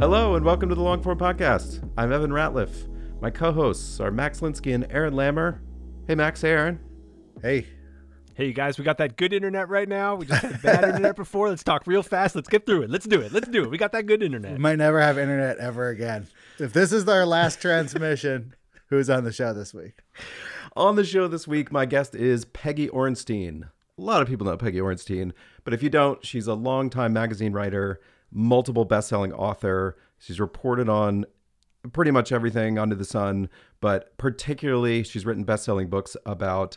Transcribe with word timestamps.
Hello 0.00 0.34
and 0.34 0.44
welcome 0.44 0.68
to 0.70 0.74
the 0.74 0.80
Longform 0.80 1.18
Podcast. 1.18 1.86
I'm 1.96 2.10
Evan 2.12 2.30
Ratliff. 2.30 2.88
My 3.20 3.28
co-hosts 3.30 4.00
are 4.00 4.10
Max 4.10 4.40
Linsky 4.40 4.74
and 4.74 4.86
Aaron 4.90 5.12
Lammer. 5.12 5.58
Hey 6.08 6.14
Max, 6.14 6.40
hey 6.40 6.50
Aaron. 6.50 6.80
Hey, 7.42 7.66
Hey, 8.34 8.46
you 8.46 8.52
guys, 8.54 8.78
we 8.78 8.84
got 8.84 8.96
that 8.98 9.18
good 9.18 9.34
internet 9.34 9.68
right 9.68 9.86
now. 9.86 10.14
We 10.14 10.24
just 10.24 10.40
had 10.40 10.62
bad 10.62 10.84
internet 10.84 11.14
before. 11.16 11.50
Let's 11.50 11.62
talk 11.62 11.86
real 11.86 12.02
fast. 12.02 12.34
Let's 12.34 12.48
get 12.48 12.64
through 12.64 12.82
it. 12.82 12.90
Let's 12.90 13.04
do 13.06 13.20
it. 13.20 13.32
Let's 13.32 13.48
do 13.48 13.62
it. 13.64 13.70
We 13.70 13.76
got 13.76 13.92
that 13.92 14.06
good 14.06 14.22
internet. 14.22 14.52
we 14.52 14.58
might 14.58 14.76
never 14.78 14.98
have 14.98 15.18
internet 15.18 15.58
ever 15.58 15.88
again. 15.88 16.26
If 16.58 16.72
this 16.72 16.90
is 16.90 17.06
our 17.06 17.26
last 17.26 17.60
transmission, 17.60 18.54
who's 18.86 19.10
on 19.10 19.24
the 19.24 19.32
show 19.32 19.52
this 19.52 19.74
week? 19.74 19.98
On 20.74 20.96
the 20.96 21.04
show 21.04 21.28
this 21.28 21.46
week, 21.46 21.70
my 21.70 21.84
guest 21.84 22.14
is 22.14 22.46
Peggy 22.46 22.88
Orenstein. 22.88 23.64
A 23.98 24.02
lot 24.02 24.22
of 24.22 24.28
people 24.28 24.46
know 24.46 24.56
Peggy 24.56 24.78
Orenstein, 24.78 25.32
but 25.62 25.74
if 25.74 25.82
you 25.82 25.90
don't, 25.90 26.24
she's 26.24 26.46
a 26.46 26.54
longtime 26.54 27.12
magazine 27.12 27.52
writer, 27.52 28.00
multiple 28.30 28.84
best-selling 28.84 29.32
author. 29.32 29.96
She's 30.18 30.40
reported 30.40 30.88
on 30.88 31.26
pretty 31.92 32.10
much 32.10 32.32
everything 32.32 32.78
under 32.78 32.94
the 32.94 33.04
sun, 33.04 33.48
but 33.80 34.16
particularly 34.18 35.02
she's 35.02 35.24
written 35.24 35.44
best-selling 35.44 35.88
books 35.88 36.16
about 36.26 36.76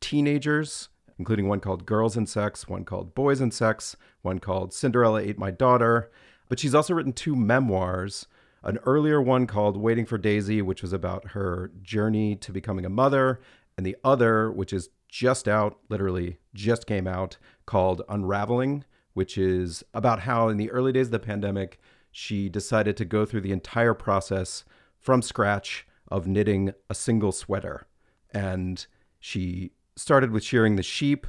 teenagers, 0.00 0.88
including 1.18 1.48
one 1.48 1.60
called 1.60 1.86
Girls 1.86 2.16
and 2.16 2.28
Sex, 2.28 2.68
one 2.68 2.84
called 2.84 3.14
Boys 3.14 3.40
and 3.40 3.52
Sex, 3.52 3.96
one 4.22 4.38
called 4.38 4.72
Cinderella 4.72 5.20
Ate 5.20 5.38
My 5.38 5.50
Daughter. 5.50 6.10
But 6.48 6.58
she's 6.58 6.74
also 6.74 6.94
written 6.94 7.12
two 7.12 7.34
memoirs, 7.34 8.26
an 8.62 8.78
earlier 8.86 9.20
one 9.20 9.46
called 9.46 9.76
Waiting 9.76 10.06
for 10.06 10.18
Daisy, 10.18 10.62
which 10.62 10.82
was 10.82 10.92
about 10.92 11.30
her 11.30 11.72
journey 11.82 12.36
to 12.36 12.52
becoming 12.52 12.84
a 12.84 12.90
mother, 12.90 13.40
and 13.76 13.84
the 13.84 13.96
other, 14.04 14.52
which 14.52 14.72
is 14.72 14.90
just 15.08 15.48
out, 15.48 15.78
literally 15.88 16.38
just 16.54 16.86
came 16.86 17.06
out, 17.06 17.36
called 17.66 18.02
Unraveling, 18.08 18.84
which 19.14 19.38
is 19.38 19.82
about 19.94 20.20
how 20.20 20.48
in 20.48 20.56
the 20.56 20.70
early 20.70 20.92
days 20.92 21.06
of 21.06 21.12
the 21.12 21.18
pandemic, 21.18 21.80
she 22.12 22.48
decided 22.48 22.96
to 22.96 23.04
go 23.04 23.24
through 23.24 23.40
the 23.40 23.52
entire 23.52 23.94
process 23.94 24.64
from 25.00 25.22
scratch 25.22 25.86
of 26.08 26.26
knitting 26.26 26.72
a 26.90 26.94
single 26.94 27.32
sweater. 27.32 27.86
And 28.32 28.86
she 29.18 29.72
started 29.96 30.30
with 30.30 30.44
shearing 30.44 30.76
the 30.76 30.82
sheep, 30.82 31.26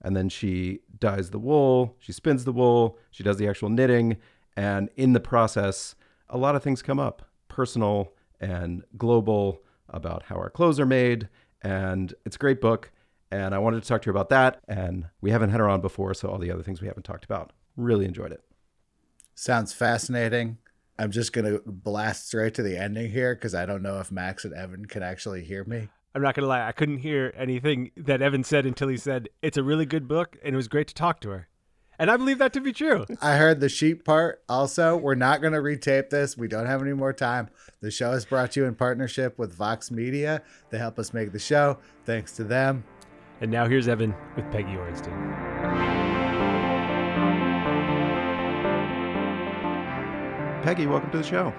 and 0.00 0.16
then 0.16 0.28
she 0.28 0.80
dyes 0.98 1.30
the 1.30 1.38
wool, 1.38 1.96
she 1.98 2.12
spins 2.12 2.44
the 2.44 2.52
wool, 2.52 2.98
she 3.10 3.22
does 3.22 3.36
the 3.36 3.48
actual 3.48 3.68
knitting. 3.68 4.16
And 4.56 4.88
in 4.96 5.12
the 5.12 5.20
process, 5.20 5.94
a 6.28 6.38
lot 6.38 6.54
of 6.54 6.62
things 6.62 6.82
come 6.82 6.98
up 6.98 7.22
personal 7.48 8.12
and 8.40 8.82
global 8.96 9.62
about 9.88 10.24
how 10.24 10.36
our 10.36 10.50
clothes 10.50 10.80
are 10.80 10.86
made. 10.86 11.28
And 11.62 12.12
it's 12.24 12.36
a 12.36 12.38
great 12.38 12.60
book. 12.60 12.92
And 13.34 13.52
I 13.52 13.58
wanted 13.58 13.82
to 13.82 13.88
talk 13.88 14.02
to 14.02 14.06
her 14.06 14.10
about 14.12 14.28
that. 14.28 14.60
And 14.68 15.06
we 15.20 15.32
haven't 15.32 15.50
had 15.50 15.58
her 15.58 15.68
on 15.68 15.80
before, 15.80 16.14
so 16.14 16.28
all 16.28 16.38
the 16.38 16.52
other 16.52 16.62
things 16.62 16.80
we 16.80 16.86
haven't 16.86 17.02
talked 17.02 17.24
about. 17.24 17.52
Really 17.76 18.04
enjoyed 18.04 18.30
it. 18.30 18.44
Sounds 19.34 19.72
fascinating. 19.72 20.58
I'm 21.00 21.10
just 21.10 21.32
going 21.32 21.44
to 21.44 21.60
blast 21.66 22.28
straight 22.28 22.54
to 22.54 22.62
the 22.62 22.78
ending 22.78 23.10
here 23.10 23.34
because 23.34 23.52
I 23.52 23.66
don't 23.66 23.82
know 23.82 23.98
if 23.98 24.12
Max 24.12 24.44
and 24.44 24.54
Evan 24.54 24.86
can 24.86 25.02
actually 25.02 25.42
hear 25.42 25.64
me. 25.64 25.88
I'm 26.14 26.22
not 26.22 26.36
going 26.36 26.44
to 26.44 26.48
lie. 26.48 26.64
I 26.64 26.70
couldn't 26.70 26.98
hear 26.98 27.34
anything 27.36 27.90
that 27.96 28.22
Evan 28.22 28.44
said 28.44 28.66
until 28.66 28.86
he 28.86 28.96
said, 28.96 29.28
it's 29.42 29.56
a 29.56 29.64
really 29.64 29.84
good 29.84 30.06
book 30.06 30.36
and 30.44 30.54
it 30.54 30.56
was 30.56 30.68
great 30.68 30.86
to 30.86 30.94
talk 30.94 31.18
to 31.22 31.30
her. 31.30 31.48
And 31.98 32.12
I 32.12 32.16
believe 32.16 32.38
that 32.38 32.52
to 32.52 32.60
be 32.60 32.72
true. 32.72 33.04
I 33.20 33.36
heard 33.36 33.58
the 33.58 33.68
sheep 33.68 34.04
part 34.04 34.44
also. 34.48 34.96
We're 34.96 35.16
not 35.16 35.40
going 35.40 35.54
to 35.54 35.60
retape 35.60 36.10
this. 36.10 36.36
We 36.36 36.46
don't 36.46 36.66
have 36.66 36.82
any 36.82 36.92
more 36.92 37.12
time. 37.12 37.48
The 37.80 37.90
show 37.90 38.12
is 38.12 38.24
brought 38.24 38.52
to 38.52 38.60
you 38.60 38.66
in 38.66 38.76
partnership 38.76 39.38
with 39.38 39.54
Vox 39.54 39.90
Media. 39.90 40.42
They 40.70 40.78
help 40.78 41.00
us 41.00 41.12
make 41.12 41.32
the 41.32 41.38
show. 41.40 41.78
Thanks 42.04 42.32
to 42.36 42.44
them. 42.44 42.84
And 43.44 43.52
now 43.52 43.68
here's 43.68 43.88
Evan 43.88 44.14
with 44.36 44.50
Peggy 44.50 44.70
Orenstein. 44.70 45.12
Peggy, 50.62 50.86
welcome 50.86 51.10
to 51.10 51.18
the 51.18 51.22
show. 51.22 51.52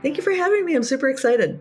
Thank 0.00 0.16
you 0.16 0.22
for 0.22 0.32
having 0.32 0.64
me. 0.64 0.74
I'm 0.74 0.82
super 0.82 1.10
excited. 1.10 1.60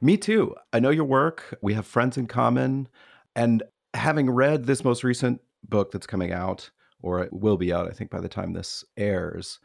Me 0.00 0.16
too. 0.16 0.56
I 0.72 0.80
know 0.80 0.90
your 0.90 1.04
work. 1.04 1.58
We 1.62 1.74
have 1.74 1.86
friends 1.86 2.16
in 2.16 2.26
common. 2.26 2.88
And 3.36 3.62
having 3.94 4.28
read 4.28 4.64
this 4.64 4.82
most 4.82 5.04
recent 5.04 5.40
book 5.68 5.92
that's 5.92 6.08
coming 6.08 6.32
out, 6.32 6.72
or 7.02 7.20
it 7.20 7.32
will 7.32 7.56
be 7.56 7.72
out, 7.72 7.86
I 7.86 7.92
think, 7.92 8.10
by 8.10 8.20
the 8.20 8.28
time 8.28 8.52
this 8.52 8.84
airs, 8.96 9.60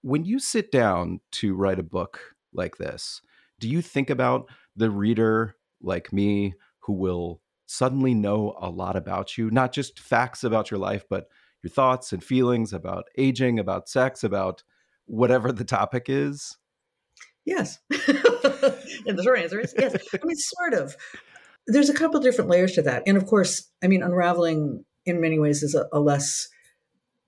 when 0.00 0.24
you 0.24 0.38
sit 0.38 0.72
down 0.72 1.20
to 1.32 1.54
write 1.54 1.78
a 1.78 1.82
book 1.82 2.22
like 2.54 2.78
this, 2.78 3.20
do 3.58 3.68
you 3.68 3.82
think 3.82 4.08
about 4.08 4.48
the 4.74 4.90
reader 4.90 5.56
like 5.82 6.10
me 6.10 6.54
who 6.78 6.94
will 6.94 7.42
suddenly 7.70 8.14
know 8.14 8.56
a 8.60 8.68
lot 8.68 8.96
about 8.96 9.38
you, 9.38 9.50
not 9.50 9.72
just 9.72 10.00
facts 10.00 10.42
about 10.42 10.70
your 10.70 10.80
life, 10.80 11.04
but 11.08 11.28
your 11.62 11.70
thoughts 11.70 12.12
and 12.12 12.22
feelings 12.22 12.72
about 12.72 13.04
aging, 13.16 13.58
about 13.60 13.88
sex, 13.88 14.24
about 14.24 14.64
whatever 15.06 15.52
the 15.52 15.64
topic 15.64 16.06
is? 16.08 16.56
Yes. 17.44 17.78
and 17.90 19.18
the 19.18 19.22
short 19.22 19.38
answer 19.38 19.60
is 19.60 19.72
yes. 19.78 19.94
I 20.12 20.18
mean, 20.24 20.36
sort 20.36 20.74
of. 20.74 20.96
There's 21.66 21.88
a 21.90 21.94
couple 21.94 22.18
different 22.20 22.50
layers 22.50 22.72
to 22.72 22.82
that. 22.82 23.04
And 23.06 23.16
of 23.16 23.26
course, 23.26 23.70
I 23.82 23.86
mean, 23.86 24.02
unraveling 24.02 24.84
in 25.06 25.20
many 25.20 25.38
ways 25.38 25.62
is 25.62 25.74
a, 25.74 25.86
a 25.92 26.00
less 26.00 26.48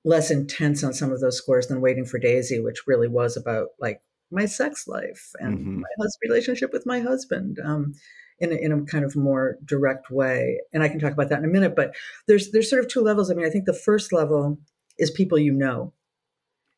less 0.05 0.33
intense 0.33 0.83
on 0.83 0.93
some 0.93 1.13
of 1.13 1.21
those 1.21 1.39
scores 1.39 1.69
than 1.69 1.81
waiting 1.81 2.05
for 2.05 2.19
Daisy, 2.19 2.59
which 2.59 2.83
really 2.89 3.07
was 3.07 3.37
about 3.37 3.69
like 3.79 4.01
my 4.33 4.47
sex 4.47 4.89
life 4.89 5.31
and 5.39 5.59
Mhm. 5.59 5.77
my 5.77 5.89
hus- 6.01 6.19
relationship 6.25 6.73
with 6.73 6.85
my 6.85 6.99
husband. 6.99 7.59
Um, 7.65 7.95
in 8.43 8.53
a, 8.53 8.57
in 8.57 8.73
a 8.73 8.85
kind 8.85 9.05
of 9.05 9.15
more 9.15 9.57
direct 9.65 10.11
way, 10.11 10.61
and 10.73 10.83
I 10.83 10.89
can 10.89 10.99
talk 10.99 11.13
about 11.13 11.29
that 11.29 11.39
in 11.39 11.45
a 11.45 11.49
minute. 11.49 11.75
But 11.77 11.95
there's 12.27 12.51
there's 12.51 12.69
sort 12.69 12.85
of 12.85 12.91
two 12.91 13.01
levels. 13.01 13.31
I 13.31 13.35
mean, 13.35 13.47
I 13.47 13.51
think 13.51 13.65
the 13.65 13.73
first 13.73 14.13
level 14.13 14.59
is 14.99 15.11
people 15.11 15.39
you 15.39 15.53
know, 15.53 15.93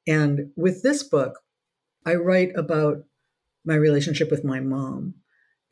and 0.06 0.52
with 0.56 0.82
this 0.82 1.02
book, 1.02 1.40
I 2.04 2.14
write 2.16 2.52
about 2.54 2.98
my 3.64 3.74
relationship 3.74 4.30
with 4.30 4.44
my 4.44 4.60
mom, 4.60 5.14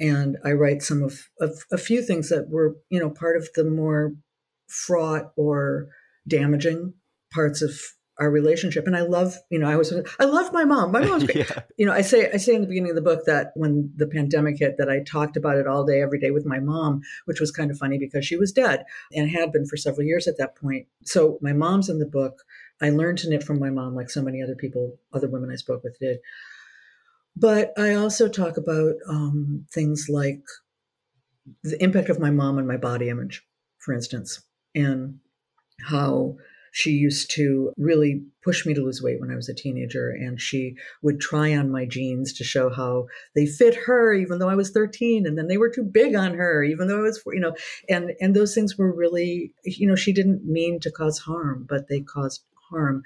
and 0.00 0.38
I 0.42 0.52
write 0.52 0.82
some 0.82 1.02
of, 1.02 1.28
of 1.38 1.62
a 1.70 1.78
few 1.78 2.02
things 2.02 2.30
that 2.30 2.48
were 2.48 2.76
you 2.88 2.98
know 2.98 3.10
part 3.10 3.36
of 3.36 3.50
the 3.54 3.64
more 3.64 4.14
fraught 4.66 5.32
or 5.36 5.88
damaging 6.26 6.94
parts 7.30 7.60
of 7.60 7.78
our 8.18 8.30
relationship. 8.30 8.86
And 8.86 8.96
I 8.96 9.02
love 9.02 9.36
you 9.50 9.58
know 9.58 9.68
I 9.68 9.76
was 9.76 9.92
I 10.18 10.24
love 10.24 10.52
my 10.52 10.64
mom. 10.64 10.92
My 10.92 11.04
mom's 11.04 11.24
great. 11.26 11.48
yeah. 11.48 11.62
you 11.76 11.86
know, 11.86 11.92
I 11.92 12.02
say 12.02 12.30
I 12.32 12.36
say 12.36 12.54
in 12.54 12.60
the 12.60 12.66
beginning 12.66 12.90
of 12.90 12.96
the 12.96 13.02
book 13.02 13.24
that 13.26 13.52
when 13.54 13.92
the 13.96 14.06
pandemic 14.06 14.58
hit, 14.58 14.76
that 14.78 14.90
I 14.90 15.00
talked 15.00 15.36
about 15.36 15.56
it 15.56 15.66
all 15.66 15.84
day, 15.84 16.02
every 16.02 16.18
day 16.18 16.30
with 16.30 16.46
my 16.46 16.58
mom, 16.58 17.02
which 17.24 17.40
was 17.40 17.50
kind 17.50 17.70
of 17.70 17.78
funny 17.78 17.98
because 17.98 18.26
she 18.26 18.36
was 18.36 18.52
dead 18.52 18.84
and 19.12 19.30
had 19.30 19.52
been 19.52 19.66
for 19.66 19.76
several 19.76 20.06
years 20.06 20.26
at 20.26 20.38
that 20.38 20.56
point. 20.56 20.86
So 21.04 21.38
my 21.40 21.52
mom's 21.52 21.88
in 21.88 21.98
the 21.98 22.06
book. 22.06 22.42
I 22.80 22.90
learned 22.90 23.18
to 23.18 23.28
knit 23.28 23.44
from 23.44 23.60
my 23.60 23.70
mom, 23.70 23.94
like 23.94 24.10
so 24.10 24.22
many 24.22 24.42
other 24.42 24.56
people, 24.56 24.98
other 25.12 25.28
women 25.28 25.50
I 25.50 25.56
spoke 25.56 25.84
with 25.84 25.98
did. 26.00 26.18
But 27.36 27.72
I 27.78 27.94
also 27.94 28.28
talk 28.28 28.56
about 28.56 28.94
um, 29.08 29.66
things 29.72 30.08
like 30.10 30.42
the 31.62 31.82
impact 31.82 32.08
of 32.08 32.20
my 32.20 32.30
mom 32.30 32.58
on 32.58 32.66
my 32.66 32.76
body 32.76 33.08
image, 33.08 33.46
for 33.78 33.94
instance, 33.94 34.42
and 34.74 35.18
how 35.80 36.36
she 36.72 36.90
used 36.90 37.30
to 37.32 37.72
really 37.76 38.22
push 38.42 38.66
me 38.66 38.74
to 38.74 38.82
lose 38.82 39.02
weight 39.02 39.20
when 39.20 39.30
I 39.30 39.36
was 39.36 39.48
a 39.48 39.54
teenager. 39.54 40.10
And 40.10 40.40
she 40.40 40.74
would 41.02 41.20
try 41.20 41.54
on 41.54 41.70
my 41.70 41.84
jeans 41.84 42.32
to 42.34 42.44
show 42.44 42.70
how 42.70 43.06
they 43.34 43.46
fit 43.46 43.74
her, 43.86 44.14
even 44.14 44.38
though 44.38 44.48
I 44.48 44.54
was 44.56 44.70
13. 44.70 45.26
And 45.26 45.38
then 45.38 45.48
they 45.48 45.58
were 45.58 45.70
too 45.70 45.84
big 45.84 46.14
on 46.14 46.34
her, 46.34 46.64
even 46.64 46.88
though 46.88 46.98
I 46.98 47.02
was, 47.02 47.22
you 47.26 47.40
know, 47.40 47.54
and, 47.88 48.12
and 48.20 48.34
those 48.34 48.54
things 48.54 48.76
were 48.76 48.92
really, 48.92 49.54
you 49.64 49.86
know, 49.86 49.96
she 49.96 50.12
didn't 50.12 50.44
mean 50.44 50.80
to 50.80 50.90
cause 50.90 51.18
harm, 51.18 51.66
but 51.68 51.88
they 51.88 52.00
caused 52.00 52.42
harm. 52.70 53.02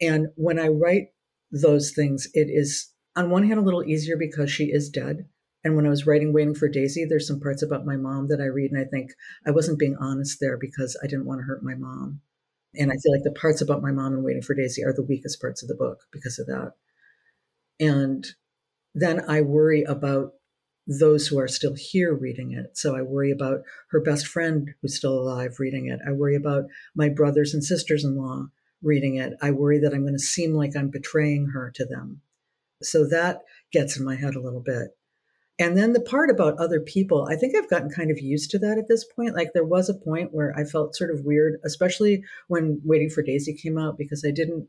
And 0.00 0.28
when 0.36 0.58
I 0.58 0.68
write 0.68 1.08
those 1.52 1.92
things, 1.92 2.26
it 2.32 2.48
is 2.50 2.90
on 3.16 3.28
one 3.30 3.46
hand 3.46 3.60
a 3.60 3.62
little 3.62 3.84
easier 3.84 4.16
because 4.16 4.50
she 4.50 4.66
is 4.66 4.88
dead 4.88 5.26
And 5.62 5.76
when 5.76 5.86
I 5.86 5.90
was 5.90 6.06
writing 6.06 6.32
Waiting 6.32 6.54
for 6.54 6.68
Daisy, 6.68 7.04
there's 7.04 7.26
some 7.26 7.40
parts 7.40 7.62
about 7.62 7.84
my 7.84 7.96
mom 7.96 8.28
that 8.28 8.40
I 8.40 8.46
read, 8.46 8.70
and 8.72 8.80
I 8.80 8.84
think 8.84 9.12
I 9.46 9.50
wasn't 9.50 9.78
being 9.78 9.96
honest 10.00 10.38
there 10.40 10.56
because 10.56 10.98
I 11.02 11.06
didn't 11.06 11.26
want 11.26 11.40
to 11.40 11.44
hurt 11.44 11.62
my 11.62 11.74
mom. 11.74 12.20
And 12.74 12.90
I 12.90 12.94
feel 12.94 13.12
like 13.12 13.24
the 13.24 13.32
parts 13.32 13.60
about 13.60 13.82
my 13.82 13.90
mom 13.90 14.14
and 14.14 14.24
Waiting 14.24 14.42
for 14.42 14.54
Daisy 14.54 14.84
are 14.84 14.92
the 14.92 15.02
weakest 15.02 15.40
parts 15.40 15.62
of 15.62 15.68
the 15.68 15.74
book 15.74 16.00
because 16.12 16.38
of 16.38 16.46
that. 16.46 16.72
And 17.80 18.26
then 18.94 19.22
I 19.28 19.40
worry 19.40 19.82
about 19.82 20.32
those 20.86 21.26
who 21.26 21.38
are 21.38 21.48
still 21.48 21.74
here 21.76 22.14
reading 22.14 22.52
it. 22.52 22.76
So 22.76 22.96
I 22.96 23.02
worry 23.02 23.30
about 23.30 23.60
her 23.90 24.00
best 24.00 24.26
friend 24.26 24.70
who's 24.80 24.96
still 24.96 25.18
alive 25.18 25.56
reading 25.58 25.86
it. 25.86 26.00
I 26.06 26.12
worry 26.12 26.36
about 26.36 26.64
my 26.94 27.08
brothers 27.08 27.54
and 27.54 27.62
sisters 27.62 28.04
in 28.04 28.16
law 28.16 28.46
reading 28.82 29.16
it. 29.16 29.34
I 29.42 29.50
worry 29.50 29.78
that 29.80 29.92
I'm 29.92 30.02
going 30.02 30.14
to 30.14 30.18
seem 30.18 30.54
like 30.54 30.76
I'm 30.76 30.90
betraying 30.90 31.50
her 31.54 31.70
to 31.74 31.84
them. 31.84 32.22
So 32.82 33.06
that 33.08 33.42
gets 33.72 33.98
in 33.98 34.04
my 34.04 34.16
head 34.16 34.34
a 34.34 34.40
little 34.40 34.62
bit. 34.64 34.96
And 35.60 35.76
then 35.76 35.92
the 35.92 36.00
part 36.00 36.30
about 36.30 36.58
other 36.58 36.80
people, 36.80 37.28
I 37.30 37.36
think 37.36 37.54
I've 37.54 37.68
gotten 37.68 37.90
kind 37.90 38.10
of 38.10 38.18
used 38.18 38.50
to 38.50 38.58
that 38.60 38.78
at 38.78 38.88
this 38.88 39.04
point. 39.04 39.36
Like 39.36 39.52
there 39.52 39.62
was 39.62 39.90
a 39.90 39.94
point 39.94 40.32
where 40.32 40.54
I 40.56 40.64
felt 40.64 40.96
sort 40.96 41.10
of 41.10 41.20
weird, 41.24 41.60
especially 41.64 42.24
when 42.48 42.80
Waiting 42.82 43.10
for 43.10 43.22
Daisy 43.22 43.54
came 43.54 43.76
out, 43.76 43.98
because 43.98 44.24
I 44.26 44.30
didn't. 44.30 44.68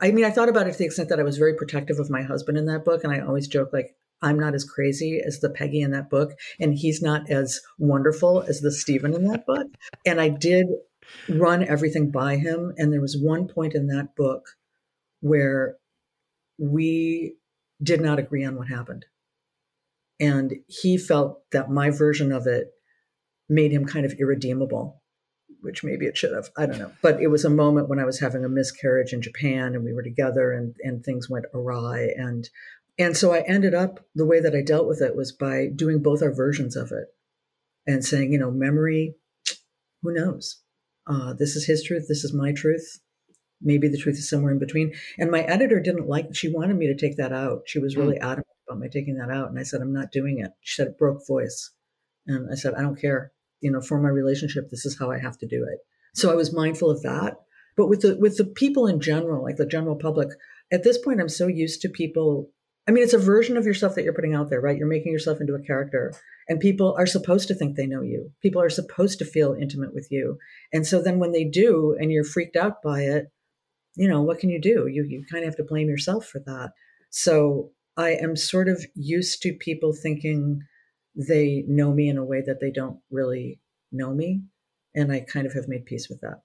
I 0.00 0.10
mean, 0.10 0.24
I 0.24 0.30
thought 0.30 0.48
about 0.48 0.66
it 0.66 0.72
to 0.72 0.78
the 0.78 0.86
extent 0.86 1.10
that 1.10 1.20
I 1.20 1.24
was 1.24 1.36
very 1.36 1.54
protective 1.54 1.98
of 1.98 2.08
my 2.08 2.22
husband 2.22 2.56
in 2.56 2.64
that 2.66 2.84
book. 2.84 3.04
And 3.04 3.12
I 3.12 3.20
always 3.20 3.46
joke, 3.46 3.70
like, 3.72 3.94
I'm 4.22 4.38
not 4.40 4.54
as 4.54 4.64
crazy 4.64 5.20
as 5.24 5.40
the 5.40 5.50
Peggy 5.50 5.80
in 5.80 5.90
that 5.90 6.08
book, 6.08 6.32
and 6.58 6.74
he's 6.74 7.02
not 7.02 7.30
as 7.30 7.60
wonderful 7.78 8.42
as 8.42 8.60
the 8.60 8.72
Stephen 8.72 9.14
in 9.14 9.24
that 9.24 9.44
book. 9.44 9.66
And 10.06 10.20
I 10.20 10.30
did 10.30 10.66
run 11.28 11.62
everything 11.62 12.10
by 12.10 12.36
him. 12.36 12.72
And 12.78 12.92
there 12.92 13.00
was 13.00 13.16
one 13.16 13.48
point 13.48 13.74
in 13.74 13.88
that 13.88 14.16
book 14.16 14.46
where 15.20 15.76
we 16.58 17.36
did 17.82 18.00
not 18.00 18.18
agree 18.18 18.44
on 18.44 18.56
what 18.56 18.68
happened. 18.68 19.04
And 20.20 20.54
he 20.66 20.98
felt 20.98 21.42
that 21.52 21.70
my 21.70 21.90
version 21.90 22.32
of 22.32 22.46
it 22.46 22.68
made 23.48 23.72
him 23.72 23.86
kind 23.86 24.04
of 24.04 24.12
irredeemable, 24.18 25.00
which 25.60 25.84
maybe 25.84 26.06
it 26.06 26.16
should 26.16 26.34
have. 26.34 26.48
I 26.56 26.66
don't 26.66 26.78
know. 26.78 26.92
But 27.02 27.22
it 27.22 27.28
was 27.28 27.44
a 27.44 27.50
moment 27.50 27.88
when 27.88 27.98
I 27.98 28.04
was 28.04 28.20
having 28.20 28.44
a 28.44 28.48
miscarriage 28.48 29.12
in 29.12 29.22
Japan 29.22 29.74
and 29.74 29.84
we 29.84 29.92
were 29.92 30.02
together 30.02 30.52
and, 30.52 30.74
and 30.82 31.04
things 31.04 31.30
went 31.30 31.46
awry. 31.54 32.08
And 32.16 32.48
and 33.00 33.16
so 33.16 33.32
I 33.32 33.42
ended 33.42 33.74
up 33.74 34.04
the 34.16 34.26
way 34.26 34.40
that 34.40 34.56
I 34.56 34.62
dealt 34.62 34.88
with 34.88 35.00
it 35.00 35.14
was 35.14 35.30
by 35.30 35.68
doing 35.74 36.02
both 36.02 36.20
our 36.20 36.34
versions 36.34 36.74
of 36.74 36.90
it 36.90 37.06
and 37.86 38.04
saying, 38.04 38.32
you 38.32 38.38
know, 38.38 38.50
memory, 38.50 39.14
who 40.02 40.12
knows? 40.12 40.62
Uh, 41.06 41.32
this 41.32 41.54
is 41.54 41.64
his 41.66 41.84
truth. 41.84 42.06
This 42.08 42.24
is 42.24 42.34
my 42.34 42.52
truth. 42.52 43.00
Maybe 43.62 43.88
the 43.88 43.98
truth 43.98 44.16
is 44.16 44.28
somewhere 44.28 44.52
in 44.52 44.58
between. 44.58 44.94
And 45.16 45.30
my 45.30 45.42
editor 45.42 45.80
didn't 45.80 46.08
like, 46.08 46.34
she 46.34 46.52
wanted 46.52 46.76
me 46.76 46.88
to 46.88 46.96
take 46.96 47.16
that 47.18 47.32
out. 47.32 47.62
She 47.66 47.78
was 47.78 47.96
really 47.96 48.16
mm. 48.16 48.22
adamant 48.22 48.46
about 48.68 48.80
my 48.80 48.88
taking 48.88 49.16
that 49.16 49.30
out. 49.30 49.48
And 49.48 49.58
I 49.58 49.62
said, 49.62 49.80
I'm 49.80 49.92
not 49.92 50.12
doing 50.12 50.38
it. 50.38 50.50
She 50.60 50.74
said, 50.74 50.88
it 50.88 50.98
broke 50.98 51.26
voice. 51.26 51.70
And 52.26 52.50
I 52.50 52.54
said, 52.54 52.74
I 52.74 52.82
don't 52.82 53.00
care. 53.00 53.32
You 53.60 53.72
know, 53.72 53.80
for 53.80 54.00
my 54.00 54.08
relationship, 54.08 54.70
this 54.70 54.84
is 54.84 54.98
how 54.98 55.10
I 55.10 55.18
have 55.18 55.38
to 55.38 55.46
do 55.46 55.64
it. 55.64 55.78
So 56.14 56.30
I 56.30 56.34
was 56.34 56.54
mindful 56.54 56.90
of 56.90 57.02
that. 57.02 57.36
But 57.76 57.88
with 57.88 58.00
the 58.00 58.16
with 58.16 58.36
the 58.36 58.44
people 58.44 58.86
in 58.86 59.00
general, 59.00 59.42
like 59.42 59.56
the 59.56 59.66
general 59.66 59.96
public, 59.96 60.28
at 60.72 60.82
this 60.82 60.98
point, 60.98 61.20
I'm 61.20 61.28
so 61.28 61.46
used 61.46 61.80
to 61.82 61.88
people 61.88 62.50
I 62.88 62.90
mean, 62.90 63.04
it's 63.04 63.12
a 63.12 63.18
version 63.18 63.58
of 63.58 63.66
yourself 63.66 63.94
that 63.94 64.02
you're 64.02 64.14
putting 64.14 64.34
out 64.34 64.48
there, 64.48 64.62
right? 64.62 64.76
You're 64.76 64.88
making 64.88 65.12
yourself 65.12 65.42
into 65.42 65.54
a 65.54 65.62
character, 65.62 66.14
and 66.48 66.58
people 66.58 66.94
are 66.98 67.04
supposed 67.04 67.46
to 67.48 67.54
think 67.54 67.76
they 67.76 67.86
know 67.86 68.00
you. 68.00 68.32
People 68.40 68.62
are 68.62 68.70
supposed 68.70 69.18
to 69.18 69.26
feel 69.26 69.52
intimate 69.52 69.94
with 69.94 70.08
you. 70.10 70.38
And 70.72 70.86
so 70.86 71.02
then 71.02 71.18
when 71.18 71.32
they 71.32 71.44
do, 71.44 71.94
and 72.00 72.10
you're 72.10 72.24
freaked 72.24 72.56
out 72.56 72.80
by 72.82 73.02
it, 73.02 73.26
you 73.94 74.08
know, 74.08 74.22
what 74.22 74.38
can 74.38 74.48
you 74.48 74.58
do? 74.58 74.86
You, 74.86 75.04
you 75.04 75.22
kind 75.30 75.44
of 75.44 75.48
have 75.48 75.56
to 75.58 75.64
blame 75.64 75.88
yourself 75.88 76.24
for 76.24 76.38
that. 76.46 76.70
So 77.10 77.72
I 77.98 78.10
am 78.10 78.36
sort 78.36 78.68
of 78.68 78.86
used 78.94 79.42
to 79.42 79.52
people 79.52 79.92
thinking 79.92 80.62
they 81.14 81.64
know 81.66 81.92
me 81.92 82.08
in 82.08 82.16
a 82.16 82.24
way 82.24 82.42
that 82.46 82.60
they 82.60 82.70
don't 82.70 83.00
really 83.10 83.60
know 83.90 84.14
me. 84.14 84.42
And 84.94 85.12
I 85.12 85.20
kind 85.20 85.46
of 85.46 85.52
have 85.52 85.68
made 85.68 85.84
peace 85.84 86.08
with 86.08 86.20
that. 86.20 86.42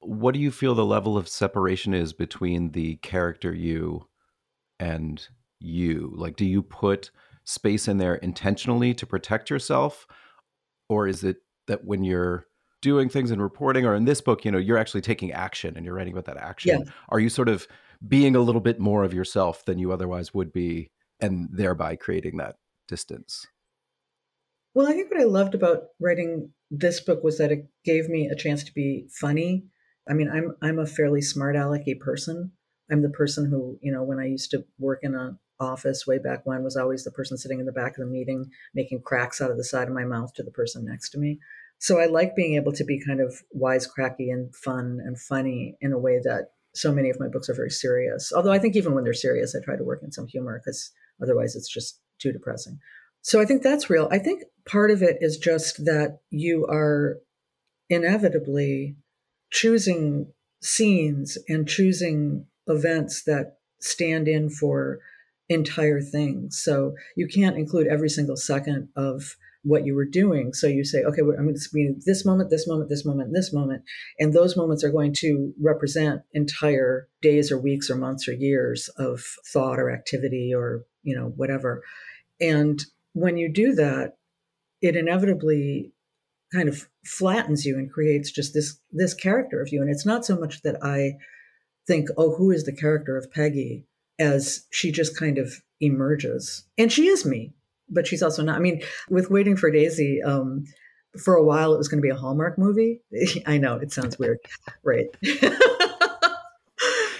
What 0.00 0.32
do 0.32 0.40
you 0.40 0.50
feel 0.50 0.74
the 0.74 0.84
level 0.84 1.18
of 1.18 1.28
separation 1.28 1.92
is 1.92 2.14
between 2.14 2.70
the 2.70 2.96
character 2.96 3.54
you 3.54 4.08
and 4.78 5.26
you? 5.58 6.10
Like, 6.16 6.36
do 6.36 6.46
you 6.46 6.62
put 6.62 7.10
space 7.44 7.86
in 7.86 7.98
there 7.98 8.14
intentionally 8.16 8.94
to 8.94 9.06
protect 9.06 9.50
yourself? 9.50 10.06
Or 10.88 11.06
is 11.06 11.22
it 11.22 11.42
that 11.66 11.84
when 11.84 12.02
you're 12.02 12.46
doing 12.80 13.10
things 13.10 13.30
and 13.30 13.42
reporting, 13.42 13.84
or 13.84 13.94
in 13.94 14.06
this 14.06 14.22
book, 14.22 14.44
you 14.44 14.50
know, 14.50 14.58
you're 14.58 14.78
actually 14.78 15.02
taking 15.02 15.32
action 15.32 15.76
and 15.76 15.84
you're 15.84 15.94
writing 15.94 16.14
about 16.14 16.24
that 16.24 16.42
action? 16.42 16.80
Yeah. 16.80 16.92
Are 17.10 17.20
you 17.20 17.28
sort 17.28 17.50
of 17.50 17.68
being 18.06 18.34
a 18.34 18.40
little 18.40 18.60
bit 18.60 18.80
more 18.80 19.04
of 19.04 19.14
yourself 19.14 19.64
than 19.64 19.78
you 19.78 19.92
otherwise 19.92 20.32
would 20.34 20.52
be 20.52 20.90
and 21.20 21.48
thereby 21.52 21.96
creating 21.96 22.36
that 22.38 22.56
distance? 22.88 23.46
Well, 24.74 24.86
I 24.86 24.92
think 24.92 25.10
what 25.10 25.20
I 25.20 25.24
loved 25.24 25.54
about 25.54 25.88
writing 26.00 26.50
this 26.70 27.00
book 27.00 27.24
was 27.24 27.38
that 27.38 27.52
it 27.52 27.66
gave 27.84 28.08
me 28.08 28.28
a 28.28 28.36
chance 28.36 28.62
to 28.64 28.72
be 28.72 29.08
funny. 29.10 29.64
I 30.08 30.14
mean, 30.14 30.30
I'm 30.30 30.56
I'm 30.62 30.78
a 30.78 30.86
fairly 30.86 31.20
smart 31.20 31.56
alecky 31.56 31.98
person, 31.98 32.52
I'm 32.90 33.02
the 33.02 33.10
person 33.10 33.48
who, 33.48 33.78
you 33.80 33.92
know, 33.92 34.02
when 34.02 34.18
I 34.18 34.26
used 34.26 34.50
to 34.50 34.64
work 34.78 35.00
in 35.02 35.14
a 35.14 35.38
office 35.60 36.06
way 36.06 36.18
back 36.18 36.40
when, 36.44 36.64
was 36.64 36.76
always 36.76 37.04
the 37.04 37.10
person 37.10 37.36
sitting 37.36 37.60
in 37.60 37.66
the 37.66 37.72
back 37.72 37.92
of 37.92 38.04
the 38.04 38.10
meeting, 38.10 38.50
making 38.74 39.02
cracks 39.02 39.40
out 39.40 39.50
of 39.50 39.56
the 39.56 39.64
side 39.64 39.88
of 39.88 39.94
my 39.94 40.04
mouth 40.04 40.32
to 40.34 40.42
the 40.42 40.50
person 40.50 40.84
next 40.84 41.10
to 41.10 41.18
me. 41.18 41.38
So 41.78 41.98
I 41.98 42.06
like 42.06 42.34
being 42.34 42.54
able 42.54 42.72
to 42.72 42.84
be 42.84 43.02
kind 43.04 43.20
of 43.20 43.42
wisecracky 43.56 44.32
and 44.32 44.54
fun 44.54 45.00
and 45.04 45.18
funny 45.18 45.76
in 45.80 45.92
a 45.92 45.98
way 45.98 46.18
that 46.24 46.48
so 46.74 46.92
many 46.92 47.10
of 47.10 47.18
my 47.18 47.28
books 47.28 47.48
are 47.48 47.54
very 47.54 47.70
serious. 47.70 48.32
Although 48.34 48.52
I 48.52 48.58
think 48.58 48.76
even 48.76 48.94
when 48.94 49.04
they're 49.04 49.12
serious, 49.14 49.54
I 49.54 49.64
try 49.64 49.76
to 49.76 49.84
work 49.84 50.02
in 50.02 50.12
some 50.12 50.26
humor 50.26 50.60
because 50.64 50.90
otherwise 51.22 51.56
it's 51.56 51.68
just 51.68 52.00
too 52.20 52.32
depressing. 52.32 52.78
So 53.22 53.40
I 53.40 53.44
think 53.44 53.62
that's 53.62 53.90
real. 53.90 54.08
I 54.10 54.18
think 54.18 54.44
part 54.66 54.90
of 54.90 55.02
it 55.02 55.18
is 55.20 55.36
just 55.36 55.84
that 55.84 56.20
you 56.30 56.66
are 56.66 57.18
inevitably 57.88 58.96
choosing 59.50 60.32
scenes 60.62 61.36
and 61.48 61.68
choosing 61.68 62.46
events 62.66 63.24
that 63.24 63.56
stand 63.80 64.28
in 64.28 64.48
for 64.48 65.00
entire 65.48 66.00
things. 66.00 66.62
So 66.62 66.94
you 67.16 67.26
can't 67.26 67.58
include 67.58 67.88
every 67.88 68.08
single 68.08 68.36
second 68.36 68.88
of 68.94 69.36
what 69.62 69.84
you 69.84 69.94
were 69.94 70.06
doing. 70.06 70.52
So 70.52 70.66
you 70.66 70.84
say, 70.84 71.02
okay, 71.02 71.20
I'm 71.20 71.44
going 71.44 71.54
to 71.54 71.68
be 71.72 71.94
this 72.06 72.24
moment, 72.24 72.50
this 72.50 72.66
moment, 72.66 72.88
this 72.88 73.04
moment, 73.04 73.32
this 73.32 73.52
moment. 73.52 73.82
And 74.18 74.32
those 74.32 74.56
moments 74.56 74.82
are 74.84 74.90
going 74.90 75.14
to 75.18 75.52
represent 75.60 76.22
entire 76.32 77.08
days 77.20 77.52
or 77.52 77.60
weeks 77.60 77.90
or 77.90 77.96
months 77.96 78.26
or 78.26 78.32
years 78.32 78.88
of 78.96 79.22
thought 79.52 79.78
or 79.78 79.90
activity 79.90 80.52
or, 80.54 80.84
you 81.02 81.14
know, 81.14 81.32
whatever. 81.36 81.82
And 82.40 82.82
when 83.12 83.36
you 83.36 83.52
do 83.52 83.74
that, 83.74 84.16
it 84.80 84.96
inevitably 84.96 85.92
kind 86.52 86.68
of 86.68 86.88
flattens 87.04 87.64
you 87.64 87.76
and 87.76 87.92
creates 87.92 88.30
just 88.30 88.54
this 88.54 88.78
this 88.92 89.14
character 89.14 89.60
of 89.60 89.68
you. 89.70 89.80
And 89.82 89.90
it's 89.90 90.06
not 90.06 90.24
so 90.24 90.36
much 90.36 90.62
that 90.62 90.82
I 90.82 91.12
think, 91.86 92.08
oh, 92.16 92.34
who 92.34 92.50
is 92.50 92.64
the 92.64 92.74
character 92.74 93.16
of 93.16 93.30
Peggy 93.30 93.86
as 94.18 94.66
she 94.70 94.92
just 94.92 95.16
kind 95.16 95.38
of 95.38 95.62
emerges. 95.80 96.64
And 96.76 96.92
she 96.92 97.06
is 97.06 97.24
me, 97.24 97.54
but 97.90 98.06
she's 98.06 98.22
also 98.22 98.42
not. 98.42 98.56
I 98.56 98.60
mean, 98.60 98.82
with 99.08 99.30
Waiting 99.30 99.56
for 99.56 99.70
Daisy, 99.70 100.22
um, 100.22 100.64
for 101.18 101.34
a 101.34 101.42
while 101.42 101.74
it 101.74 101.78
was 101.78 101.88
going 101.88 101.98
to 101.98 102.02
be 102.02 102.10
a 102.10 102.16
Hallmark 102.16 102.58
movie. 102.58 103.02
I 103.46 103.58
know 103.58 103.76
it 103.76 103.92
sounds 103.92 104.18
weird, 104.18 104.38
right? 104.82 105.06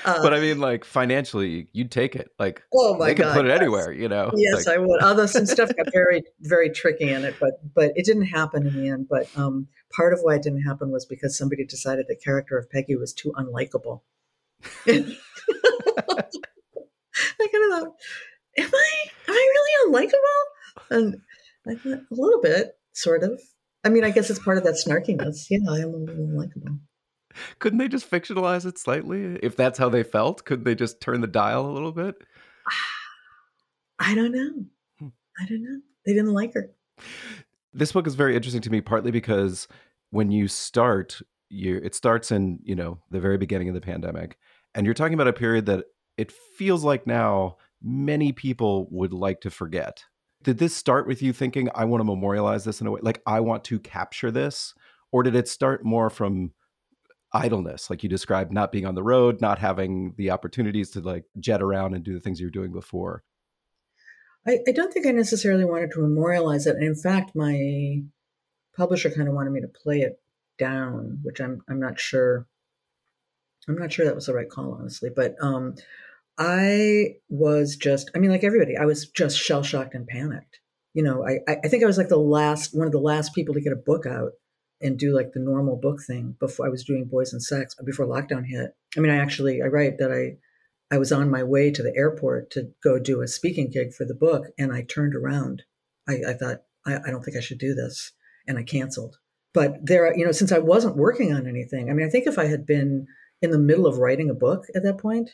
Uh, 0.02 0.22
but 0.22 0.32
I 0.32 0.40
mean, 0.40 0.60
like 0.60 0.86
financially, 0.86 1.68
you'd 1.72 1.90
take 1.90 2.16
it. 2.16 2.30
Like, 2.38 2.62
oh 2.74 2.96
my 2.96 3.08
they 3.08 3.14
could 3.14 3.24
god, 3.24 3.34
put 3.34 3.44
it 3.44 3.50
anywhere, 3.50 3.92
you 3.92 4.08
know. 4.08 4.32
Yes, 4.34 4.66
like, 4.66 4.76
I 4.76 4.78
would. 4.78 5.02
Although 5.02 5.26
some 5.26 5.44
stuff 5.44 5.70
got 5.76 5.92
very, 5.92 6.22
very 6.40 6.70
tricky 6.70 7.10
in 7.10 7.22
it, 7.22 7.34
but 7.38 7.60
but 7.74 7.92
it 7.96 8.06
didn't 8.06 8.24
happen 8.24 8.66
in 8.66 8.74
the 8.74 8.88
end. 8.88 9.08
But 9.10 9.28
um, 9.36 9.68
part 9.94 10.14
of 10.14 10.20
why 10.22 10.36
it 10.36 10.42
didn't 10.42 10.62
happen 10.62 10.90
was 10.90 11.04
because 11.04 11.36
somebody 11.36 11.66
decided 11.66 12.06
the 12.08 12.16
character 12.16 12.56
of 12.56 12.70
Peggy 12.70 12.96
was 12.96 13.12
too 13.12 13.30
unlikable. 13.36 14.00
I 14.86 14.92
kind 14.92 15.04
of 17.64 17.78
thought, 17.78 17.94
am 18.56 18.70
I 18.72 18.92
am 19.28 19.34
I 19.34 19.52
really 19.54 19.92
unlikable? 19.92 20.59
And 20.90 21.16
I 21.66 21.74
thought 21.74 22.00
a 22.10 22.14
little 22.14 22.40
bit, 22.40 22.72
sort 22.92 23.22
of. 23.22 23.40
I 23.84 23.88
mean, 23.88 24.04
I 24.04 24.10
guess 24.10 24.28
it's 24.28 24.38
part 24.38 24.58
of 24.58 24.64
that 24.64 24.74
snarkiness. 24.74 25.46
Yeah, 25.50 25.58
I 25.70 25.78
am 25.78 25.94
a 25.94 25.96
little 25.96 26.26
unlikable. 26.26 26.78
Couldn't 27.60 27.78
they 27.78 27.88
just 27.88 28.10
fictionalize 28.10 28.66
it 28.66 28.78
slightly? 28.78 29.38
If 29.42 29.56
that's 29.56 29.78
how 29.78 29.88
they 29.88 30.02
felt, 30.02 30.44
couldn't 30.44 30.64
they 30.64 30.74
just 30.74 31.00
turn 31.00 31.20
the 31.20 31.26
dial 31.26 31.66
a 31.66 31.72
little 31.72 31.92
bit? 31.92 32.16
I 33.98 34.14
don't 34.14 34.32
know. 34.32 34.64
Hmm. 34.98 35.08
I 35.40 35.46
don't 35.46 35.62
know. 35.62 35.80
They 36.06 36.12
didn't 36.12 36.32
like 36.32 36.54
her. 36.54 36.70
This 37.72 37.92
book 37.92 38.06
is 38.06 38.14
very 38.14 38.34
interesting 38.34 38.62
to 38.62 38.70
me, 38.70 38.80
partly 38.80 39.10
because 39.10 39.68
when 40.10 40.30
you 40.30 40.48
start, 40.48 41.20
you 41.48 41.80
it 41.82 41.94
starts 41.94 42.30
in 42.30 42.58
you 42.62 42.74
know 42.74 42.98
the 43.10 43.20
very 43.20 43.38
beginning 43.38 43.68
of 43.68 43.74
the 43.74 43.80
pandemic, 43.80 44.38
and 44.74 44.84
you're 44.84 44.94
talking 44.94 45.14
about 45.14 45.28
a 45.28 45.32
period 45.32 45.66
that 45.66 45.84
it 46.16 46.32
feels 46.32 46.82
like 46.82 47.06
now 47.06 47.56
many 47.82 48.32
people 48.32 48.88
would 48.90 49.12
like 49.12 49.40
to 49.42 49.50
forget. 49.50 50.04
Did 50.42 50.58
this 50.58 50.74
start 50.74 51.06
with 51.06 51.22
you 51.22 51.32
thinking, 51.32 51.68
I 51.74 51.84
want 51.84 52.00
to 52.00 52.04
memorialize 52.04 52.64
this 52.64 52.80
in 52.80 52.86
a 52.86 52.90
way, 52.90 53.00
like 53.02 53.22
I 53.26 53.40
want 53.40 53.64
to 53.64 53.78
capture 53.78 54.30
this? 54.30 54.74
Or 55.12 55.22
did 55.22 55.34
it 55.34 55.48
start 55.48 55.84
more 55.84 56.08
from 56.08 56.52
idleness, 57.32 57.90
like 57.90 58.02
you 58.02 58.08
described, 58.08 58.52
not 58.52 58.72
being 58.72 58.86
on 58.86 58.94
the 58.94 59.02
road, 59.02 59.40
not 59.40 59.58
having 59.58 60.14
the 60.16 60.30
opportunities 60.30 60.90
to 60.90 61.00
like 61.00 61.24
jet 61.38 61.62
around 61.62 61.94
and 61.94 62.04
do 62.04 62.14
the 62.14 62.20
things 62.20 62.40
you 62.40 62.46
were 62.46 62.50
doing 62.50 62.72
before? 62.72 63.22
I, 64.46 64.58
I 64.66 64.72
don't 64.72 64.92
think 64.92 65.06
I 65.06 65.10
necessarily 65.10 65.64
wanted 65.64 65.90
to 65.92 66.00
memorialize 66.00 66.66
it. 66.66 66.76
And 66.76 66.84
in 66.84 66.94
fact, 66.94 67.36
my 67.36 68.02
publisher 68.76 69.10
kind 69.10 69.28
of 69.28 69.34
wanted 69.34 69.50
me 69.50 69.60
to 69.60 69.68
play 69.68 70.00
it 70.00 70.20
down, 70.58 71.18
which 71.22 71.40
I'm 71.40 71.62
I'm 71.68 71.80
not 71.80 72.00
sure. 72.00 72.46
I'm 73.68 73.76
not 73.76 73.92
sure 73.92 74.06
that 74.06 74.14
was 74.14 74.26
the 74.26 74.34
right 74.34 74.48
call, 74.48 74.72
honestly. 74.72 75.10
But 75.14 75.36
um, 75.42 75.74
I 76.38 77.16
was 77.28 77.76
just, 77.76 78.10
I 78.14 78.18
mean, 78.18 78.30
like 78.30 78.44
everybody, 78.44 78.76
I 78.76 78.86
was 78.86 79.08
just 79.08 79.38
shell 79.38 79.62
shocked 79.62 79.94
and 79.94 80.06
panicked. 80.06 80.60
You 80.94 81.04
know, 81.04 81.24
I 81.24 81.38
I 81.46 81.68
think 81.68 81.84
I 81.84 81.86
was 81.86 81.98
like 81.98 82.08
the 82.08 82.16
last 82.16 82.76
one 82.76 82.86
of 82.86 82.92
the 82.92 82.98
last 82.98 83.34
people 83.34 83.54
to 83.54 83.60
get 83.60 83.72
a 83.72 83.76
book 83.76 84.06
out 84.06 84.32
and 84.80 84.98
do 84.98 85.14
like 85.14 85.32
the 85.32 85.40
normal 85.40 85.76
book 85.76 86.00
thing 86.04 86.36
before 86.40 86.66
I 86.66 86.70
was 86.70 86.84
doing 86.84 87.04
Boys 87.04 87.32
and 87.32 87.42
Sex 87.42 87.76
before 87.84 88.06
lockdown 88.06 88.44
hit. 88.46 88.72
I 88.96 89.00
mean, 89.00 89.12
I 89.12 89.16
actually 89.16 89.62
I 89.62 89.66
write 89.66 89.98
that 89.98 90.10
I 90.10 90.38
I 90.92 90.98
was 90.98 91.12
on 91.12 91.30
my 91.30 91.44
way 91.44 91.70
to 91.70 91.82
the 91.82 91.94
airport 91.96 92.50
to 92.52 92.72
go 92.82 92.98
do 92.98 93.20
a 93.20 93.28
speaking 93.28 93.70
gig 93.70 93.92
for 93.92 94.04
the 94.04 94.14
book, 94.14 94.46
and 94.58 94.72
I 94.72 94.82
turned 94.82 95.14
around. 95.14 95.62
I, 96.08 96.18
I 96.28 96.32
thought 96.32 96.62
I, 96.84 96.96
I 96.96 97.10
don't 97.10 97.22
think 97.22 97.36
I 97.36 97.40
should 97.40 97.58
do 97.58 97.74
this, 97.74 98.12
and 98.48 98.58
I 98.58 98.64
canceled. 98.64 99.16
But 99.52 99.78
there, 99.82 100.16
you 100.16 100.24
know, 100.24 100.32
since 100.32 100.52
I 100.52 100.58
wasn't 100.58 100.96
working 100.96 101.32
on 101.32 101.46
anything, 101.46 101.90
I 101.90 101.92
mean, 101.92 102.06
I 102.06 102.10
think 102.10 102.26
if 102.26 102.38
I 102.38 102.46
had 102.46 102.66
been 102.66 103.06
in 103.42 103.50
the 103.50 103.58
middle 103.58 103.86
of 103.86 103.98
writing 103.98 104.30
a 104.30 104.34
book 104.34 104.64
at 104.74 104.82
that 104.82 104.98
point, 104.98 105.30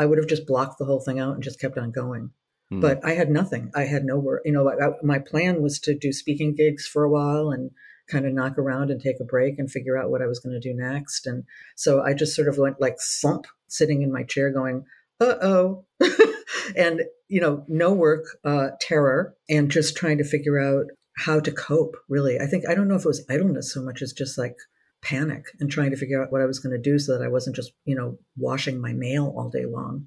I 0.00 0.06
would 0.06 0.16
have 0.16 0.28
just 0.28 0.46
blocked 0.46 0.78
the 0.78 0.86
whole 0.86 1.00
thing 1.00 1.20
out 1.20 1.34
and 1.34 1.42
just 1.42 1.60
kept 1.60 1.76
on 1.76 1.90
going. 1.90 2.30
Mm. 2.72 2.80
But 2.80 3.04
I 3.04 3.12
had 3.12 3.30
nothing. 3.30 3.70
I 3.74 3.82
had 3.82 4.04
no 4.04 4.18
work. 4.18 4.40
You 4.46 4.52
know, 4.52 4.66
I, 4.70 4.92
my 5.04 5.18
plan 5.18 5.60
was 5.60 5.78
to 5.80 5.94
do 5.94 6.10
speaking 6.10 6.54
gigs 6.54 6.86
for 6.86 7.04
a 7.04 7.10
while 7.10 7.50
and 7.50 7.70
kind 8.08 8.24
of 8.24 8.32
knock 8.32 8.56
around 8.56 8.90
and 8.90 8.98
take 8.98 9.20
a 9.20 9.24
break 9.24 9.58
and 9.58 9.70
figure 9.70 9.98
out 9.98 10.10
what 10.10 10.22
I 10.22 10.26
was 10.26 10.40
going 10.40 10.58
to 10.58 10.68
do 10.68 10.74
next. 10.74 11.26
And 11.26 11.44
so 11.76 12.00
I 12.00 12.14
just 12.14 12.34
sort 12.34 12.48
of 12.48 12.56
went 12.56 12.80
like 12.80 12.96
slump, 12.98 13.46
sitting 13.68 14.00
in 14.00 14.10
my 14.10 14.22
chair, 14.22 14.50
going, 14.50 14.86
"Uh 15.20 15.34
oh," 15.42 15.84
and 16.76 17.02
you 17.28 17.42
know, 17.42 17.64
no 17.68 17.92
work, 17.92 18.24
uh, 18.42 18.70
terror, 18.80 19.34
and 19.50 19.70
just 19.70 19.96
trying 19.96 20.16
to 20.16 20.24
figure 20.24 20.58
out 20.58 20.86
how 21.18 21.40
to 21.40 21.52
cope. 21.52 21.96
Really, 22.08 22.40
I 22.40 22.46
think 22.46 22.64
I 22.66 22.74
don't 22.74 22.88
know 22.88 22.96
if 22.96 23.04
it 23.04 23.08
was 23.08 23.26
idleness 23.28 23.70
so 23.70 23.82
much 23.82 24.00
as 24.00 24.14
just 24.14 24.38
like 24.38 24.56
panic 25.02 25.46
and 25.58 25.70
trying 25.70 25.90
to 25.90 25.96
figure 25.96 26.22
out 26.22 26.30
what 26.30 26.42
I 26.42 26.46
was 26.46 26.58
going 26.58 26.74
to 26.74 26.90
do 26.90 26.98
so 26.98 27.16
that 27.16 27.24
I 27.24 27.28
wasn't 27.28 27.56
just, 27.56 27.72
you 27.84 27.94
know, 27.94 28.18
washing 28.36 28.80
my 28.80 28.92
mail 28.92 29.32
all 29.36 29.48
day 29.48 29.64
long. 29.64 30.06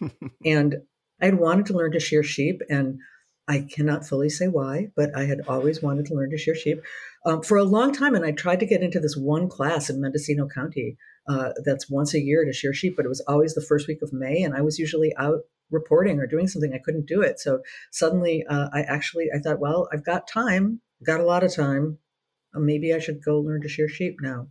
and 0.44 0.76
I 1.20 1.26
had 1.26 1.38
wanted 1.38 1.66
to 1.66 1.74
learn 1.74 1.92
to 1.92 2.00
shear 2.00 2.22
sheep, 2.22 2.62
and 2.68 2.98
I 3.46 3.66
cannot 3.70 4.06
fully 4.06 4.30
say 4.30 4.46
why, 4.48 4.88
but 4.96 5.10
I 5.14 5.24
had 5.24 5.40
always 5.48 5.82
wanted 5.82 6.06
to 6.06 6.14
learn 6.14 6.30
to 6.30 6.38
shear 6.38 6.54
sheep 6.54 6.80
um, 7.26 7.42
for 7.42 7.58
a 7.58 7.64
long 7.64 7.92
time. 7.92 8.14
And 8.14 8.24
I 8.24 8.32
tried 8.32 8.60
to 8.60 8.66
get 8.66 8.82
into 8.82 9.00
this 9.00 9.16
one 9.16 9.48
class 9.48 9.90
in 9.90 10.00
Mendocino 10.00 10.48
County 10.48 10.96
uh, 11.28 11.50
that's 11.64 11.90
once 11.90 12.14
a 12.14 12.20
year 12.20 12.44
to 12.44 12.52
shear 12.52 12.72
sheep, 12.72 12.94
but 12.96 13.04
it 13.04 13.10
was 13.10 13.20
always 13.26 13.54
the 13.54 13.64
first 13.68 13.88
week 13.88 14.02
of 14.02 14.12
May, 14.12 14.42
and 14.42 14.54
I 14.54 14.62
was 14.62 14.78
usually 14.78 15.14
out 15.16 15.40
reporting 15.70 16.18
or 16.18 16.26
doing 16.26 16.48
something. 16.48 16.72
I 16.72 16.80
couldn't 16.84 17.06
do 17.06 17.22
it. 17.22 17.38
So 17.38 17.60
suddenly, 17.92 18.44
uh, 18.48 18.68
I 18.72 18.82
actually 18.82 19.28
I 19.34 19.38
thought, 19.38 19.60
well, 19.60 19.88
I've 19.92 20.04
got 20.04 20.26
time, 20.26 20.80
got 21.04 21.20
a 21.20 21.24
lot 21.24 21.44
of 21.44 21.54
time 21.54 21.98
Uh, 22.54 22.60
maybe 22.60 22.94
I 22.94 22.98
should 22.98 23.22
go 23.22 23.40
learn 23.40 23.62
to 23.62 23.68
shear 23.68 23.88
sheep 23.88 24.16
now, 24.20 24.48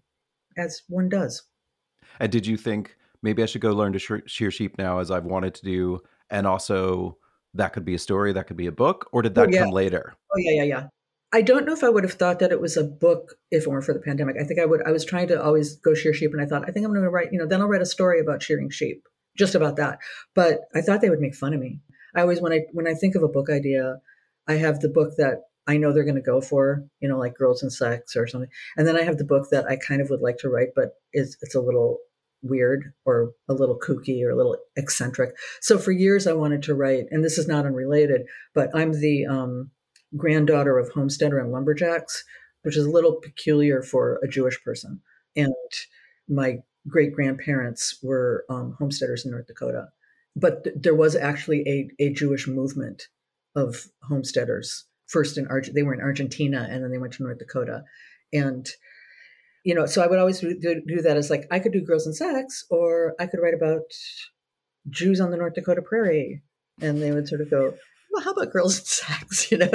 as 0.58 0.82
one 0.88 1.10
does. 1.10 1.44
And 2.20 2.32
did 2.32 2.48
you 2.48 2.58
think 2.58 2.96
maybe 3.22 3.44
I 3.44 3.46
should 3.46 3.62
go 3.62 3.74
learn 3.74 3.94
to 3.94 4.22
shear 4.26 4.52
sheep 4.52 4.78
now, 4.78 5.00
as 5.00 5.12
I've 5.12 5.26
wanted 5.26 5.56
to 5.56 5.66
do, 5.66 6.00
and 6.30 6.48
also 6.48 7.18
that 7.54 7.74
could 7.74 7.86
be 7.86 7.96
a 7.96 8.00
story, 8.00 8.34
that 8.34 8.48
could 8.48 8.58
be 8.58 8.68
a 8.68 8.72
book, 8.72 9.10
or 9.12 9.22
did 9.22 9.38
oh, 9.38 9.42
that 9.42 9.50
oh, 9.50 9.52
yeah. 9.54 9.64
come 9.64 9.72
later? 9.72 10.16
Oh 10.34 10.38
yeah, 10.38 10.64
yeah, 10.64 10.64
yeah. 10.64 10.88
I 11.32 11.44
don't 11.44 11.66
know 11.66 11.74
if 11.74 11.84
I 11.84 11.90
would 11.90 12.04
have 12.04 12.14
thought 12.14 12.40
that 12.40 12.52
it 12.52 12.60
was 12.60 12.76
a 12.76 12.84
book 12.84 13.36
if 13.52 13.64
it 13.64 13.70
weren't 13.70 13.86
for 13.86 13.94
the 13.94 14.00
pandemic. 14.00 14.38
I 14.40 14.44
think 14.46 14.60
I 14.60 14.66
would. 14.66 14.82
I 14.88 14.92
was 14.92 15.06
trying 15.06 15.28
to 15.28 15.42
always 15.42 15.76
go 15.76 15.94
shear 15.94 16.14
sheep, 16.14 16.32
and 16.34 16.42
I 16.42 16.46
thought 16.46 16.68
I 16.68 16.72
think 16.72 16.86
I'm 16.86 16.92
going 16.92 17.04
to 17.04 17.10
write. 17.10 17.32
You 17.32 17.38
know, 17.38 17.48
then 17.48 17.62
I'll 17.62 17.68
write 17.68 17.82
a 17.82 17.86
story 17.86 18.20
about 18.20 18.42
shearing 18.42 18.70
sheep, 18.70 19.04
just 19.38 19.54
about 19.54 19.76
that. 19.76 20.00
But 20.34 20.62
I 20.74 20.82
thought 20.82 21.02
they 21.02 21.10
would 21.10 21.22
make 21.22 21.36
fun 21.36 21.54
of 21.54 21.60
me. 21.60 21.80
I 22.16 22.22
always 22.22 22.42
when 22.42 22.52
I 22.52 22.62
when 22.72 22.88
I 22.88 22.96
think 22.96 23.16
of 23.16 23.24
a 23.24 23.28
book 23.28 23.50
idea, 23.50 23.98
I 24.48 24.54
have 24.54 24.80
the 24.80 24.90
book 24.90 25.14
that 25.18 25.44
I 25.70 25.78
know 25.78 25.94
they're 25.94 26.04
going 26.04 26.16
to 26.16 26.22
go 26.22 26.42
for, 26.42 26.84
you 27.00 27.08
know, 27.08 27.20
like 27.20 27.36
Girls 27.36 27.62
and 27.62 27.72
Sex 27.72 28.16
or 28.16 28.26
something. 28.26 28.50
And 28.76 28.88
then 28.88 28.98
I 28.98 29.04
have 29.04 29.20
the 29.20 29.24
book 29.24 29.50
that 29.52 29.66
I 29.66 29.76
kind 29.76 30.02
of 30.02 30.10
would 30.10 30.22
like 30.22 30.38
to 30.40 30.50
write, 30.50 30.70
but 30.76 30.94
it's, 31.14 31.38
it's 31.44 31.54
a 31.54 31.62
little 31.62 32.00
weird 32.42 32.92
or 33.06 33.34
a 33.48 33.54
little 33.54 33.78
kooky 33.78 34.24
or 34.24 34.32
a 34.32 34.36
little 34.36 34.58
eccentric. 34.76 35.36
So 35.62 35.78
for 35.78 35.92
years 35.92 36.26
I 36.26 36.34
wanted 36.34 36.64
to 36.64 36.74
write, 36.74 37.06
and 37.12 37.24
this 37.24 37.38
is 37.38 37.48
not 37.48 37.68
unrelated, 37.68 38.22
but 38.56 38.72
I'm 38.74 38.94
the 38.94 39.28
um, 39.28 39.70
granddaughter 40.18 40.80
of 40.80 40.90
homesteader 40.90 41.38
and 41.38 41.52
lumberjacks, 41.52 42.24
which 42.64 42.76
is 42.76 42.86
a 42.86 42.92
little 42.92 43.22
peculiar 43.22 43.84
for 43.84 44.20
a 44.24 44.28
Jewish 44.28 44.60
person. 44.64 45.02
And 45.36 45.54
my 46.28 46.58
great 46.88 47.14
grandparents 47.14 48.00
were 48.02 48.44
um, 48.50 48.76
homesteaders 48.80 49.24
in 49.24 49.32
North 49.32 49.46
Dakota. 49.46 49.90
But 50.36 50.64
th- 50.64 50.76
there 50.80 50.96
was 50.96 51.16
actually 51.16 51.62
a, 51.68 52.06
a 52.06 52.12
Jewish 52.12 52.48
movement 52.48 53.04
of 53.56 53.86
homesteaders 54.04 54.86
first 55.10 55.38
in 55.38 55.48
Argent, 55.48 55.76
they 55.76 55.84
were 55.84 55.94
in 55.94 56.02
Argentina 56.02 56.68
and 56.70 56.84
then 56.84 56.92
they 56.92 56.98
went 56.98 57.14
to 57.14 57.24
North 57.24 57.40
Dakota. 57.40 57.84
And, 58.32 58.70
you 59.64 59.76
know, 59.76 59.86
so 59.86 60.02
I 60.02 60.08
would 60.08 60.20
always 60.20 60.40
do, 60.40 60.56
do 60.60 61.02
that 61.02 61.18
as 61.18 61.30
like, 61.30 61.48
I 61.52 61.60
could 61.60 61.74
do 61.74 61.82
girls 61.82 62.06
and 62.06 62.16
sex, 62.16 62.64
or 62.70 63.16
I 63.20 63.26
could 63.26 63.40
write 63.42 63.54
about 63.54 63.92
Jews 64.90 65.20
on 65.20 65.32
the 65.32 65.38
North 65.38 65.56
Dakota 65.56 65.82
prairie. 65.82 66.42
And 66.82 67.02
they 67.02 67.12
would 67.12 67.28
sort 67.28 67.42
of 67.42 67.50
go, 67.50 67.74
well, 68.12 68.24
how 68.24 68.32
about 68.32 68.52
girls 68.52 68.78
and 68.80 68.88
sex? 68.88 69.52
You 69.52 69.60
know, 69.60 69.72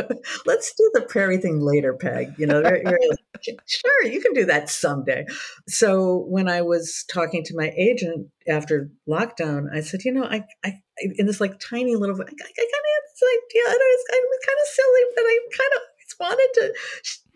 let's 0.47 0.75
do 0.75 0.91
the 0.95 1.03
prairie 1.03 1.39
thing 1.39 1.61
later, 1.61 1.95
Peg. 1.95 2.35
You 2.39 2.47
know, 2.47 2.61
you're, 2.61 2.83
you're 2.83 2.99
like, 3.11 3.61
sure, 3.67 4.05
you 4.05 4.21
can 4.21 4.33
do 4.33 4.45
that 4.47 4.69
someday. 4.69 5.27
So 5.69 6.25
when 6.29 6.49
I 6.49 6.63
was 6.63 7.05
talking 7.09 7.45
to 7.45 7.57
my 7.57 7.73
agent 7.77 8.29
after 8.49 8.91
lockdown, 9.09 9.75
I 9.75 9.81
said, 9.81 10.05
you 10.05 10.13
know, 10.13 10.25
I, 10.25 10.45
I 10.65 10.81
in 10.99 11.27
this 11.27 11.41
like 11.41 11.59
tiny 11.59 11.97
little, 11.97 12.17
I, 12.17 12.23
I, 12.23 12.27
I 12.27 12.27
kind 12.27 12.39
of 12.39 12.47
had 12.47 13.05
this 13.11 13.23
idea, 13.23 13.63
and 13.67 13.81
I 13.81 13.91
was, 13.91 14.05
I 14.13 14.27
was 14.31 14.41
kind 14.47 14.59
of 14.63 14.69
silly, 14.69 15.01
but 15.15 15.23
I 15.23 15.39
kind 15.57 15.73
of 15.77 15.81
wanted 16.21 16.49
to 16.55 16.75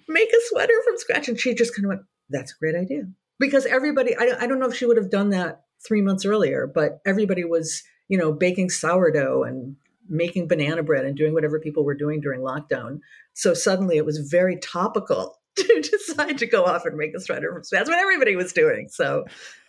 make 0.09 0.29
a 0.31 0.41
sweater 0.49 0.75
from 0.85 0.99
scratch. 0.99 1.29
And 1.29 1.39
she 1.39 1.55
just 1.55 1.75
kind 1.75 1.87
of 1.87 1.89
went, 1.91 2.03
that's 2.31 2.53
a 2.53 2.59
great 2.59 2.75
idea. 2.75 3.05
Because 3.39 3.67
everybody, 3.67 4.17
I, 4.17 4.37
I 4.41 4.47
don't 4.47 4.59
know 4.59 4.69
if 4.69 4.75
she 4.75 4.87
would 4.87 4.97
have 4.97 5.11
done 5.11 5.31
that 5.31 5.63
three 5.87 6.03
months 6.03 6.25
earlier, 6.25 6.67
but 6.67 7.01
everybody 7.07 7.45
was, 7.45 7.83
you 8.09 8.19
know, 8.19 8.33
baking 8.33 8.71
sourdough 8.71 9.45
and 9.45 9.77
making 10.09 10.49
banana 10.49 10.83
bread 10.83 11.05
and 11.05 11.17
doing 11.17 11.35
whatever 11.35 11.61
people 11.61 11.85
were 11.85 11.95
doing 11.95 12.21
during 12.21 12.41
lockdown. 12.41 13.01
So 13.35 13.55
suddenly 13.55 13.97
it 13.97 14.07
was 14.07 14.19
very 14.31 14.57
topical 14.59 15.39
to 15.57 15.81
decide 15.81 16.39
to 16.39 16.47
go 16.47 16.65
off 16.65 16.85
and 16.85 16.97
make 16.97 17.15
a 17.15 17.21
sweater 17.21 17.53
from 17.53 17.65
scratch. 17.65 17.81
That's 17.81 17.91
what 17.91 18.01
everybody 18.01 18.37
was 18.37 18.53
doing. 18.53 18.89
So 18.91 19.25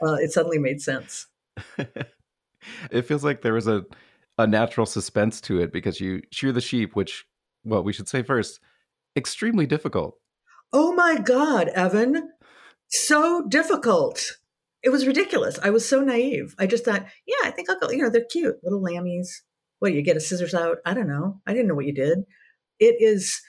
uh, 0.05 0.13
it 0.13 0.31
suddenly 0.31 0.59
made 0.59 0.81
sense. 0.81 1.27
it 2.91 3.01
feels 3.03 3.23
like 3.23 3.41
there 3.41 3.53
was 3.53 3.67
a, 3.67 3.85
a 4.37 4.47
natural 4.47 4.85
suspense 4.85 5.41
to 5.41 5.59
it 5.61 5.71
because 5.71 5.99
you 5.99 6.21
shear 6.31 6.51
the 6.51 6.61
sheep, 6.61 6.95
which, 6.95 7.25
well, 7.63 7.83
we 7.83 7.93
should 7.93 8.07
say 8.07 8.23
first, 8.23 8.59
extremely 9.15 9.65
difficult. 9.65 10.15
Oh 10.71 10.93
my 10.93 11.17
God, 11.17 11.69
Evan. 11.69 12.31
So 12.87 13.45
difficult. 13.47 14.37
It 14.81 14.89
was 14.89 15.05
ridiculous. 15.05 15.59
I 15.61 15.71
was 15.71 15.87
so 15.87 16.01
naive. 16.01 16.55
I 16.57 16.65
just 16.65 16.85
thought, 16.85 17.05
yeah, 17.27 17.35
I 17.43 17.51
think 17.51 17.69
I'll 17.69 17.79
go. 17.79 17.89
You 17.89 18.03
know, 18.03 18.09
they're 18.09 18.23
cute 18.23 18.55
little 18.63 18.81
lammies 18.81 19.27
what 19.79 19.93
you 19.93 20.01
get 20.01 20.17
a 20.17 20.19
scissors 20.19 20.53
out? 20.53 20.77
I 20.85 20.93
don't 20.93 21.07
know. 21.07 21.41
I 21.47 21.53
didn't 21.53 21.67
know 21.67 21.75
what 21.75 21.85
you 21.85 21.93
did. 21.93 22.19
It 22.79 22.97
is 22.99 23.41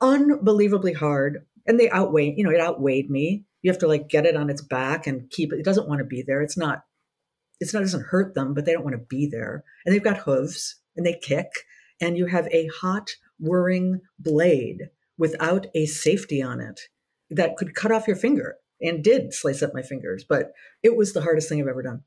unbelievably 0.00 0.92
hard 0.92 1.44
and 1.66 1.78
they 1.78 1.90
outweigh 1.90 2.32
you 2.36 2.44
know 2.44 2.50
it 2.50 2.60
outweighed 2.60 3.10
me. 3.10 3.44
You 3.62 3.70
have 3.70 3.80
to 3.80 3.88
like 3.88 4.08
get 4.08 4.26
it 4.26 4.36
on 4.36 4.50
its 4.50 4.62
back 4.62 5.06
and 5.06 5.30
keep 5.30 5.52
it. 5.52 5.58
It 5.58 5.64
doesn't 5.64 5.88
want 5.88 5.98
to 6.00 6.04
be 6.04 6.22
there. 6.22 6.42
It's 6.42 6.56
not 6.56 6.84
it's 7.60 7.74
not 7.74 7.80
it 7.80 7.86
doesn't 7.86 8.06
hurt 8.06 8.34
them 8.34 8.54
but 8.54 8.64
they 8.64 8.72
don't 8.72 8.84
want 8.84 8.94
to 8.94 9.06
be 9.08 9.26
there. 9.26 9.64
And 9.84 9.94
they've 9.94 10.02
got 10.02 10.18
hooves 10.18 10.76
and 10.96 11.04
they 11.04 11.18
kick 11.20 11.48
and 12.00 12.16
you 12.16 12.26
have 12.26 12.46
a 12.48 12.68
hot 12.80 13.10
whirring 13.38 14.00
blade 14.18 14.90
without 15.16 15.66
a 15.74 15.86
safety 15.86 16.42
on 16.42 16.60
it 16.60 16.82
that 17.30 17.56
could 17.56 17.74
cut 17.74 17.92
off 17.92 18.06
your 18.06 18.16
finger 18.16 18.56
and 18.80 19.02
did 19.02 19.34
slice 19.34 19.62
up 19.62 19.74
my 19.74 19.82
fingers 19.82 20.24
but 20.28 20.52
it 20.82 20.96
was 20.96 21.12
the 21.12 21.20
hardest 21.22 21.48
thing 21.48 21.60
i've 21.60 21.68
ever 21.68 21.82
done 21.82 22.02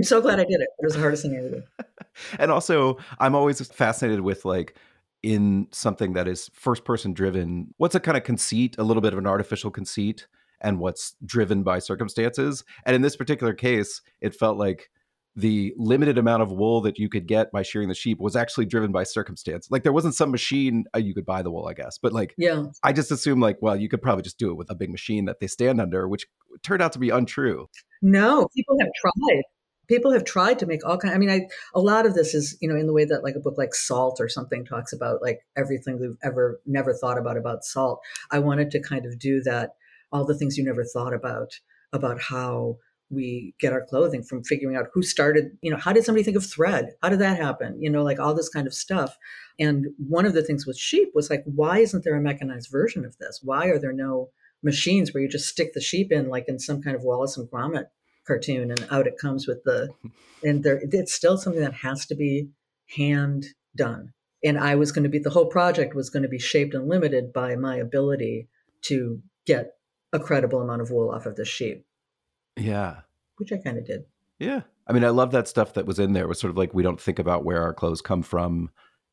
I'm 0.00 0.04
so 0.04 0.22
glad 0.22 0.40
I 0.40 0.44
did 0.44 0.62
it. 0.62 0.68
It 0.78 0.82
was 0.82 0.94
the 0.94 1.00
hardest 1.00 1.24
thing 1.24 1.34
I 1.34 1.38
ever 1.40 1.48
did. 1.50 1.64
and 2.38 2.50
also, 2.50 2.96
I'm 3.18 3.34
always 3.34 3.60
fascinated 3.70 4.22
with 4.22 4.46
like 4.46 4.74
in 5.22 5.68
something 5.72 6.14
that 6.14 6.26
is 6.26 6.50
first 6.54 6.86
person 6.86 7.12
driven, 7.12 7.74
what's 7.76 7.94
a 7.94 8.00
kind 8.00 8.16
of 8.16 8.24
conceit, 8.24 8.76
a 8.78 8.82
little 8.82 9.02
bit 9.02 9.12
of 9.12 9.18
an 9.18 9.26
artificial 9.26 9.70
conceit, 9.70 10.26
and 10.62 10.78
what's 10.78 11.16
driven 11.26 11.62
by 11.62 11.80
circumstances. 11.80 12.64
And 12.86 12.96
in 12.96 13.02
this 13.02 13.14
particular 13.14 13.52
case, 13.52 14.00
it 14.22 14.34
felt 14.34 14.56
like 14.56 14.88
the 15.36 15.74
limited 15.76 16.16
amount 16.16 16.44
of 16.44 16.50
wool 16.50 16.80
that 16.80 16.98
you 16.98 17.10
could 17.10 17.26
get 17.26 17.52
by 17.52 17.60
shearing 17.60 17.88
the 17.88 17.94
sheep 17.94 18.20
was 18.20 18.36
actually 18.36 18.64
driven 18.64 18.92
by 18.92 19.02
circumstance. 19.02 19.68
Like 19.70 19.82
there 19.82 19.92
wasn't 19.92 20.14
some 20.14 20.30
machine 20.30 20.84
uh, 20.94 20.98
you 20.98 21.12
could 21.12 21.26
buy 21.26 21.42
the 21.42 21.50
wool, 21.50 21.68
I 21.68 21.74
guess, 21.74 21.98
but 21.98 22.14
like 22.14 22.34
yeah, 22.38 22.64
I 22.82 22.94
just 22.94 23.12
assumed 23.12 23.42
like 23.42 23.58
well 23.60 23.76
you 23.76 23.90
could 23.90 24.00
probably 24.00 24.22
just 24.22 24.38
do 24.38 24.50
it 24.50 24.56
with 24.56 24.70
a 24.70 24.74
big 24.74 24.90
machine 24.90 25.26
that 25.26 25.40
they 25.40 25.46
stand 25.46 25.78
under, 25.78 26.08
which 26.08 26.26
turned 26.62 26.80
out 26.80 26.94
to 26.94 26.98
be 26.98 27.10
untrue. 27.10 27.68
No, 28.00 28.48
people 28.56 28.76
have 28.80 28.88
tried 28.98 29.42
people 29.90 30.12
have 30.12 30.24
tried 30.24 30.58
to 30.60 30.66
make 30.66 30.86
all 30.86 30.96
kind. 30.96 31.12
I 31.12 31.18
mean, 31.18 31.28
I 31.28 31.48
a 31.74 31.80
lot 31.80 32.06
of 32.06 32.14
this 32.14 32.32
is 32.32 32.56
you 32.60 32.68
know 32.68 32.76
in 32.76 32.86
the 32.86 32.92
way 32.92 33.04
that 33.04 33.24
like 33.24 33.34
a 33.34 33.40
book 33.40 33.58
like 33.58 33.74
Salt 33.74 34.18
or 34.20 34.28
something 34.28 34.64
talks 34.64 34.92
about 34.92 35.20
like 35.20 35.40
everything 35.56 35.98
we've 35.98 36.16
ever 36.22 36.60
never 36.64 36.94
thought 36.94 37.18
about 37.18 37.36
about 37.36 37.64
salt. 37.64 38.00
I 38.30 38.38
wanted 38.38 38.70
to 38.70 38.80
kind 38.80 39.04
of 39.04 39.18
do 39.18 39.42
that, 39.42 39.70
all 40.12 40.24
the 40.24 40.38
things 40.38 40.56
you 40.56 40.64
never 40.64 40.84
thought 40.84 41.12
about 41.12 41.50
about 41.92 42.20
how 42.22 42.76
we 43.10 43.52
get 43.58 43.72
our 43.72 43.84
clothing 43.84 44.22
from 44.22 44.44
figuring 44.44 44.76
out 44.76 44.86
who 44.94 45.02
started, 45.02 45.46
you 45.62 45.70
know, 45.70 45.76
how 45.76 45.92
did 45.92 46.04
somebody 46.04 46.22
think 46.22 46.36
of 46.36 46.46
thread? 46.46 46.90
How 47.02 47.08
did 47.08 47.18
that 47.18 47.36
happen? 47.36 47.76
You 47.82 47.90
know, 47.90 48.04
like 48.04 48.20
all 48.20 48.34
this 48.34 48.48
kind 48.48 48.68
of 48.68 48.72
stuff. 48.72 49.16
And 49.58 49.88
one 49.98 50.26
of 50.26 50.32
the 50.32 50.44
things 50.44 50.64
with 50.64 50.78
sheep 50.78 51.08
was 51.12 51.28
like, 51.28 51.42
why 51.44 51.78
isn't 51.78 52.04
there 52.04 52.14
a 52.14 52.20
mechanized 52.20 52.70
version 52.70 53.04
of 53.04 53.16
this? 53.18 53.40
Why 53.42 53.66
are 53.66 53.80
there 53.80 53.92
no 53.92 54.30
machines 54.62 55.12
where 55.12 55.24
you 55.24 55.28
just 55.28 55.48
stick 55.48 55.72
the 55.74 55.80
sheep 55.80 56.12
in 56.12 56.28
like 56.28 56.44
in 56.46 56.60
some 56.60 56.80
kind 56.80 56.94
of 56.94 57.02
Wallace 57.02 57.36
and 57.36 57.50
Gromit 57.50 57.86
cartoon 58.30 58.70
and 58.70 58.86
out 58.92 59.08
it 59.08 59.18
comes 59.18 59.48
with 59.48 59.64
the 59.64 59.88
and 60.44 60.62
there 60.62 60.80
it's 60.92 61.12
still 61.12 61.36
something 61.36 61.62
that 61.62 61.74
has 61.74 62.06
to 62.06 62.14
be 62.14 62.48
hand 62.96 63.46
done. 63.76 64.12
And 64.42 64.58
I 64.58 64.74
was 64.76 64.92
going 64.92 65.02
to 65.02 65.10
be 65.10 65.18
the 65.18 65.30
whole 65.30 65.46
project 65.46 65.94
was 65.94 66.10
going 66.10 66.22
to 66.22 66.28
be 66.28 66.38
shaped 66.38 66.74
and 66.74 66.88
limited 66.88 67.32
by 67.32 67.56
my 67.56 67.76
ability 67.76 68.48
to 68.82 69.20
get 69.46 69.74
a 70.12 70.18
credible 70.18 70.60
amount 70.60 70.80
of 70.80 70.90
wool 70.90 71.10
off 71.10 71.26
of 71.26 71.36
the 71.36 71.44
sheep. 71.44 71.84
Yeah. 72.56 73.00
Which 73.36 73.52
I 73.52 73.58
kind 73.58 73.78
of 73.78 73.86
did. 73.86 74.04
Yeah. 74.38 74.62
I 74.86 74.92
mean, 74.92 75.04
I 75.04 75.10
love 75.10 75.32
that 75.32 75.46
stuff 75.46 75.74
that 75.74 75.86
was 75.86 75.98
in 75.98 76.14
there. 76.14 76.24
It 76.24 76.28
was 76.28 76.40
sort 76.40 76.50
of 76.50 76.56
like 76.56 76.72
we 76.72 76.82
don't 76.82 77.00
think 77.00 77.18
about 77.18 77.44
where 77.44 77.62
our 77.62 77.74
clothes 77.74 78.00
come 78.00 78.22
from 78.22 78.70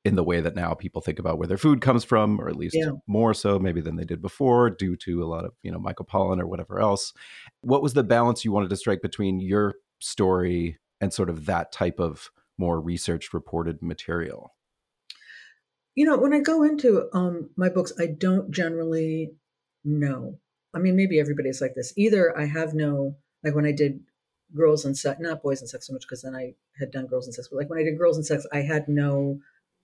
in 0.07 0.15
the 0.15 0.23
way 0.23 0.39
that 0.39 0.55
now 0.55 0.73
people 0.73 1.01
think 1.01 1.19
about 1.19 1.37
where 1.37 1.47
their 1.47 1.57
food 1.57 1.81
comes 1.81 2.05
from, 2.05 2.39
or 2.39 2.47
at 2.47 2.55
least 2.55 2.75
yeah. 2.75 2.91
more 3.07 3.33
so 3.33 3.59
maybe 3.59 3.81
than 3.81 3.97
they 3.97 4.05
did 4.05 4.21
before, 4.21 4.69
due 4.69 4.95
to 4.95 5.21
a 5.21 5.27
lot 5.27 5.43
of, 5.43 5.51
you 5.63 5.71
know, 5.71 5.77
Michael 5.77 6.05
Pollan 6.05 6.39
or 6.39 6.47
whatever 6.47 6.79
else. 6.79 7.13
What 7.59 7.83
was 7.83 7.93
the 7.93 8.03
balance 8.03 8.45
you 8.45 8.53
wanted 8.53 8.69
to 8.69 8.77
strike 8.77 9.01
between 9.01 9.41
your 9.41 9.75
story 9.99 10.77
and 11.01 11.13
sort 11.13 11.29
of 11.29 11.45
that 11.45 11.73
type 11.73 11.99
of 11.99 12.31
more 12.57 12.79
researched 12.79 13.33
reported 13.33 13.81
material? 13.81 14.55
You 15.93 16.05
know, 16.05 16.17
when 16.17 16.33
I 16.33 16.39
go 16.39 16.63
into 16.63 17.09
um, 17.13 17.49
my 17.57 17.67
books, 17.67 17.91
I 17.99 18.05
don't 18.05 18.49
generally 18.49 19.33
know. 19.83 20.39
I 20.73 20.79
mean, 20.79 20.95
maybe 20.95 21.19
everybody's 21.19 21.59
like 21.59 21.75
this. 21.75 21.91
Either 21.97 22.37
I 22.37 22.45
have 22.45 22.73
no, 22.73 23.17
like 23.43 23.55
when 23.55 23.65
I 23.65 23.73
did 23.73 23.99
girls 24.55 24.85
and 24.85 24.97
sex, 24.97 25.19
not 25.19 25.43
boys 25.43 25.59
and 25.59 25.69
sex 25.69 25.87
so 25.87 25.93
much 25.93 26.03
because 26.03 26.21
then 26.21 26.35
I 26.35 26.53
had 26.79 26.91
done 26.91 27.07
girls 27.07 27.25
and 27.25 27.33
sex, 27.35 27.49
but 27.49 27.57
like 27.57 27.69
when 27.69 27.79
I 27.79 27.83
did 27.83 27.97
girls 27.97 28.15
and 28.15 28.25
sex, 28.25 28.45
I 28.53 28.59
had 28.59 28.87
no 28.87 29.39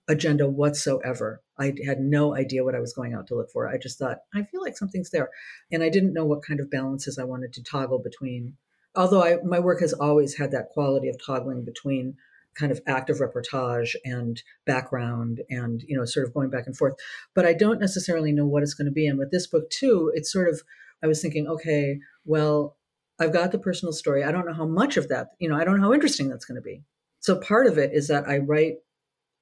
agenda 0.08 0.48
whatsoever. 0.48 1.40
I 1.58 1.74
had 1.84 2.00
no 2.00 2.34
idea 2.34 2.64
what 2.64 2.74
I 2.74 2.80
was 2.80 2.92
going 2.92 3.14
out 3.14 3.26
to 3.28 3.34
look 3.34 3.50
for. 3.50 3.68
I 3.68 3.78
just 3.78 3.98
thought, 3.98 4.18
I 4.34 4.42
feel 4.42 4.60
like 4.60 4.76
something's 4.76 5.10
there. 5.10 5.30
And 5.72 5.82
I 5.82 5.88
didn't 5.88 6.12
know 6.12 6.26
what 6.26 6.44
kind 6.44 6.60
of 6.60 6.70
balances 6.70 7.18
I 7.18 7.24
wanted 7.24 7.52
to 7.54 7.62
toggle 7.62 8.00
between. 8.00 8.56
Although 8.94 9.22
I, 9.22 9.36
my 9.44 9.60
work 9.60 9.80
has 9.80 9.92
always 9.92 10.36
had 10.36 10.50
that 10.52 10.68
quality 10.70 11.08
of 11.08 11.16
toggling 11.24 11.64
between 11.64 12.16
kind 12.54 12.70
of 12.70 12.80
active 12.86 13.18
reportage 13.18 13.96
and 14.04 14.42
background 14.64 15.40
and, 15.50 15.82
you 15.88 15.96
know, 15.96 16.04
sort 16.04 16.26
of 16.26 16.34
going 16.34 16.50
back 16.50 16.66
and 16.66 16.76
forth. 16.76 16.94
But 17.34 17.46
I 17.46 17.52
don't 17.52 17.80
necessarily 17.80 18.30
know 18.30 18.46
what 18.46 18.62
it's 18.62 18.74
going 18.74 18.86
to 18.86 18.92
be. 18.92 19.08
And 19.08 19.18
with 19.18 19.30
this 19.30 19.46
book, 19.46 19.70
too, 19.70 20.12
it's 20.14 20.30
sort 20.30 20.48
of, 20.48 20.62
I 21.02 21.06
was 21.06 21.20
thinking, 21.20 21.48
okay, 21.48 21.98
well, 22.24 22.76
I've 23.18 23.32
got 23.32 23.52
the 23.52 23.58
personal 23.58 23.92
story. 23.92 24.22
I 24.22 24.30
don't 24.30 24.46
know 24.46 24.54
how 24.54 24.66
much 24.66 24.96
of 24.96 25.08
that, 25.08 25.28
you 25.38 25.48
know, 25.48 25.56
I 25.56 25.64
don't 25.64 25.80
know 25.80 25.86
how 25.86 25.94
interesting 25.94 26.28
that's 26.28 26.44
going 26.44 26.56
to 26.56 26.62
be. 26.62 26.82
So 27.20 27.36
part 27.36 27.66
of 27.66 27.78
it 27.78 27.92
is 27.92 28.08
that 28.08 28.28
I 28.28 28.38
write 28.38 28.76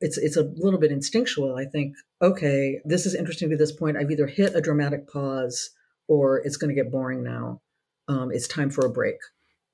it's 0.03 0.19
it's 0.19 0.37
a 0.37 0.53
little 0.57 0.81
bit 0.81 0.91
instinctual. 0.91 1.57
I 1.57 1.65
think, 1.65 1.95
okay, 2.21 2.81
this 2.85 3.07
is 3.07 3.15
interesting 3.15 3.51
to 3.51 3.57
this 3.57 3.73
point. 3.73 3.97
I've 3.97 4.11
either 4.11 4.27
hit 4.27 4.55
a 4.55 4.61
dramatic 4.61 5.09
pause 5.09 5.71
or 6.09 6.39
it's 6.39 6.57
going 6.57 6.75
to 6.75 6.83
get 6.83 6.91
boring 6.91 7.23
now. 7.23 7.61
Um, 8.09 8.31
it's 8.33 8.49
time 8.49 8.69
for 8.69 8.85
a 8.85 8.91
break, 8.91 9.17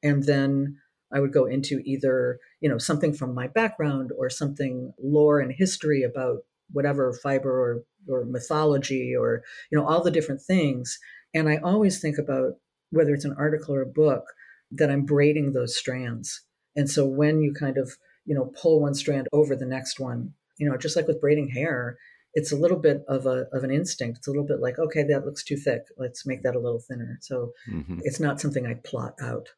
and 0.02 0.22
then 0.22 0.76
I 1.12 1.20
would 1.20 1.32
go 1.32 1.46
into 1.46 1.80
either 1.84 2.38
you 2.60 2.68
know 2.68 2.78
something 2.78 3.14
from 3.14 3.34
my 3.34 3.48
background 3.48 4.12
or 4.16 4.28
something 4.28 4.92
lore 5.02 5.40
and 5.40 5.50
history 5.50 6.02
about 6.02 6.38
whatever 6.72 7.18
fiber 7.22 7.50
or 7.50 7.82
or 8.06 8.26
mythology 8.26 9.16
or 9.16 9.42
you 9.70 9.78
know 9.78 9.86
all 9.86 10.02
the 10.02 10.10
different 10.10 10.42
things. 10.42 10.98
And 11.34 11.48
I 11.48 11.56
always 11.56 12.00
think 12.00 12.18
about 12.18 12.52
whether 12.90 13.14
it's 13.14 13.24
an 13.24 13.36
article 13.38 13.74
or 13.74 13.82
a 13.82 13.86
book 13.86 14.24
that 14.72 14.90
I'm 14.90 15.04
braiding 15.04 15.52
those 15.52 15.76
strands. 15.76 16.42
And 16.76 16.88
so 16.90 17.06
when 17.06 17.40
you 17.40 17.54
kind 17.54 17.78
of 17.78 17.96
you 18.28 18.34
know, 18.34 18.52
pull 18.60 18.80
one 18.80 18.94
strand 18.94 19.26
over 19.32 19.56
the 19.56 19.66
next 19.66 19.98
one. 19.98 20.34
You 20.58 20.68
know, 20.68 20.76
just 20.76 20.96
like 20.96 21.08
with 21.08 21.20
braiding 21.20 21.48
hair, 21.48 21.96
it's 22.34 22.52
a 22.52 22.56
little 22.56 22.78
bit 22.78 23.02
of 23.08 23.26
a 23.26 23.46
of 23.52 23.64
an 23.64 23.70
instinct. 23.70 24.18
It's 24.18 24.28
a 24.28 24.30
little 24.30 24.46
bit 24.46 24.60
like, 24.60 24.78
okay, 24.78 25.02
that 25.04 25.24
looks 25.24 25.42
too 25.42 25.56
thick. 25.56 25.84
Let's 25.96 26.26
make 26.26 26.42
that 26.42 26.54
a 26.54 26.60
little 26.60 26.78
thinner. 26.78 27.18
So 27.22 27.52
mm-hmm. 27.68 28.00
it's 28.02 28.20
not 28.20 28.40
something 28.40 28.66
I 28.66 28.74
plot 28.74 29.14
out. 29.20 29.48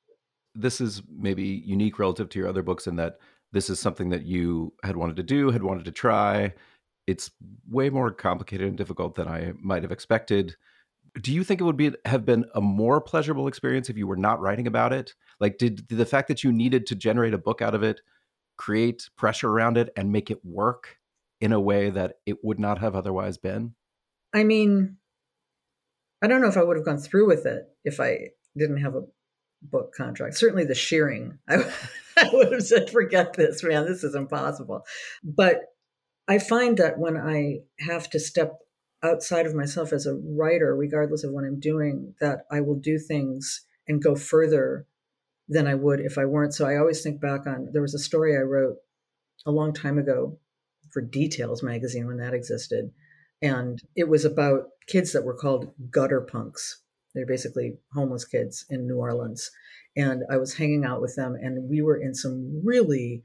This 0.55 0.81
is 0.81 1.03
maybe 1.11 1.43
unique 1.43 1.99
relative 1.99 2.29
to 2.31 2.39
your 2.39 2.49
other 2.49 2.63
books 2.63 2.87
in 2.87 2.97
that 2.97 3.19
this 3.53 3.71
is 3.71 3.81
something 3.81 4.11
that 4.11 4.25
you 4.25 4.73
had 4.85 4.97
wanted 4.97 5.17
to 5.17 5.23
do, 5.25 5.51
had 5.51 5.65
wanted 5.65 5.85
to 5.87 5.93
try. 5.93 6.55
It's 7.09 7.33
way 7.69 7.91
more 7.91 8.13
complicated 8.13 8.69
and 8.69 8.79
difficult 8.79 9.17
than 9.17 9.27
I 9.27 9.53
might 9.61 9.83
have 9.83 9.93
expected. 9.93 10.55
Do 11.21 11.33
you 11.33 11.43
think 11.43 11.61
it 11.61 11.65
would 11.65 11.77
be 11.77 11.91
have 12.05 12.25
been 12.25 12.45
a 12.55 12.61
more 12.61 13.01
pleasurable 13.01 13.49
experience 13.49 13.91
if 13.91 13.97
you 13.97 14.07
were 14.07 14.17
not 14.17 14.41
writing 14.41 14.69
about 14.69 14.93
it? 14.93 15.15
Like 15.41 15.59
did, 15.59 15.89
did 15.89 15.99
the 15.99 16.07
fact 16.07 16.29
that 16.29 16.45
you 16.45 16.53
needed 16.53 16.87
to 16.87 16.95
generate 16.95 17.35
a 17.35 17.39
book 17.39 17.61
out 17.61 17.75
of 17.75 17.83
it 17.83 18.01
create 18.61 19.09
pressure 19.17 19.49
around 19.49 19.79
it 19.79 19.91
and 19.97 20.13
make 20.13 20.31
it 20.31 20.45
work 20.45 20.99
in 21.41 21.51
a 21.51 21.59
way 21.59 21.89
that 21.89 22.17
it 22.27 22.45
would 22.45 22.61
not 22.61 22.79
have 22.79 22.95
otherwise 22.95 23.39
been? 23.39 23.75
I 24.35 24.45
mean, 24.45 24.99
I 26.21 26.27
don't 26.27 26.43
know 26.43 26.49
if 26.49 26.59
I 26.59 26.63
would 26.63 26.77
have 26.77 26.85
gone 26.85 26.99
through 26.99 27.27
with 27.27 27.47
it 27.47 27.65
if 27.85 28.01
I 28.01 28.33
didn't 28.55 28.83
have 28.83 28.95
a 28.95 29.07
book 29.63 29.95
contract. 29.95 30.37
Certainly 30.37 30.67
the 30.67 30.75
shearing, 30.75 31.39
I, 31.49 31.73
I 32.19 32.29
would 32.35 32.53
have 32.53 32.63
said, 32.63 32.91
forget 32.91 33.33
this, 33.33 33.63
man, 33.63 33.87
this 33.87 34.05
is 34.05 34.15
impossible. 34.15 34.83
But 35.25 35.63
I 36.29 36.39
find 36.39 36.77
that 36.77 36.99
when 36.99 37.17
I 37.17 37.61
have 37.79 38.11
to 38.11 38.21
step 38.21 38.59
outside 39.03 39.47
of 39.47 39.55
myself 39.55 39.95
as 39.95 40.07
a 40.07 40.21
writer, 40.23 40.77
regardless 40.77 41.25
of 41.25 41.33
what 41.33 41.45
I'm 41.45 41.61
doing, 41.61 42.15
that 42.21 42.41
I 42.51 42.61
will 42.61 42.79
do 42.79 42.99
things 42.99 43.65
and 43.89 44.03
go 44.03 44.15
further 44.15 44.87
than 45.51 45.67
I 45.67 45.75
would 45.75 46.01
if 46.01 46.17
I 46.17 46.25
weren't. 46.25 46.55
So 46.55 46.67
I 46.67 46.77
always 46.77 47.03
think 47.03 47.21
back 47.21 47.47
on 47.47 47.69
there 47.73 47.83
was 47.83 47.95
a 47.95 47.99
story 47.99 48.37
I 48.37 48.41
wrote 48.41 48.77
a 49.45 49.51
long 49.51 49.75
time 49.75 49.99
ago 49.99 50.39
for 50.93 51.03
Details 51.03 51.63
magazine 51.63 52.07
when 52.07 52.19
that 52.19 52.35
existed. 52.35 52.93
And 53.43 53.79
it 53.97 54.09
was 54.09 54.25
about 54.25 54.69
kids 54.87 55.13
that 55.13 55.25
were 55.25 55.37
called 55.37 55.73
gutter 55.91 56.21
punks. 56.21 56.83
They're 57.15 57.27
basically 57.27 57.79
homeless 57.93 58.25
kids 58.25 58.65
in 58.71 58.87
New 58.87 58.99
Orleans. 58.99 59.51
And 59.97 60.23
I 60.31 60.37
was 60.37 60.55
hanging 60.55 60.85
out 60.85 61.01
with 61.01 61.17
them, 61.17 61.35
and 61.35 61.69
we 61.69 61.83
were 61.83 61.97
in 61.97 62.15
some 62.15 62.63
really 62.65 63.25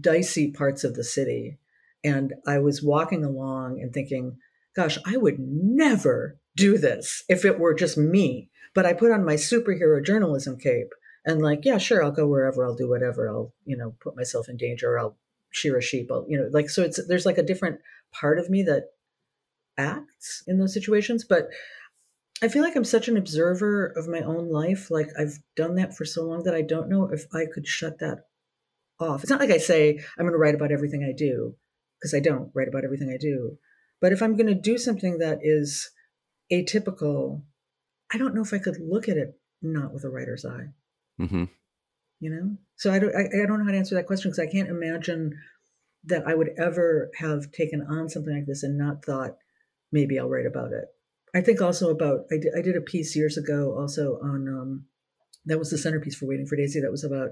dicey 0.00 0.52
parts 0.52 0.84
of 0.84 0.94
the 0.94 1.02
city. 1.02 1.58
And 2.04 2.34
I 2.46 2.58
was 2.60 2.82
walking 2.82 3.24
along 3.24 3.80
and 3.80 3.92
thinking, 3.92 4.36
gosh, 4.76 4.98
I 5.04 5.16
would 5.16 5.40
never 5.40 6.38
do 6.54 6.78
this 6.78 7.24
if 7.28 7.44
it 7.44 7.58
were 7.58 7.74
just 7.74 7.98
me. 7.98 8.50
But 8.72 8.86
I 8.86 8.92
put 8.92 9.10
on 9.10 9.24
my 9.24 9.34
superhero 9.34 10.04
journalism 10.04 10.58
cape 10.58 10.92
and 11.26 11.42
like 11.42 11.64
yeah 11.64 11.76
sure 11.76 12.02
i'll 12.02 12.12
go 12.12 12.26
wherever 12.26 12.64
i'll 12.64 12.74
do 12.74 12.88
whatever 12.88 13.28
i'll 13.28 13.52
you 13.64 13.76
know 13.76 13.94
put 14.00 14.16
myself 14.16 14.48
in 14.48 14.56
danger 14.56 14.98
i'll 14.98 15.16
shear 15.50 15.76
a 15.76 15.82
sheep 15.82 16.10
i'll 16.10 16.24
you 16.28 16.38
know 16.38 16.48
like 16.52 16.70
so 16.70 16.82
it's 16.82 17.04
there's 17.08 17.26
like 17.26 17.38
a 17.38 17.42
different 17.42 17.80
part 18.12 18.38
of 18.38 18.48
me 18.48 18.62
that 18.62 18.90
acts 19.76 20.42
in 20.46 20.58
those 20.58 20.72
situations 20.72 21.24
but 21.24 21.48
i 22.42 22.48
feel 22.48 22.62
like 22.62 22.76
i'm 22.76 22.84
such 22.84 23.08
an 23.08 23.16
observer 23.16 23.86
of 23.96 24.08
my 24.08 24.20
own 24.20 24.50
life 24.50 24.90
like 24.90 25.08
i've 25.18 25.38
done 25.56 25.74
that 25.74 25.94
for 25.94 26.04
so 26.04 26.24
long 26.24 26.44
that 26.44 26.54
i 26.54 26.62
don't 26.62 26.88
know 26.88 27.10
if 27.12 27.26
i 27.34 27.44
could 27.52 27.66
shut 27.66 27.98
that 27.98 28.26
off. 28.98 29.22
It's 29.22 29.30
not 29.30 29.40
like 29.40 29.50
i 29.50 29.58
say 29.58 29.98
i'm 30.16 30.24
going 30.24 30.32
to 30.32 30.38
write 30.38 30.54
about 30.54 30.72
everything 30.72 31.04
i 31.04 31.12
do 31.14 31.54
because 31.98 32.14
i 32.14 32.20
don't 32.20 32.50
write 32.54 32.68
about 32.68 32.84
everything 32.84 33.10
i 33.10 33.18
do 33.18 33.58
but 34.00 34.12
if 34.12 34.22
i'm 34.22 34.36
going 34.36 34.46
to 34.46 34.54
do 34.54 34.78
something 34.78 35.18
that 35.18 35.40
is 35.42 35.90
atypical 36.50 37.42
i 38.12 38.16
don't 38.16 38.34
know 38.34 38.42
if 38.42 38.54
i 38.54 38.58
could 38.58 38.78
look 38.80 39.08
at 39.08 39.18
it 39.18 39.38
not 39.60 39.92
with 39.92 40.04
a 40.04 40.08
writer's 40.08 40.46
eye 40.46 40.68
Mm-hmm. 41.20 41.44
You 42.20 42.30
know, 42.30 42.56
so 42.76 42.92
I 42.92 42.98
don't 42.98 43.14
I, 43.14 43.42
I 43.42 43.46
don't 43.46 43.58
know 43.58 43.64
how 43.64 43.72
to 43.72 43.78
answer 43.78 43.94
that 43.94 44.06
question 44.06 44.30
because 44.30 44.38
I 44.38 44.50
can't 44.50 44.70
imagine 44.70 45.38
that 46.04 46.26
I 46.26 46.34
would 46.34 46.50
ever 46.58 47.10
have 47.18 47.50
taken 47.52 47.82
on 47.82 48.08
something 48.08 48.34
like 48.34 48.46
this 48.46 48.62
and 48.62 48.78
not 48.78 49.04
thought 49.04 49.36
maybe 49.92 50.18
I'll 50.18 50.28
write 50.28 50.46
about 50.46 50.72
it. 50.72 50.84
I 51.34 51.40
think 51.40 51.60
also 51.60 51.90
about 51.90 52.20
I 52.32 52.36
did, 52.38 52.52
I 52.56 52.62
did 52.62 52.76
a 52.76 52.80
piece 52.80 53.14
years 53.14 53.36
ago 53.36 53.76
also 53.78 54.18
on 54.22 54.48
um, 54.48 54.84
that 55.44 55.58
was 55.58 55.70
the 55.70 55.78
centerpiece 55.78 56.16
for 56.16 56.26
Waiting 56.26 56.46
for 56.46 56.56
Daisy 56.56 56.80
that 56.80 56.90
was 56.90 57.04
about 57.04 57.30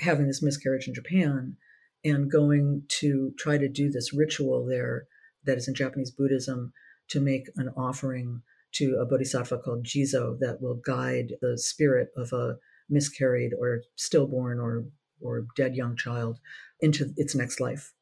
having 0.00 0.26
this 0.26 0.42
miscarriage 0.42 0.88
in 0.88 0.94
Japan 0.94 1.56
and 2.04 2.30
going 2.30 2.82
to 3.00 3.32
try 3.38 3.58
to 3.58 3.68
do 3.68 3.90
this 3.90 4.12
ritual 4.12 4.66
there 4.66 5.06
that 5.44 5.56
is 5.56 5.68
in 5.68 5.74
Japanese 5.74 6.10
Buddhism 6.10 6.72
to 7.08 7.20
make 7.20 7.48
an 7.56 7.70
offering 7.76 8.42
to 8.72 8.98
a 9.00 9.06
bodhisattva 9.06 9.58
called 9.58 9.84
Jizo 9.84 10.38
that 10.40 10.60
will 10.60 10.74
guide 10.74 11.34
the 11.40 11.56
spirit 11.56 12.08
of 12.16 12.32
a 12.32 12.56
miscarried 12.88 13.52
or 13.58 13.82
stillborn 13.96 14.58
or 14.58 14.84
or 15.20 15.46
dead 15.56 15.74
young 15.74 15.96
child 15.96 16.38
into 16.80 17.12
its 17.16 17.34
next 17.34 17.60
life. 17.60 17.92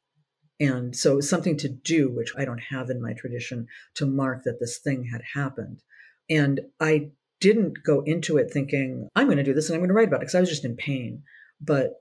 And 0.61 0.94
so 0.94 1.20
something 1.20 1.57
to 1.59 1.68
do, 1.68 2.11
which 2.11 2.33
I 2.37 2.44
don't 2.44 2.62
have 2.70 2.90
in 2.90 3.03
my 3.03 3.12
tradition, 3.12 3.66
to 3.94 4.07
mark 4.07 4.44
that 4.44 4.61
this 4.61 4.79
thing 4.79 5.05
had 5.12 5.23
happened. 5.35 5.83
And 6.31 6.61
I 6.81 7.11
didn't 7.40 7.85
go 7.85 8.03
into 8.07 8.37
it 8.37 8.51
thinking, 8.53 9.09
I'm 9.14 9.27
going 9.27 9.38
to 9.38 9.42
do 9.42 9.55
this 9.55 9.68
and 9.68 9.75
I'm 9.75 9.81
going 9.81 9.88
to 9.88 9.94
write 9.94 10.09
about 10.09 10.18
it 10.18 10.20
because 10.20 10.35
I 10.35 10.40
was 10.40 10.49
just 10.49 10.64
in 10.64 10.77
pain. 10.77 11.23
But 11.61 11.94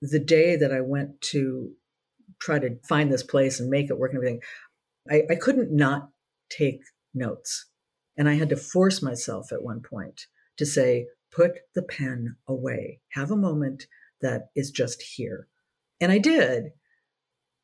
the 0.00 0.20
day 0.20 0.56
that 0.56 0.72
I 0.72 0.80
went 0.80 1.20
to 1.32 1.72
try 2.40 2.58
to 2.58 2.76
find 2.88 3.12
this 3.12 3.22
place 3.22 3.60
and 3.60 3.70
make 3.70 3.90
it 3.90 3.98
work 3.98 4.12
and 4.12 4.18
everything, 4.18 4.40
I, 5.10 5.22
I 5.30 5.34
couldn't 5.36 5.72
not 5.72 6.08
take 6.48 6.80
notes. 7.12 7.66
And 8.16 8.28
I 8.28 8.34
had 8.34 8.48
to 8.50 8.56
force 8.56 9.02
myself 9.02 9.52
at 9.52 9.62
one 9.62 9.80
point 9.80 10.22
to 10.58 10.66
say, 10.66 11.06
put 11.34 11.52
the 11.74 11.82
pen 11.82 12.36
away, 12.46 13.00
have 13.10 13.30
a 13.30 13.36
moment 13.36 13.86
that 14.20 14.48
is 14.54 14.70
just 14.70 15.02
here. 15.02 15.48
And 16.00 16.12
I 16.12 16.18
did. 16.18 16.70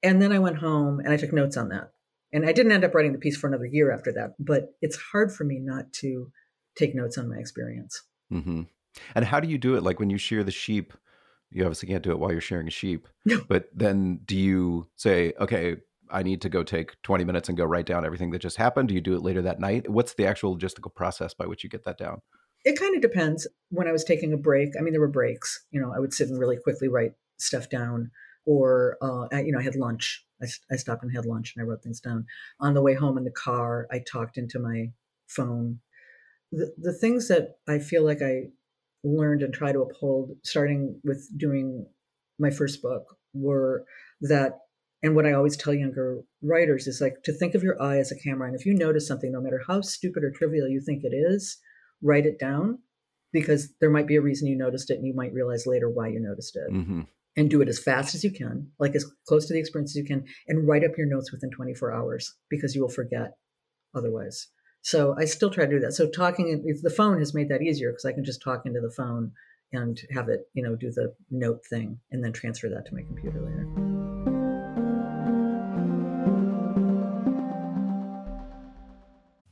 And 0.02 0.20
then 0.20 0.32
I 0.32 0.38
went 0.38 0.58
home 0.58 1.00
and 1.00 1.12
I 1.12 1.16
took 1.16 1.32
notes 1.32 1.56
on 1.56 1.68
that. 1.68 1.92
And 2.32 2.46
I 2.46 2.52
didn't 2.52 2.72
end 2.72 2.84
up 2.84 2.94
writing 2.94 3.12
the 3.12 3.18
piece 3.18 3.36
for 3.36 3.48
another 3.48 3.66
year 3.66 3.92
after 3.92 4.12
that, 4.12 4.34
but 4.38 4.74
it's 4.80 4.96
hard 4.96 5.32
for 5.32 5.44
me 5.44 5.58
not 5.58 5.92
to 5.94 6.30
take 6.76 6.94
notes 6.94 7.18
on 7.18 7.28
my 7.28 7.36
experience. 7.36 8.02
Mm-hmm. 8.32 8.62
And 9.14 9.24
how 9.24 9.40
do 9.40 9.48
you 9.48 9.58
do 9.58 9.74
it? 9.74 9.82
Like 9.82 9.98
when 9.98 10.10
you 10.10 10.18
shear 10.18 10.44
the 10.44 10.50
sheep, 10.50 10.92
you 11.50 11.64
obviously 11.64 11.88
can't 11.88 12.02
do 12.04 12.12
it 12.12 12.18
while 12.18 12.30
you're 12.30 12.40
shearing 12.40 12.68
a 12.68 12.70
sheep. 12.70 13.08
but 13.48 13.68
then 13.74 14.20
do 14.24 14.36
you 14.36 14.86
say, 14.96 15.32
okay, 15.40 15.76
I 16.10 16.22
need 16.22 16.42
to 16.42 16.48
go 16.48 16.62
take 16.62 17.00
20 17.02 17.24
minutes 17.24 17.48
and 17.48 17.58
go 17.58 17.64
write 17.64 17.86
down 17.86 18.04
everything 18.04 18.30
that 18.30 18.40
just 18.40 18.56
happened? 18.56 18.88
Do 18.88 18.94
you 18.94 19.00
do 19.00 19.14
it 19.14 19.22
later 19.22 19.42
that 19.42 19.60
night? 19.60 19.88
What's 19.90 20.14
the 20.14 20.26
actual 20.26 20.56
logistical 20.56 20.94
process 20.94 21.34
by 21.34 21.46
which 21.46 21.64
you 21.64 21.70
get 21.70 21.84
that 21.84 21.98
down? 21.98 22.22
It 22.64 22.78
kind 22.78 22.94
of 22.94 23.02
depends. 23.02 23.46
When 23.70 23.88
I 23.88 23.92
was 23.92 24.04
taking 24.04 24.32
a 24.32 24.36
break, 24.36 24.70
I 24.78 24.82
mean, 24.82 24.92
there 24.92 25.00
were 25.00 25.08
breaks. 25.08 25.64
You 25.70 25.80
know, 25.80 25.92
I 25.94 25.98
would 25.98 26.12
sit 26.12 26.28
and 26.28 26.38
really 26.38 26.56
quickly 26.56 26.88
write 26.88 27.12
stuff 27.38 27.70
down, 27.70 28.10
or 28.44 28.98
uh, 29.02 29.28
you 29.38 29.52
know, 29.52 29.58
I 29.58 29.62
had 29.62 29.76
lunch. 29.76 30.24
I, 30.42 30.46
I 30.72 30.76
stopped 30.76 31.02
and 31.02 31.12
had 31.14 31.26
lunch, 31.26 31.54
and 31.54 31.62
I 31.62 31.66
wrote 31.66 31.82
things 31.82 32.00
down. 32.00 32.26
On 32.60 32.74
the 32.74 32.82
way 32.82 32.94
home 32.94 33.16
in 33.18 33.24
the 33.24 33.30
car, 33.30 33.86
I 33.90 34.00
talked 34.00 34.36
into 34.36 34.58
my 34.58 34.92
phone. 35.26 35.80
The 36.52 36.72
the 36.76 36.92
things 36.92 37.28
that 37.28 37.56
I 37.68 37.78
feel 37.78 38.04
like 38.04 38.22
I 38.22 38.48
learned 39.04 39.42
and 39.42 39.54
try 39.54 39.72
to 39.72 39.82
uphold, 39.82 40.32
starting 40.44 41.00
with 41.04 41.26
doing 41.38 41.86
my 42.38 42.50
first 42.50 42.82
book, 42.82 43.16
were 43.32 43.84
that 44.20 44.58
and 45.02 45.16
what 45.16 45.26
I 45.26 45.32
always 45.32 45.56
tell 45.56 45.72
younger 45.72 46.20
writers 46.42 46.86
is 46.86 47.00
like 47.00 47.22
to 47.24 47.32
think 47.32 47.54
of 47.54 47.62
your 47.62 47.80
eye 47.80 47.98
as 47.98 48.12
a 48.12 48.18
camera. 48.18 48.48
And 48.48 48.56
if 48.56 48.66
you 48.66 48.74
notice 48.74 49.08
something, 49.08 49.32
no 49.32 49.40
matter 49.40 49.62
how 49.66 49.80
stupid 49.80 50.22
or 50.22 50.30
trivial 50.30 50.68
you 50.68 50.80
think 50.80 51.04
it 51.04 51.14
is, 51.14 51.58
write 52.02 52.26
it 52.26 52.38
down 52.38 52.78
because 53.32 53.72
there 53.80 53.90
might 53.90 54.06
be 54.06 54.16
a 54.16 54.20
reason 54.20 54.48
you 54.48 54.56
noticed 54.56 54.90
it 54.90 54.98
and 54.98 55.06
you 55.06 55.14
might 55.14 55.32
realize 55.32 55.66
later 55.66 55.88
why 55.88 56.08
you 56.08 56.20
noticed 56.20 56.56
it. 56.56 56.72
Mm-hmm. 56.72 57.02
And 57.36 57.48
do 57.48 57.62
it 57.62 57.68
as 57.68 57.78
fast 57.78 58.14
as 58.16 58.24
you 58.24 58.32
can, 58.32 58.70
like 58.80 58.96
as 58.96 59.06
close 59.28 59.46
to 59.46 59.54
the 59.54 59.60
experience 59.60 59.92
as 59.92 59.96
you 59.96 60.04
can, 60.04 60.24
and 60.48 60.66
write 60.66 60.82
up 60.82 60.98
your 60.98 61.06
notes 61.06 61.30
within 61.30 61.50
24 61.50 61.94
hours 61.94 62.34
because 62.50 62.74
you 62.74 62.82
will 62.82 62.88
forget 62.88 63.36
otherwise. 63.94 64.48
So 64.82 65.14
I 65.16 65.26
still 65.26 65.50
try 65.50 65.64
to 65.64 65.70
do 65.70 65.80
that. 65.80 65.92
So 65.92 66.08
talking, 66.08 66.64
if 66.66 66.82
the 66.82 66.90
phone 66.90 67.18
has 67.20 67.32
made 67.32 67.48
that 67.48 67.62
easier 67.62 67.92
because 67.92 68.04
I 68.04 68.12
can 68.12 68.24
just 68.24 68.42
talk 68.42 68.66
into 68.66 68.80
the 68.80 68.90
phone 68.90 69.32
and 69.72 70.00
have 70.10 70.28
it, 70.28 70.48
you 70.54 70.62
know, 70.62 70.74
do 70.74 70.90
the 70.90 71.14
note 71.30 71.64
thing 71.70 72.00
and 72.10 72.24
then 72.24 72.32
transfer 72.32 72.68
that 72.68 72.86
to 72.86 72.94
my 72.94 73.02
computer 73.02 73.40
later. 73.40 73.99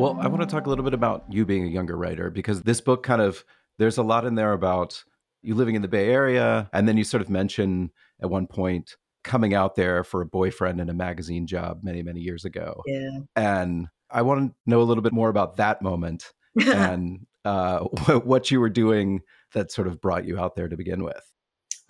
Well, 0.00 0.16
I 0.18 0.28
want 0.28 0.40
to 0.40 0.46
talk 0.46 0.64
a 0.64 0.70
little 0.70 0.84
bit 0.84 0.94
about 0.94 1.26
you 1.28 1.44
being 1.44 1.66
a 1.66 1.68
younger 1.68 1.94
writer 1.94 2.30
because 2.30 2.62
this 2.62 2.80
book 2.80 3.02
kind 3.02 3.20
of 3.20 3.44
there's 3.78 3.98
a 3.98 4.02
lot 4.02 4.24
in 4.24 4.34
there 4.34 4.54
about 4.54 5.04
you 5.42 5.54
living 5.54 5.74
in 5.74 5.82
the 5.82 5.88
Bay 5.88 6.08
Area, 6.08 6.70
and 6.72 6.88
then 6.88 6.96
you 6.96 7.04
sort 7.04 7.20
of 7.20 7.28
mention 7.28 7.90
at 8.22 8.30
one 8.30 8.46
point 8.46 8.96
coming 9.24 9.52
out 9.52 9.74
there 9.74 10.02
for 10.02 10.22
a 10.22 10.26
boyfriend 10.26 10.80
and 10.80 10.88
a 10.88 10.94
magazine 10.94 11.46
job 11.46 11.80
many 11.82 12.02
many 12.02 12.20
years 12.20 12.46
ago. 12.46 12.82
Yeah, 12.86 13.18
and 13.36 13.88
I 14.10 14.22
want 14.22 14.50
to 14.50 14.56
know 14.64 14.80
a 14.80 14.84
little 14.84 15.02
bit 15.02 15.12
more 15.12 15.28
about 15.28 15.56
that 15.56 15.82
moment 15.82 16.32
and 16.66 17.26
uh, 17.44 17.80
what 18.24 18.50
you 18.50 18.58
were 18.58 18.70
doing 18.70 19.20
that 19.52 19.70
sort 19.70 19.86
of 19.86 20.00
brought 20.00 20.24
you 20.24 20.40
out 20.40 20.56
there 20.56 20.68
to 20.68 20.78
begin 20.78 21.04
with. 21.04 21.22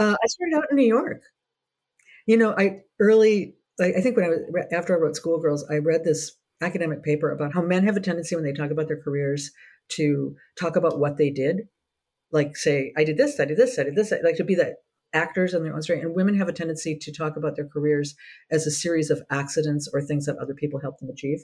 Uh, 0.00 0.16
I 0.20 0.26
started 0.26 0.56
out 0.56 0.64
in 0.68 0.76
New 0.76 0.86
York. 0.86 1.22
You 2.26 2.38
know, 2.38 2.56
I 2.58 2.80
early, 2.98 3.54
I 3.80 4.00
think 4.00 4.16
when 4.16 4.24
I 4.24 4.30
was 4.30 4.40
after 4.72 4.96
I 4.96 5.00
wrote 5.00 5.14
Schoolgirls, 5.14 5.64
I 5.70 5.76
read 5.76 6.02
this 6.02 6.39
academic 6.60 7.02
paper 7.02 7.30
about 7.30 7.54
how 7.54 7.62
men 7.62 7.84
have 7.84 7.96
a 7.96 8.00
tendency 8.00 8.34
when 8.34 8.44
they 8.44 8.52
talk 8.52 8.70
about 8.70 8.88
their 8.88 9.00
careers 9.00 9.50
to 9.88 10.36
talk 10.58 10.76
about 10.76 10.98
what 10.98 11.16
they 11.16 11.30
did, 11.30 11.68
like 12.32 12.56
say, 12.56 12.92
I 12.96 13.04
did 13.04 13.16
this, 13.16 13.40
I 13.40 13.44
did 13.44 13.56
this, 13.56 13.78
I 13.78 13.84
did 13.84 13.96
this, 13.96 14.12
like 14.22 14.36
to 14.36 14.44
be 14.44 14.54
the 14.54 14.76
actors 15.12 15.54
in 15.54 15.64
their 15.64 15.74
own 15.74 15.82
story. 15.82 16.00
And 16.00 16.14
women 16.14 16.36
have 16.36 16.48
a 16.48 16.52
tendency 16.52 16.96
to 16.96 17.12
talk 17.12 17.36
about 17.36 17.56
their 17.56 17.66
careers 17.66 18.14
as 18.50 18.66
a 18.66 18.70
series 18.70 19.10
of 19.10 19.22
accidents 19.30 19.88
or 19.92 20.00
things 20.00 20.26
that 20.26 20.38
other 20.38 20.54
people 20.54 20.80
helped 20.80 21.00
them 21.00 21.10
achieve. 21.10 21.40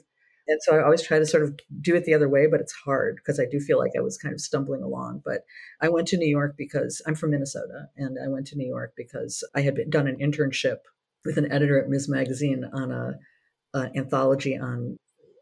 And 0.47 0.59
so 0.63 0.77
I 0.77 0.83
always 0.83 1.01
try 1.01 1.19
to 1.19 1.25
sort 1.25 1.43
of 1.43 1.59
do 1.81 1.95
it 1.95 2.05
the 2.05 2.13
other 2.13 2.29
way, 2.29 2.47
but 2.47 2.61
it's 2.61 2.71
hard 2.71 3.17
because 3.17 3.37
I 3.39 3.45
do 3.51 3.59
feel 3.59 3.77
like 3.77 3.91
I 3.97 4.01
was 4.01 4.17
kind 4.17 4.33
of 4.33 4.39
stumbling 4.39 4.81
along. 4.81 5.21
But 5.25 5.41
I 5.81 5.89
went 5.89 6.07
to 6.09 6.17
New 6.17 6.29
York 6.29 6.55
because 6.57 7.01
I'm 7.05 7.15
from 7.15 7.31
Minnesota, 7.31 7.87
and 7.97 8.17
I 8.23 8.29
went 8.29 8.47
to 8.47 8.57
New 8.57 8.67
York 8.67 8.93
because 8.95 9.43
I 9.53 9.61
had 9.61 9.75
been, 9.75 9.89
done 9.89 10.07
an 10.07 10.19
internship 10.19 10.77
with 11.25 11.37
an 11.37 11.51
editor 11.51 11.81
at 11.81 11.89
Ms. 11.89 12.07
Magazine 12.07 12.63
on 12.71 12.91
a, 12.91 13.15
a 13.73 13.91
anthology 13.97 14.57
on 14.57 14.97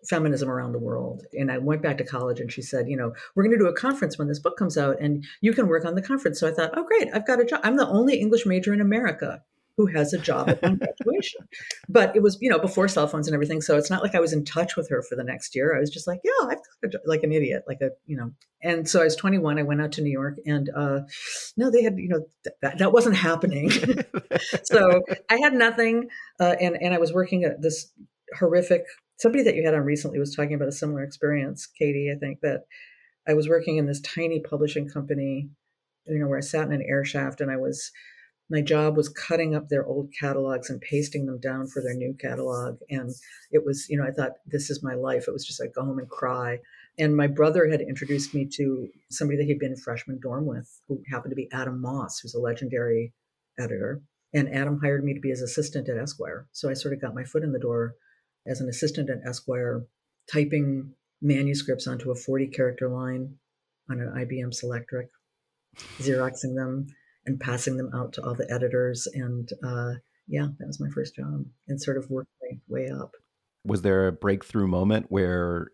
feminism 0.07 0.49
around 0.49 0.71
the 0.71 0.79
world. 0.79 1.25
And 1.33 1.51
I 1.51 1.57
went 1.57 1.81
back 1.81 1.97
to 1.97 2.03
college 2.03 2.39
and 2.39 2.51
she 2.51 2.61
said, 2.61 2.89
you 2.89 2.97
know, 2.97 3.13
we're 3.35 3.43
going 3.43 3.57
to 3.57 3.63
do 3.63 3.69
a 3.69 3.73
conference 3.73 4.17
when 4.17 4.27
this 4.27 4.39
book 4.39 4.57
comes 4.57 4.77
out 4.77 4.97
and 4.99 5.23
you 5.41 5.53
can 5.53 5.67
work 5.67 5.85
on 5.85 5.95
the 5.95 6.01
conference. 6.01 6.39
So 6.39 6.47
I 6.47 6.51
thought, 6.51 6.71
oh, 6.75 6.83
great, 6.83 7.09
I've 7.13 7.27
got 7.27 7.39
a 7.39 7.45
job. 7.45 7.61
I'm 7.63 7.77
the 7.77 7.87
only 7.87 8.19
English 8.19 8.45
major 8.45 8.73
in 8.73 8.81
America 8.81 9.41
who 9.77 9.87
has 9.87 10.13
a 10.13 10.17
job 10.17 10.49
at 10.49 10.61
graduation. 10.61 11.47
But 11.89 12.15
it 12.15 12.21
was, 12.21 12.37
you 12.39 12.49
know, 12.49 12.59
before 12.59 12.87
cell 12.87 13.07
phones 13.07 13.27
and 13.27 13.33
everything. 13.33 13.61
So 13.61 13.77
it's 13.77 13.89
not 13.89 14.01
like 14.01 14.15
I 14.15 14.19
was 14.19 14.31
in 14.31 14.45
touch 14.45 14.77
with 14.77 14.89
her 14.89 15.01
for 15.01 15.15
the 15.15 15.23
next 15.23 15.55
year. 15.55 15.75
I 15.75 15.79
was 15.79 15.89
just 15.89 16.07
like, 16.07 16.21
yeah, 16.23 16.47
I've 16.47 16.57
got 16.57 16.85
a 16.85 16.87
job, 16.89 17.01
like 17.05 17.23
an 17.23 17.31
idiot, 17.31 17.63
like 17.67 17.81
a, 17.81 17.89
you 18.05 18.15
know. 18.15 18.31
And 18.61 18.89
so 18.89 19.01
I 19.01 19.03
was 19.03 19.15
21. 19.15 19.59
I 19.59 19.63
went 19.63 19.81
out 19.81 19.91
to 19.93 20.01
New 20.01 20.11
York 20.11 20.37
and 20.45 20.69
uh, 20.75 21.01
no, 21.57 21.69
they 21.69 21.83
had, 21.83 21.97
you 21.97 22.09
know, 22.09 22.25
th- 22.43 22.55
that, 22.61 22.77
that 22.79 22.93
wasn't 22.93 23.17
happening. 23.17 23.69
so 24.63 25.01
I 25.29 25.37
had 25.37 25.53
nothing. 25.53 26.09
Uh, 26.39 26.55
and, 26.59 26.77
and 26.81 26.93
I 26.93 26.97
was 26.97 27.13
working 27.13 27.43
at 27.43 27.61
this 27.61 27.91
horrific 28.39 28.85
somebody 29.17 29.43
that 29.43 29.55
you 29.55 29.63
had 29.63 29.73
on 29.73 29.81
recently 29.81 30.19
was 30.19 30.35
talking 30.35 30.53
about 30.53 30.67
a 30.67 30.73
similar 30.73 31.03
experience, 31.03 31.65
Katie. 31.65 32.11
I 32.13 32.19
think 32.19 32.41
that 32.41 32.65
I 33.27 33.33
was 33.33 33.49
working 33.49 33.77
in 33.77 33.87
this 33.87 34.01
tiny 34.01 34.39
publishing 34.39 34.87
company, 34.89 35.49
you 36.05 36.19
know, 36.19 36.27
where 36.27 36.37
I 36.37 36.41
sat 36.41 36.67
in 36.67 36.73
an 36.73 36.85
air 36.87 37.03
shaft 37.03 37.41
and 37.41 37.49
I 37.49 37.57
was 37.57 37.91
my 38.49 38.61
job 38.61 38.95
was 38.95 39.09
cutting 39.09 39.55
up 39.55 39.69
their 39.69 39.85
old 39.85 40.13
catalogs 40.19 40.69
and 40.69 40.79
pasting 40.81 41.25
them 41.25 41.39
down 41.39 41.67
for 41.67 41.81
their 41.81 41.95
new 41.95 42.13
catalog. 42.13 42.77
And 42.89 43.09
it 43.51 43.65
was, 43.65 43.87
you 43.89 43.97
know, 43.97 44.05
I 44.05 44.11
thought 44.11 44.33
this 44.45 44.69
is 44.69 44.83
my 44.83 44.93
life. 44.93 45.25
It 45.27 45.33
was 45.33 45.45
just 45.45 45.59
like 45.59 45.73
go 45.73 45.83
home 45.83 45.97
and 45.97 46.09
cry. 46.09 46.59
And 46.99 47.17
my 47.17 47.27
brother 47.27 47.67
had 47.67 47.81
introduced 47.81 48.35
me 48.35 48.47
to 48.53 48.87
somebody 49.09 49.37
that 49.37 49.45
he'd 49.45 49.59
been 49.59 49.71
in 49.71 49.77
freshman 49.77 50.19
dorm 50.21 50.45
with, 50.45 50.79
who 50.87 51.01
happened 51.11 51.31
to 51.31 51.35
be 51.35 51.49
Adam 51.51 51.81
Moss, 51.81 52.19
who's 52.19 52.35
a 52.35 52.39
legendary 52.39 53.13
editor. 53.59 54.01
And 54.33 54.53
Adam 54.53 54.79
hired 54.79 55.03
me 55.03 55.13
to 55.15 55.19
be 55.19 55.29
his 55.29 55.41
assistant 55.41 55.89
at 55.89 55.97
Esquire. 55.97 56.45
So 56.51 56.69
I 56.69 56.73
sort 56.73 56.93
of 56.93 57.01
got 57.01 57.15
my 57.15 57.23
foot 57.23 57.43
in 57.43 57.51
the 57.51 57.59
door 57.59 57.95
as 58.47 58.61
an 58.61 58.69
assistant 58.69 59.09
at 59.09 59.21
Esquire, 59.27 59.85
typing 60.31 60.93
manuscripts 61.21 61.87
onto 61.87 62.11
a 62.11 62.15
40 62.15 62.47
character 62.47 62.89
line 62.89 63.35
on 63.89 63.99
an 63.99 64.09
IBM 64.15 64.53
Selectric, 64.53 65.07
Xeroxing 65.99 66.55
them 66.55 66.87
and 67.25 67.39
passing 67.39 67.77
them 67.77 67.91
out 67.93 68.13
to 68.13 68.23
all 68.23 68.35
the 68.35 68.49
editors. 68.51 69.07
And 69.13 69.49
uh, 69.63 69.93
yeah, 70.27 70.47
that 70.59 70.67
was 70.67 70.79
my 70.79 70.89
first 70.89 71.15
job 71.15 71.45
and 71.67 71.81
sort 71.81 71.97
of 71.97 72.09
worked 72.09 72.29
my 72.41 72.57
way 72.67 72.89
up. 72.89 73.11
Was 73.65 73.81
there 73.81 74.07
a 74.07 74.11
breakthrough 74.11 74.67
moment 74.67 75.07
where 75.09 75.71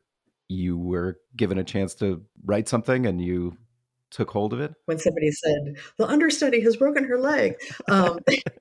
you 0.47 0.77
were 0.77 1.19
given 1.35 1.57
a 1.57 1.63
chance 1.63 1.95
to 1.95 2.21
write 2.45 2.67
something 2.67 3.05
and 3.05 3.21
you 3.21 3.57
took 4.11 4.31
hold 4.31 4.53
of 4.53 4.61
it? 4.61 4.73
When 4.85 4.99
somebody 4.99 5.31
said, 5.31 5.75
the 5.97 6.07
understudy 6.07 6.61
has 6.61 6.77
broken 6.77 7.03
her 7.05 7.19
leg. 7.19 7.55
Um, 7.89 8.19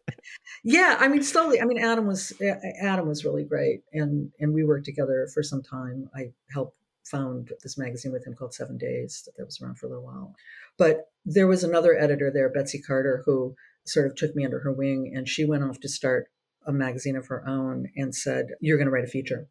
yeah, 0.62 0.96
I 0.98 1.08
mean, 1.08 1.22
slowly. 1.22 1.60
I 1.60 1.64
mean, 1.64 1.78
Adam 1.78 2.06
was 2.06 2.32
Adam 2.80 3.08
was 3.08 3.24
really 3.24 3.44
great, 3.44 3.82
and 3.92 4.32
and 4.40 4.52
we 4.52 4.64
worked 4.64 4.84
together 4.84 5.28
for 5.32 5.42
some 5.42 5.62
time. 5.62 6.10
I 6.14 6.32
helped 6.52 6.76
found 7.04 7.52
this 7.62 7.78
magazine 7.78 8.12
with 8.12 8.26
him 8.26 8.34
called 8.34 8.54
Seven 8.54 8.78
Days 8.78 9.28
that 9.36 9.44
was 9.44 9.60
around 9.60 9.76
for 9.76 9.86
a 9.86 9.88
little 9.88 10.04
while. 10.04 10.34
But 10.78 11.10
there 11.24 11.46
was 11.46 11.64
another 11.64 11.98
editor 11.98 12.30
there, 12.30 12.48
Betsy 12.48 12.80
Carter, 12.80 13.22
who 13.26 13.56
sort 13.86 14.06
of 14.06 14.14
took 14.14 14.36
me 14.36 14.44
under 14.44 14.60
her 14.60 14.72
wing, 14.72 15.12
and 15.14 15.28
she 15.28 15.44
went 15.44 15.64
off 15.64 15.80
to 15.80 15.88
start 15.88 16.30
a 16.66 16.72
magazine 16.72 17.16
of 17.16 17.26
her 17.28 17.46
own 17.48 17.88
and 17.96 18.14
said, 18.14 18.48
"You're 18.60 18.76
going 18.76 18.86
to 18.86 18.92
write 18.92 19.04
a 19.04 19.08
feature," 19.08 19.48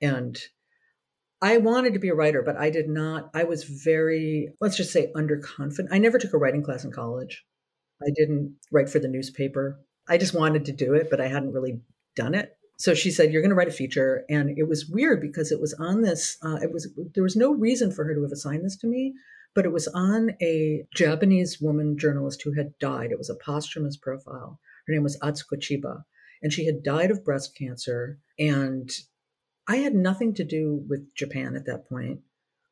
and 0.00 0.38
I 1.42 1.58
wanted 1.58 1.94
to 1.94 1.98
be 1.98 2.08
a 2.08 2.14
writer, 2.14 2.40
but 2.40 2.56
I 2.56 2.70
did 2.70 2.88
not. 2.88 3.30
I 3.34 3.42
was 3.44 3.64
very, 3.64 4.50
let's 4.60 4.76
just 4.76 4.92
say, 4.92 5.10
underconfident. 5.16 5.88
I 5.90 5.98
never 5.98 6.18
took 6.18 6.32
a 6.34 6.38
writing 6.38 6.62
class 6.62 6.84
in 6.84 6.92
college. 6.92 7.44
I 8.00 8.10
didn't 8.14 8.56
write 8.70 8.88
for 8.88 9.00
the 9.00 9.08
newspaper. 9.08 9.80
I 10.08 10.18
just 10.18 10.34
wanted 10.34 10.64
to 10.66 10.72
do 10.72 10.94
it, 10.94 11.08
but 11.10 11.20
I 11.20 11.28
hadn't 11.28 11.52
really 11.52 11.80
done 12.16 12.34
it. 12.34 12.56
So 12.78 12.94
she 12.94 13.10
said, 13.10 13.32
"You're 13.32 13.42
going 13.42 13.50
to 13.50 13.56
write 13.56 13.68
a 13.68 13.72
feature," 13.72 14.24
and 14.28 14.58
it 14.58 14.68
was 14.68 14.88
weird 14.88 15.20
because 15.20 15.52
it 15.52 15.60
was 15.60 15.72
on 15.74 16.02
this. 16.02 16.36
Uh, 16.42 16.58
it 16.62 16.72
was 16.72 16.92
there 17.14 17.22
was 17.22 17.36
no 17.36 17.54
reason 17.54 17.92
for 17.92 18.04
her 18.04 18.14
to 18.14 18.22
have 18.22 18.32
assigned 18.32 18.64
this 18.64 18.76
to 18.78 18.86
me, 18.86 19.14
but 19.54 19.64
it 19.64 19.72
was 19.72 19.88
on 19.88 20.32
a 20.42 20.84
Japanese 20.94 21.60
woman 21.60 21.96
journalist 21.96 22.42
who 22.42 22.52
had 22.52 22.78
died. 22.78 23.12
It 23.12 23.18
was 23.18 23.30
a 23.30 23.36
posthumous 23.36 23.96
profile. 23.96 24.58
Her 24.86 24.94
name 24.94 25.04
was 25.04 25.18
Atsuko 25.20 25.58
Chiba, 25.58 26.02
and 26.42 26.52
she 26.52 26.66
had 26.66 26.82
died 26.82 27.10
of 27.10 27.24
breast 27.24 27.56
cancer. 27.56 28.18
And 28.38 28.90
I 29.68 29.76
had 29.76 29.94
nothing 29.94 30.34
to 30.34 30.44
do 30.44 30.84
with 30.88 31.14
Japan 31.14 31.54
at 31.54 31.66
that 31.66 31.88
point. 31.88 32.20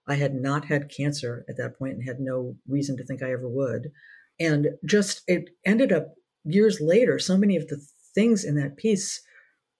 I 0.08 0.14
had 0.14 0.34
not 0.34 0.64
had 0.64 0.90
cancer 0.90 1.44
at 1.48 1.56
that 1.58 1.78
point 1.78 1.94
and 1.94 2.04
had 2.04 2.18
no 2.18 2.56
reason 2.66 2.96
to 2.96 3.04
think 3.04 3.22
I 3.22 3.32
ever 3.32 3.48
would. 3.48 3.92
And 4.40 4.70
just 4.84 5.22
it 5.28 5.50
ended 5.64 5.92
up 5.92 6.14
years 6.44 6.80
later, 6.80 7.18
so 7.18 7.36
many 7.36 7.56
of 7.56 7.68
the 7.68 7.80
things 8.14 8.44
in 8.44 8.56
that 8.56 8.76
piece 8.76 9.20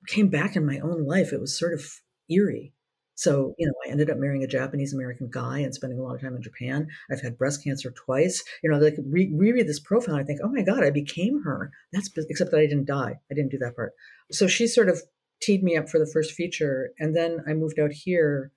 came 0.07 0.29
back 0.29 0.57
in 0.57 0.67
my 0.67 0.79
own 0.79 1.07
life. 1.07 1.33
It 1.33 1.41
was 1.41 1.59
sort 1.59 1.75
of 1.75 1.85
eerie. 2.29 2.73
So, 3.15 3.55
you 3.59 3.67
know, 3.67 3.75
I 3.87 3.91
ended 3.91 4.09
up 4.09 4.17
marrying 4.17 4.45
a 4.45 4.47
Japanese 4.47 4.95
American 4.95 5.29
guy 5.31 5.59
and 5.59 5.75
spending 5.75 5.99
a 5.99 6.03
lot 6.03 6.15
of 6.15 6.23
time 6.23 6.35
in 6.35 6.43
Japan. 6.43 6.89
I've 7.13 7.21
had 7.21 7.37
breast 7.37 7.63
cancer 7.63 7.91
twice. 7.91 8.43
You 8.63 8.71
know, 8.71 8.79
like 8.79 8.97
re- 9.05 9.31
reread 9.35 9.69
this 9.69 9.79
profile, 9.79 10.15
and 10.15 10.25
I 10.25 10.27
think, 10.27 10.41
oh 10.43 10.49
my 10.49 10.63
God, 10.63 10.83
I 10.83 10.91
became 10.91 11.43
her. 11.43 11.71
That's 11.93 12.09
except 12.17 12.51
that 12.51 12.61
I 12.61 12.67
didn't 12.67 12.87
die. 12.87 13.21
I 13.31 13.35
didn't 13.35 13.51
do 13.51 13.59
that 13.59 13.77
part. 13.77 13.93
So 14.33 14.47
she 14.47 14.67
sort 14.67 14.89
of 14.89 15.03
teed 15.43 15.63
me 15.63 15.77
up 15.77 15.91
for 15.91 15.99
the 15.99 16.11
first 16.11 16.33
feature. 16.33 16.93
And 16.99 17.15
then 17.15 17.45
I 17.47 17.53
moved 17.53 17.79
out 17.79 17.93
here 17.93 18.53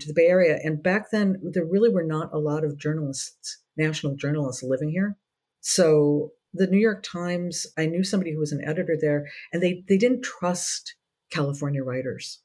to 0.00 0.08
the 0.08 0.14
Bay 0.14 0.26
Area. 0.26 0.58
And 0.62 0.82
back 0.82 1.10
then, 1.10 1.40
there 1.42 1.64
really 1.64 1.88
were 1.88 2.04
not 2.04 2.34
a 2.34 2.38
lot 2.38 2.64
of 2.64 2.78
journalists, 2.78 3.62
national 3.78 4.16
journalists 4.16 4.62
living 4.62 4.90
here. 4.90 5.16
So 5.60 6.32
the 6.52 6.66
New 6.66 6.78
York 6.78 7.02
Times, 7.02 7.66
I 7.78 7.86
knew 7.86 8.04
somebody 8.04 8.32
who 8.32 8.40
was 8.40 8.52
an 8.52 8.64
editor 8.64 8.96
there, 9.00 9.28
and 9.52 9.62
they, 9.62 9.84
they 9.88 9.96
didn't 9.96 10.22
trust 10.22 10.94
California 11.30 11.82
writers. 11.82 12.40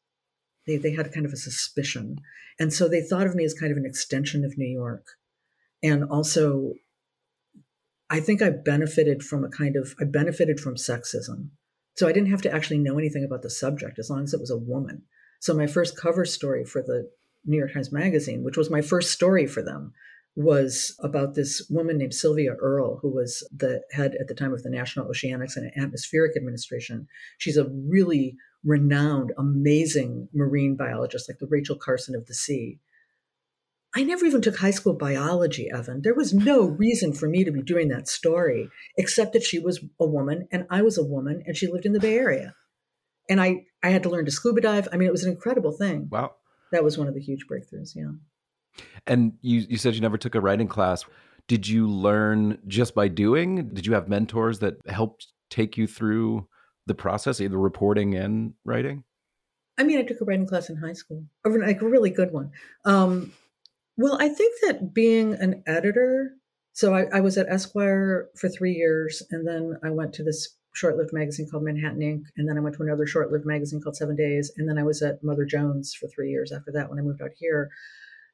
They, 0.65 0.77
they 0.77 0.93
had 0.93 1.13
kind 1.13 1.25
of 1.25 1.33
a 1.33 1.37
suspicion. 1.37 2.17
And 2.59 2.73
so 2.73 2.87
they 2.87 3.01
thought 3.01 3.27
of 3.27 3.35
me 3.35 3.43
as 3.43 3.53
kind 3.53 3.71
of 3.71 3.77
an 3.77 3.85
extension 3.85 4.43
of 4.43 4.57
New 4.57 4.67
York. 4.67 5.05
And 5.83 6.03
also, 6.05 6.73
I 8.09 8.19
think 8.19 8.41
I 8.41 8.49
benefited 8.49 9.23
from 9.23 9.43
a 9.43 9.49
kind 9.49 9.75
of, 9.75 9.93
I 9.99 10.05
benefited 10.05 10.59
from 10.59 10.75
sexism. 10.75 11.49
So 11.95 12.07
I 12.07 12.13
didn't 12.13 12.31
have 12.31 12.41
to 12.43 12.53
actually 12.53 12.79
know 12.79 12.97
anything 12.97 13.23
about 13.23 13.41
the 13.41 13.49
subject 13.49 13.99
as 13.99 14.09
long 14.09 14.23
as 14.23 14.33
it 14.33 14.39
was 14.39 14.51
a 14.51 14.57
woman. 14.57 15.03
So 15.39 15.53
my 15.53 15.67
first 15.67 15.97
cover 15.97 16.25
story 16.25 16.63
for 16.63 16.81
the 16.81 17.09
New 17.45 17.57
York 17.57 17.73
Times 17.73 17.91
Magazine, 17.91 18.43
which 18.43 18.57
was 18.57 18.69
my 18.69 18.81
first 18.81 19.11
story 19.11 19.45
for 19.45 19.61
them, 19.61 19.93
was 20.37 20.95
about 20.99 21.33
this 21.33 21.65
woman 21.67 21.97
named 21.97 22.13
Sylvia 22.13 22.53
Earle, 22.61 22.99
who 23.01 23.09
was 23.09 23.45
the 23.51 23.81
head 23.91 24.15
at 24.19 24.27
the 24.27 24.35
time 24.35 24.53
of 24.53 24.61
the 24.61 24.69
National 24.69 25.07
Oceanics 25.07 25.57
and 25.57 25.71
Atmospheric 25.75 26.37
Administration. 26.37 27.07
She's 27.39 27.57
a 27.57 27.67
really 27.67 28.35
renowned, 28.63 29.33
amazing 29.35 30.29
marine 30.35 30.75
biologist, 30.75 31.27
like 31.27 31.39
the 31.39 31.47
Rachel 31.47 31.75
Carson 31.75 32.13
of 32.13 32.27
the 32.27 32.35
sea. 32.35 32.77
I 33.95 34.03
never 34.03 34.25
even 34.25 34.43
took 34.43 34.57
high 34.57 34.69
school 34.69 34.93
biology, 34.93 35.71
Evan. 35.73 36.03
There 36.03 36.13
was 36.13 36.35
no 36.35 36.67
reason 36.67 37.13
for 37.13 37.27
me 37.27 37.43
to 37.43 37.51
be 37.51 37.63
doing 37.63 37.87
that 37.87 38.07
story, 38.07 38.69
except 38.95 39.33
that 39.33 39.43
she 39.43 39.57
was 39.57 39.83
a 39.99 40.05
woman 40.05 40.47
and 40.51 40.67
I 40.69 40.83
was 40.83 40.99
a 40.99 41.03
woman 41.03 41.41
and 41.47 41.57
she 41.57 41.65
lived 41.65 41.87
in 41.87 41.93
the 41.93 41.99
Bay 41.99 42.15
Area. 42.15 42.53
And 43.27 43.41
I, 43.41 43.65
I 43.81 43.89
had 43.89 44.03
to 44.03 44.09
learn 44.09 44.25
to 44.25 44.31
scuba 44.31 44.61
dive. 44.61 44.87
I 44.93 44.97
mean, 44.97 45.07
it 45.07 45.11
was 45.11 45.23
an 45.23 45.31
incredible 45.31 45.71
thing. 45.71 46.09
Wow. 46.11 46.35
That 46.71 46.83
was 46.83 46.95
one 46.95 47.07
of 47.07 47.15
the 47.15 47.21
huge 47.21 47.47
breakthroughs. 47.51 47.95
Yeah. 47.95 48.11
And 49.05 49.33
you, 49.41 49.65
you 49.69 49.77
said 49.77 49.95
you 49.95 50.01
never 50.01 50.17
took 50.17 50.35
a 50.35 50.41
writing 50.41 50.67
class. 50.67 51.05
Did 51.47 51.67
you 51.67 51.87
learn 51.89 52.59
just 52.67 52.93
by 52.93 53.07
doing? 53.07 53.69
Did 53.73 53.85
you 53.85 53.93
have 53.93 54.09
mentors 54.09 54.59
that 54.59 54.75
helped 54.87 55.27
take 55.49 55.77
you 55.77 55.87
through 55.87 56.47
the 56.87 56.95
process, 56.95 57.39
either 57.39 57.57
reporting 57.57 58.15
and 58.15 58.53
writing? 58.65 59.03
I 59.77 59.83
mean, 59.83 59.99
I 59.99 60.03
took 60.03 60.19
a 60.21 60.25
writing 60.25 60.47
class 60.47 60.69
in 60.69 60.77
high 60.77 60.93
school, 60.93 61.23
like 61.45 61.81
a 61.81 61.87
really 61.87 62.09
good 62.09 62.33
one. 62.33 62.51
Um, 62.83 63.31
well, 63.95 64.17
I 64.19 64.29
think 64.29 64.55
that 64.63 64.93
being 64.93 65.33
an 65.33 65.63
editor, 65.67 66.31
so 66.73 66.93
I, 66.93 67.05
I, 67.13 67.21
was 67.21 67.37
at 67.37 67.47
Esquire 67.47 68.29
for 68.35 68.49
three 68.49 68.73
years, 68.73 69.23
and 69.31 69.47
then 69.47 69.77
I 69.83 69.89
went 69.91 70.13
to 70.13 70.23
this 70.23 70.55
short 70.73 70.97
lived 70.97 71.13
magazine 71.13 71.47
called 71.49 71.63
Manhattan 71.63 72.01
Ink, 72.01 72.27
and 72.37 72.47
then 72.47 72.57
I 72.57 72.61
went 72.61 72.75
to 72.75 72.83
another 72.83 73.07
short 73.07 73.31
lived 73.31 73.45
magazine 73.45 73.81
called 73.81 73.95
Seven 73.95 74.15
Days, 74.15 74.51
and 74.57 74.67
then 74.67 74.77
I 74.77 74.83
was 74.83 75.01
at 75.01 75.23
Mother 75.23 75.45
Jones 75.45 75.93
for 75.93 76.07
three 76.07 76.29
years 76.29 76.51
after 76.51 76.71
that 76.73 76.89
when 76.89 76.99
I 76.99 77.01
moved 77.01 77.21
out 77.21 77.31
here. 77.37 77.69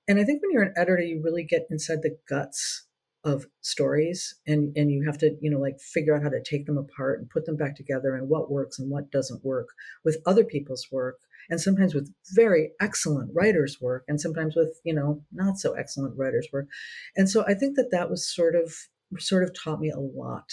And 0.08 0.20
I 0.20 0.24
think 0.24 0.42
when 0.42 0.52
you're 0.52 0.64
an 0.64 0.74
editor, 0.76 1.02
you 1.02 1.22
really 1.24 1.44
get 1.44 1.68
inside 1.70 2.02
the 2.02 2.18
guts 2.28 2.86
of 3.24 3.46
stories 3.62 4.36
and 4.46 4.76
and 4.76 4.92
you 4.92 5.06
have 5.06 5.18
to 5.18 5.38
you 5.40 5.50
know 5.50 5.60
like 5.60 5.80
figure 5.80 6.14
out 6.14 6.22
how 6.22 6.30
to 6.30 6.44
take 6.44 6.66
them 6.66 6.78
apart 6.78 7.20
and 7.20 7.30
put 7.30 7.46
them 7.46 7.56
back 7.56 7.74
together 7.74 8.16
and 8.16 8.28
what 8.28 8.52
works 8.52 8.80
and 8.80 8.92
what 8.92 9.10
doesn't 9.12 9.46
work 9.46 9.70
with 10.04 10.18
other 10.26 10.44
people's 10.44 10.88
work 10.92 11.20
and 11.50 11.60
sometimes 11.60 11.94
with 11.94 12.14
very 12.34 12.72
excellent 12.82 13.32
writers 13.34 13.78
work 13.82 14.04
and 14.08 14.20
sometimes 14.20 14.56
with 14.56 14.80
you 14.84 14.94
know 14.94 15.24
not 15.32 15.58
so 15.58 15.74
excellent 15.74 16.18
writers 16.18 16.48
work. 16.52 16.68
And 17.16 17.30
so 17.30 17.46
i 17.48 17.54
think 17.54 17.76
that 17.76 17.92
that 17.92 18.10
was 18.10 18.28
sort 18.28 18.56
of 18.56 18.74
sort 19.20 19.44
of 19.44 19.52
taught 19.54 19.80
me 19.80 19.90
a 19.90 20.00
lot 20.00 20.50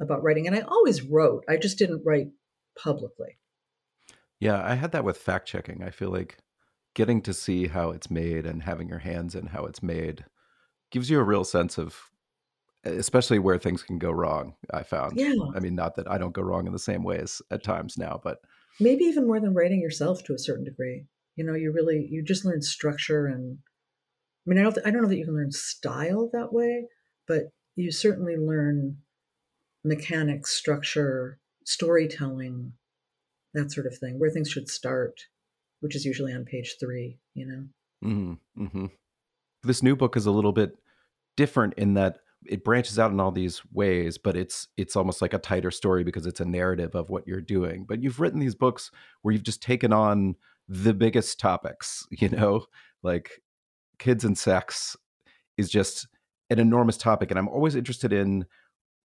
about 0.00 0.22
writing. 0.22 0.46
And 0.46 0.56
i 0.56 0.60
always 0.60 1.02
wrote 1.02 1.44
i 1.48 1.56
just 1.56 1.78
didn't 1.78 2.02
write 2.04 2.28
publicly. 2.82 3.38
Yeah 4.40 4.62
i 4.64 4.74
had 4.74 4.92
that 4.92 5.04
with 5.04 5.18
fact 5.18 5.46
checking 5.46 5.82
i 5.82 5.90
feel 5.90 6.10
like 6.10 6.38
getting 6.98 7.22
to 7.22 7.32
see 7.32 7.68
how 7.68 7.90
it's 7.90 8.10
made 8.10 8.44
and 8.44 8.64
having 8.64 8.88
your 8.88 8.98
hands 8.98 9.36
in 9.36 9.46
how 9.46 9.64
it's 9.64 9.84
made 9.84 10.24
gives 10.90 11.08
you 11.08 11.20
a 11.20 11.22
real 11.22 11.44
sense 11.44 11.78
of 11.78 12.10
especially 12.82 13.38
where 13.38 13.56
things 13.56 13.84
can 13.84 14.00
go 14.00 14.10
wrong 14.10 14.56
i 14.74 14.82
found. 14.82 15.12
Yeah. 15.16 15.32
I 15.54 15.60
mean 15.60 15.76
not 15.76 15.94
that 15.94 16.10
i 16.10 16.18
don't 16.18 16.34
go 16.34 16.42
wrong 16.42 16.66
in 16.66 16.72
the 16.72 16.78
same 16.80 17.04
ways 17.04 17.40
at 17.52 17.62
times 17.62 17.96
now 17.96 18.20
but 18.24 18.38
maybe 18.80 19.04
even 19.04 19.28
more 19.28 19.38
than 19.38 19.54
writing 19.54 19.80
yourself 19.80 20.24
to 20.24 20.34
a 20.34 20.40
certain 20.40 20.64
degree. 20.64 21.06
You 21.36 21.44
know 21.44 21.54
you 21.54 21.70
really 21.70 22.04
you 22.10 22.20
just 22.24 22.44
learn 22.44 22.62
structure 22.62 23.28
and 23.28 23.58
i 24.44 24.50
mean 24.50 24.58
i 24.58 24.62
don't 24.64 24.78
i 24.84 24.90
don't 24.90 25.02
know 25.02 25.08
that 25.08 25.18
you 25.18 25.24
can 25.24 25.36
learn 25.36 25.52
style 25.52 26.28
that 26.32 26.52
way 26.52 26.86
but 27.28 27.52
you 27.76 27.92
certainly 27.92 28.36
learn 28.36 28.96
mechanics 29.84 30.50
structure 30.50 31.38
storytelling 31.64 32.72
that 33.54 33.70
sort 33.70 33.86
of 33.86 33.96
thing 33.96 34.18
where 34.18 34.30
things 34.30 34.50
should 34.50 34.68
start 34.68 35.26
which 35.80 35.96
is 35.96 36.04
usually 36.04 36.32
on 36.32 36.44
page 36.44 36.76
three 36.80 37.18
you 37.34 37.46
know 37.46 37.64
mm-hmm. 38.04 38.62
Mm-hmm. 38.62 38.86
this 39.62 39.82
new 39.82 39.96
book 39.96 40.16
is 40.16 40.26
a 40.26 40.30
little 40.30 40.52
bit 40.52 40.76
different 41.36 41.74
in 41.74 41.94
that 41.94 42.18
it 42.46 42.64
branches 42.64 42.98
out 42.98 43.10
in 43.10 43.20
all 43.20 43.30
these 43.30 43.62
ways 43.72 44.18
but 44.18 44.36
it's 44.36 44.68
it's 44.76 44.96
almost 44.96 45.20
like 45.22 45.34
a 45.34 45.38
tighter 45.38 45.70
story 45.70 46.04
because 46.04 46.26
it's 46.26 46.40
a 46.40 46.44
narrative 46.44 46.94
of 46.94 47.10
what 47.10 47.26
you're 47.26 47.40
doing 47.40 47.84
but 47.88 48.02
you've 48.02 48.20
written 48.20 48.40
these 48.40 48.54
books 48.54 48.90
where 49.22 49.32
you've 49.32 49.42
just 49.42 49.62
taken 49.62 49.92
on 49.92 50.36
the 50.68 50.94
biggest 50.94 51.40
topics 51.40 52.06
you 52.10 52.28
know 52.28 52.64
like 53.02 53.42
kids 53.98 54.24
and 54.24 54.38
sex 54.38 54.96
is 55.56 55.68
just 55.68 56.06
an 56.50 56.58
enormous 56.58 56.96
topic 56.96 57.30
and 57.30 57.38
i'm 57.38 57.48
always 57.48 57.74
interested 57.74 58.12
in 58.12 58.46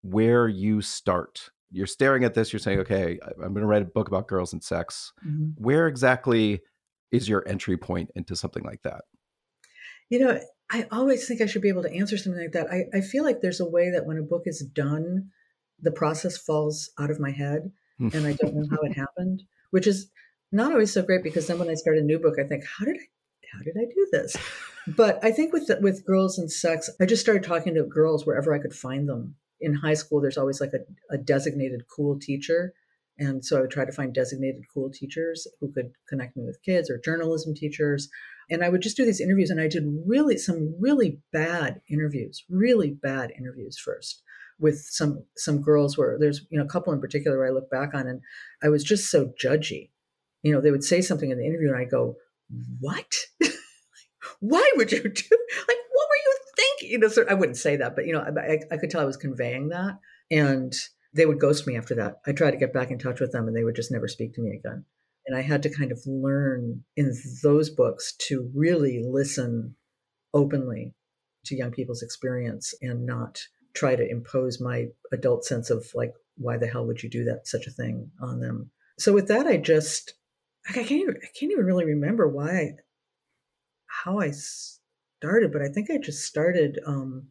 where 0.02 0.48
you 0.48 0.82
start 0.82 1.50
you're 1.72 1.86
staring 1.86 2.24
at 2.24 2.34
this 2.34 2.52
you're 2.52 2.60
saying 2.60 2.78
okay 2.78 3.18
i'm 3.42 3.52
going 3.52 3.62
to 3.62 3.66
write 3.66 3.82
a 3.82 3.86
book 3.86 4.08
about 4.08 4.28
girls 4.28 4.52
and 4.52 4.62
sex 4.62 5.12
mm-hmm. 5.26 5.50
where 5.56 5.86
exactly 5.86 6.60
is 7.10 7.28
your 7.28 7.46
entry 7.48 7.76
point 7.76 8.10
into 8.14 8.36
something 8.36 8.62
like 8.64 8.82
that 8.82 9.02
you 10.08 10.18
know 10.18 10.38
I 10.74 10.86
always 10.90 11.28
think 11.28 11.42
I 11.42 11.46
should 11.46 11.60
be 11.60 11.68
able 11.68 11.82
to 11.82 11.92
answer 11.92 12.16
something 12.16 12.40
like 12.40 12.52
that. 12.52 12.68
I, 12.72 12.84
I 12.96 13.02
feel 13.02 13.24
like 13.24 13.42
there's 13.42 13.60
a 13.60 13.68
way 13.68 13.90
that 13.90 14.06
when 14.06 14.16
a 14.16 14.22
book 14.22 14.44
is 14.46 14.60
done, 14.72 15.28
the 15.82 15.92
process 15.92 16.38
falls 16.38 16.90
out 16.98 17.10
of 17.10 17.20
my 17.20 17.30
head 17.30 17.70
and 17.98 18.26
I 18.26 18.32
don't 18.32 18.54
know 18.54 18.66
how 18.70 18.78
it 18.82 18.96
happened, 18.96 19.44
which 19.70 19.86
is 19.86 20.10
not 20.50 20.72
always 20.72 20.92
so 20.92 21.02
great 21.02 21.22
because 21.22 21.46
then 21.46 21.58
when 21.58 21.68
I 21.68 21.74
start 21.74 21.98
a 21.98 22.02
new 22.02 22.18
book, 22.18 22.34
I 22.38 22.44
think, 22.44 22.64
how 22.64 22.84
did 22.84 22.96
I 22.96 23.06
how 23.52 23.62
did 23.62 23.76
I 23.78 23.84
do 23.84 24.08
this? 24.10 24.36
But 24.84 25.24
I 25.24 25.30
think 25.30 25.52
with 25.52 25.70
with 25.80 26.04
girls 26.04 26.38
and 26.38 26.50
sex, 26.50 26.90
I 27.00 27.06
just 27.06 27.22
started 27.22 27.44
talking 27.44 27.74
to 27.74 27.84
girls 27.84 28.26
wherever 28.26 28.52
I 28.52 28.58
could 28.58 28.74
find 28.74 29.08
them. 29.08 29.36
In 29.62 29.74
high 29.74 29.94
school, 29.94 30.20
there's 30.20 30.38
always 30.38 30.60
like 30.60 30.72
a, 30.74 31.14
a 31.14 31.18
designated 31.18 31.82
cool 31.94 32.18
teacher 32.18 32.74
And 33.18 33.44
so 33.44 33.58
I 33.58 33.60
would 33.60 33.70
try 33.70 33.84
to 33.84 33.92
find 33.92 34.12
designated 34.14 34.64
cool 34.72 34.90
teachers 34.90 35.46
who 35.60 35.70
could 35.72 35.92
connect 36.08 36.36
me 36.36 36.44
with 36.44 36.62
kids 36.64 36.90
or 36.90 36.98
journalism 36.98 37.54
teachers. 37.54 38.08
And 38.50 38.64
I 38.64 38.68
would 38.68 38.82
just 38.82 38.96
do 38.96 39.04
these 39.04 39.20
interviews. 39.20 39.50
And 39.50 39.60
I 39.60 39.68
did 39.68 39.84
really 40.06 40.36
some 40.38 40.74
really 40.80 41.20
bad 41.32 41.80
interviews, 41.90 42.44
really 42.48 42.90
bad 42.90 43.32
interviews 43.38 43.78
first 43.78 44.22
with 44.58 44.78
some 44.80 45.24
some 45.36 45.62
girls 45.62 45.98
where 45.98 46.18
there's 46.18 46.46
you 46.50 46.58
know 46.58 46.64
a 46.64 46.68
couple 46.68 46.92
in 46.92 47.00
particular 47.00 47.38
where 47.38 47.48
I 47.48 47.50
look 47.50 47.70
back 47.70 47.94
on 47.94 48.06
and 48.06 48.20
I 48.62 48.68
was 48.68 48.84
just 48.84 49.10
so 49.10 49.32
judgy. 49.42 49.90
You 50.42 50.52
know, 50.52 50.60
they 50.60 50.70
would 50.70 50.84
say 50.84 51.00
something 51.02 51.30
in 51.30 51.38
the 51.38 51.46
interview 51.46 51.68
and 51.68 51.76
I 51.76 51.84
go, 51.84 52.16
"What? 52.80 53.12
Why 54.40 54.70
would 54.76 54.92
you 54.92 55.02
do? 55.02 55.36
Like, 55.68 55.76
you 56.82 56.98
thinking?" 57.00 57.18
You 57.18 57.24
know, 57.24 57.30
I 57.30 57.34
wouldn't 57.34 57.58
say 57.58 57.76
that, 57.76 57.94
but 57.96 58.06
you 58.06 58.12
know, 58.12 58.20
I, 58.20 58.58
I 58.70 58.76
could 58.76 58.90
tell 58.90 59.00
I 59.00 59.06
was 59.06 59.16
conveying 59.16 59.68
that, 59.68 59.98
and 60.30 60.72
they 61.14 61.26
would 61.26 61.40
ghost 61.40 61.66
me 61.66 61.76
after 61.76 61.94
that. 61.96 62.20
I 62.26 62.32
tried 62.32 62.52
to 62.52 62.56
get 62.56 62.72
back 62.72 62.90
in 62.90 62.98
touch 62.98 63.20
with 63.20 63.32
them, 63.32 63.46
and 63.46 63.56
they 63.56 63.64
would 63.64 63.76
just 63.76 63.92
never 63.92 64.08
speak 64.08 64.34
to 64.34 64.40
me 64.40 64.56
again. 64.56 64.84
And 65.26 65.36
I 65.36 65.42
had 65.42 65.62
to 65.62 65.70
kind 65.70 65.92
of 65.92 66.00
learn 66.06 66.84
in 66.96 67.14
those 67.42 67.70
books 67.70 68.14
to 68.28 68.50
really 68.54 69.02
listen 69.04 69.76
openly 70.34 70.94
to 71.44 71.56
young 71.56 71.70
people's 71.70 72.02
experience 72.02 72.74
and 72.82 73.06
not 73.06 73.40
try 73.74 73.96
to 73.96 74.08
impose 74.08 74.60
my 74.60 74.86
adult 75.12 75.44
sense 75.44 75.70
of 75.70 75.86
like 75.94 76.12
why 76.36 76.56
the 76.56 76.66
hell 76.66 76.86
would 76.86 77.02
you 77.02 77.10
do 77.10 77.24
that 77.24 77.46
such 77.46 77.66
a 77.66 77.70
thing 77.70 78.10
on 78.20 78.40
them 78.40 78.70
so 78.98 79.12
with 79.12 79.28
that 79.28 79.46
i 79.46 79.56
just 79.56 80.14
i 80.68 80.72
can't 80.72 80.90
even, 80.90 81.16
i 81.16 81.26
can't 81.38 81.52
even 81.52 81.64
really 81.64 81.84
remember 81.84 82.28
why 82.28 82.72
how 83.86 84.18
i 84.18 84.30
started 85.22 85.52
but 85.52 85.62
i 85.62 85.68
think 85.68 85.88
i 85.88 85.98
just 85.98 86.24
started 86.24 86.80
um, 86.84 87.28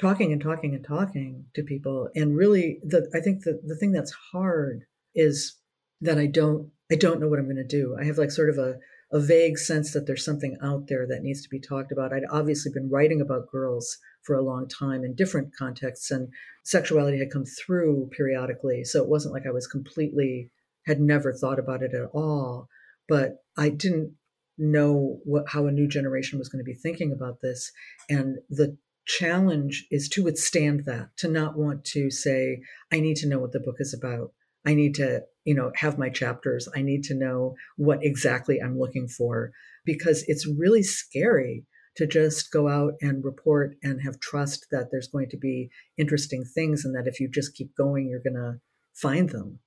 talking 0.00 0.32
and 0.32 0.40
talking 0.40 0.74
and 0.74 0.84
talking 0.84 1.44
to 1.54 1.62
people 1.62 2.08
and 2.14 2.36
really 2.36 2.78
the 2.82 3.06
i 3.14 3.20
think 3.20 3.42
the, 3.44 3.60
the 3.66 3.76
thing 3.76 3.92
that's 3.92 4.14
hard 4.32 4.84
is 5.14 5.58
that 6.00 6.18
i 6.18 6.26
don't 6.26 6.70
i 6.90 6.94
don't 6.94 7.20
know 7.20 7.28
what 7.28 7.38
i'm 7.38 7.44
going 7.44 7.56
to 7.56 7.64
do 7.64 7.94
i 8.00 8.04
have 8.04 8.16
like 8.16 8.30
sort 8.30 8.48
of 8.48 8.56
a 8.56 8.76
a 9.12 9.20
vague 9.20 9.58
sense 9.58 9.92
that 9.92 10.06
there's 10.06 10.24
something 10.24 10.56
out 10.62 10.88
there 10.88 11.06
that 11.06 11.22
needs 11.22 11.42
to 11.42 11.48
be 11.50 11.60
talked 11.60 11.92
about. 11.92 12.14
I'd 12.14 12.22
obviously 12.30 12.72
been 12.72 12.88
writing 12.88 13.20
about 13.20 13.50
girls 13.50 13.98
for 14.22 14.34
a 14.34 14.42
long 14.42 14.66
time 14.66 15.04
in 15.04 15.14
different 15.14 15.54
contexts, 15.54 16.10
and 16.10 16.28
sexuality 16.64 17.18
had 17.18 17.30
come 17.30 17.44
through 17.44 18.08
periodically. 18.16 18.84
So 18.84 19.02
it 19.02 19.10
wasn't 19.10 19.34
like 19.34 19.46
I 19.46 19.52
was 19.52 19.66
completely, 19.66 20.50
had 20.86 20.98
never 20.98 21.30
thought 21.30 21.58
about 21.58 21.82
it 21.82 21.92
at 21.92 22.08
all. 22.14 22.68
But 23.06 23.44
I 23.58 23.68
didn't 23.68 24.14
know 24.58 25.18
what, 25.24 25.44
how 25.48 25.66
a 25.66 25.72
new 25.72 25.88
generation 25.88 26.38
was 26.38 26.48
going 26.48 26.64
to 26.64 26.70
be 26.70 26.74
thinking 26.74 27.12
about 27.12 27.40
this. 27.40 27.70
And 28.08 28.38
the 28.48 28.76
challenge 29.06 29.86
is 29.90 30.08
to 30.10 30.24
withstand 30.24 30.84
that, 30.86 31.08
to 31.18 31.28
not 31.28 31.56
want 31.56 31.84
to 31.84 32.10
say, 32.10 32.60
I 32.92 33.00
need 33.00 33.16
to 33.16 33.28
know 33.28 33.38
what 33.38 33.52
the 33.52 33.60
book 33.60 33.76
is 33.78 33.94
about. 33.94 34.32
I 34.64 34.74
need 34.74 34.94
to, 34.96 35.22
you 35.44 35.54
know, 35.54 35.72
have 35.76 35.98
my 35.98 36.08
chapters. 36.08 36.68
I 36.74 36.82
need 36.82 37.02
to 37.04 37.14
know 37.14 37.56
what 37.76 37.98
exactly 38.02 38.60
I'm 38.60 38.78
looking 38.78 39.08
for 39.08 39.52
because 39.84 40.24
it's 40.28 40.46
really 40.46 40.82
scary 40.82 41.64
to 41.96 42.06
just 42.06 42.50
go 42.52 42.68
out 42.68 42.94
and 43.02 43.24
report 43.24 43.76
and 43.82 44.00
have 44.02 44.20
trust 44.20 44.68
that 44.70 44.88
there's 44.90 45.08
going 45.08 45.28
to 45.28 45.36
be 45.36 45.70
interesting 45.98 46.44
things 46.44 46.84
and 46.84 46.94
that 46.94 47.06
if 47.06 47.20
you 47.20 47.28
just 47.28 47.54
keep 47.54 47.74
going, 47.76 48.08
you're 48.08 48.20
going 48.20 48.34
to 48.34 48.60
find 48.94 49.30
them. 49.30 49.58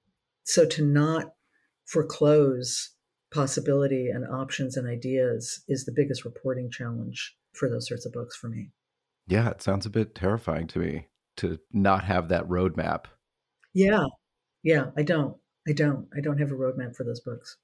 So 0.43 0.65
to 0.65 0.85
not 0.85 1.33
foreclose 1.85 2.94
possibility 3.33 4.09
and 4.09 4.25
options 4.25 4.77
and 4.77 4.88
ideas 4.88 5.63
is 5.67 5.85
the 5.85 5.93
biggest 5.95 6.25
reporting 6.25 6.69
challenge 6.71 7.35
for 7.53 7.69
those 7.69 7.88
sorts 7.88 8.05
of 8.05 8.13
books 8.13 8.35
for 8.35 8.49
me. 8.49 8.71
Yeah, 9.27 9.49
it 9.49 9.61
sounds 9.61 9.85
a 9.85 9.89
bit 9.89 10.15
terrifying 10.15 10.67
to 10.67 10.79
me 10.79 11.07
to 11.38 11.59
not 11.71 12.03
have 12.03 12.29
that 12.29 12.47
roadmap. 12.47 13.05
Yeah, 13.73 14.05
yeah, 14.63 14.88
I 14.95 15.03
don't. 15.03 15.38
I 15.67 15.73
don't. 15.73 16.07
I 16.15 16.21
don't 16.21 16.38
have 16.38 16.51
a 16.51 16.55
roadmap 16.55 16.95
for 16.95 17.03
those 17.03 17.21
books. 17.21 17.57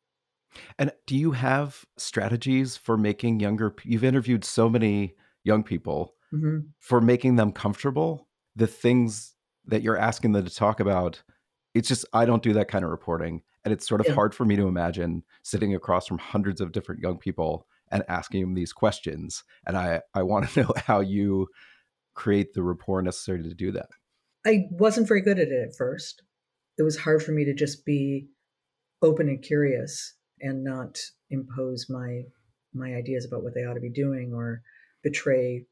And 0.78 0.92
do 1.06 1.16
you 1.16 1.32
have 1.32 1.86
strategies 1.98 2.76
for 2.76 2.98
making 2.98 3.40
younger? 3.40 3.74
You've 3.84 4.04
interviewed 4.04 4.44
so 4.44 4.70
many 4.70 5.16
young 5.44 5.64
people 5.64 6.16
mm-hmm. 6.34 6.60
for 6.80 7.00
making 7.00 7.36
them 7.36 7.52
comfortable. 7.52 8.28
The 8.56 8.68
things 8.68 9.36
that 9.66 9.82
you're 9.82 9.98
asking 9.98 10.34
them 10.34 10.46
to 10.46 10.54
talk 10.54 10.80
about, 10.80 11.24
it's 11.74 11.88
just 11.88 12.06
I 12.12 12.26
don't 12.26 12.44
do 12.44 12.54
that 12.54 12.68
kind 12.68 12.84
of 12.84 12.92
reporting, 12.92 13.44
and 13.64 13.74
it's 13.74 13.88
sort 13.88 14.02
of 14.02 14.08
yeah. 14.08 14.14
hard 14.14 14.34
for 14.34 14.46
me 14.46 14.56
to 14.56 14.68
imagine 14.68 15.24
sitting 15.44 15.76
across 15.76 16.08
from 16.08 16.18
hundreds 16.18 16.62
of 16.62 16.72
different 16.72 17.02
young 17.02 17.18
people 17.18 17.68
and 17.92 18.04
asking 18.08 18.42
them 18.42 18.54
these 18.54 18.74
questions. 18.74 19.44
And 19.66 19.78
I 19.78 20.02
I 20.14 20.24
want 20.24 20.50
to 20.50 20.62
know 20.64 20.74
how 20.86 21.00
you 21.00 21.48
create 22.14 22.54
the 22.54 22.64
rapport 22.64 23.02
necessary 23.02 23.44
to 23.44 23.54
do 23.54 23.72
that. 23.72 23.90
I 24.46 24.66
wasn't 24.72 25.08
very 25.08 25.22
good 25.22 25.40
at 25.40 25.50
it 25.50 25.70
at 25.70 25.76
first 25.76 26.24
it 26.78 26.84
was 26.84 26.98
hard 26.98 27.22
for 27.22 27.32
me 27.32 27.46
to 27.46 27.54
just 27.54 27.86
be 27.86 28.28
open 29.02 29.30
and 29.30 29.42
curious 29.44 30.16
and 30.40 30.64
not 30.64 30.98
impose 31.30 31.88
my 31.90 32.24
my 32.74 32.96
ideas 32.96 33.26
about 33.26 33.44
what 33.44 33.54
they 33.54 33.62
ought 33.66 33.74
to 33.74 33.82
be 33.82 33.90
doing 33.92 34.34
or 34.34 34.62
betray 35.04 35.66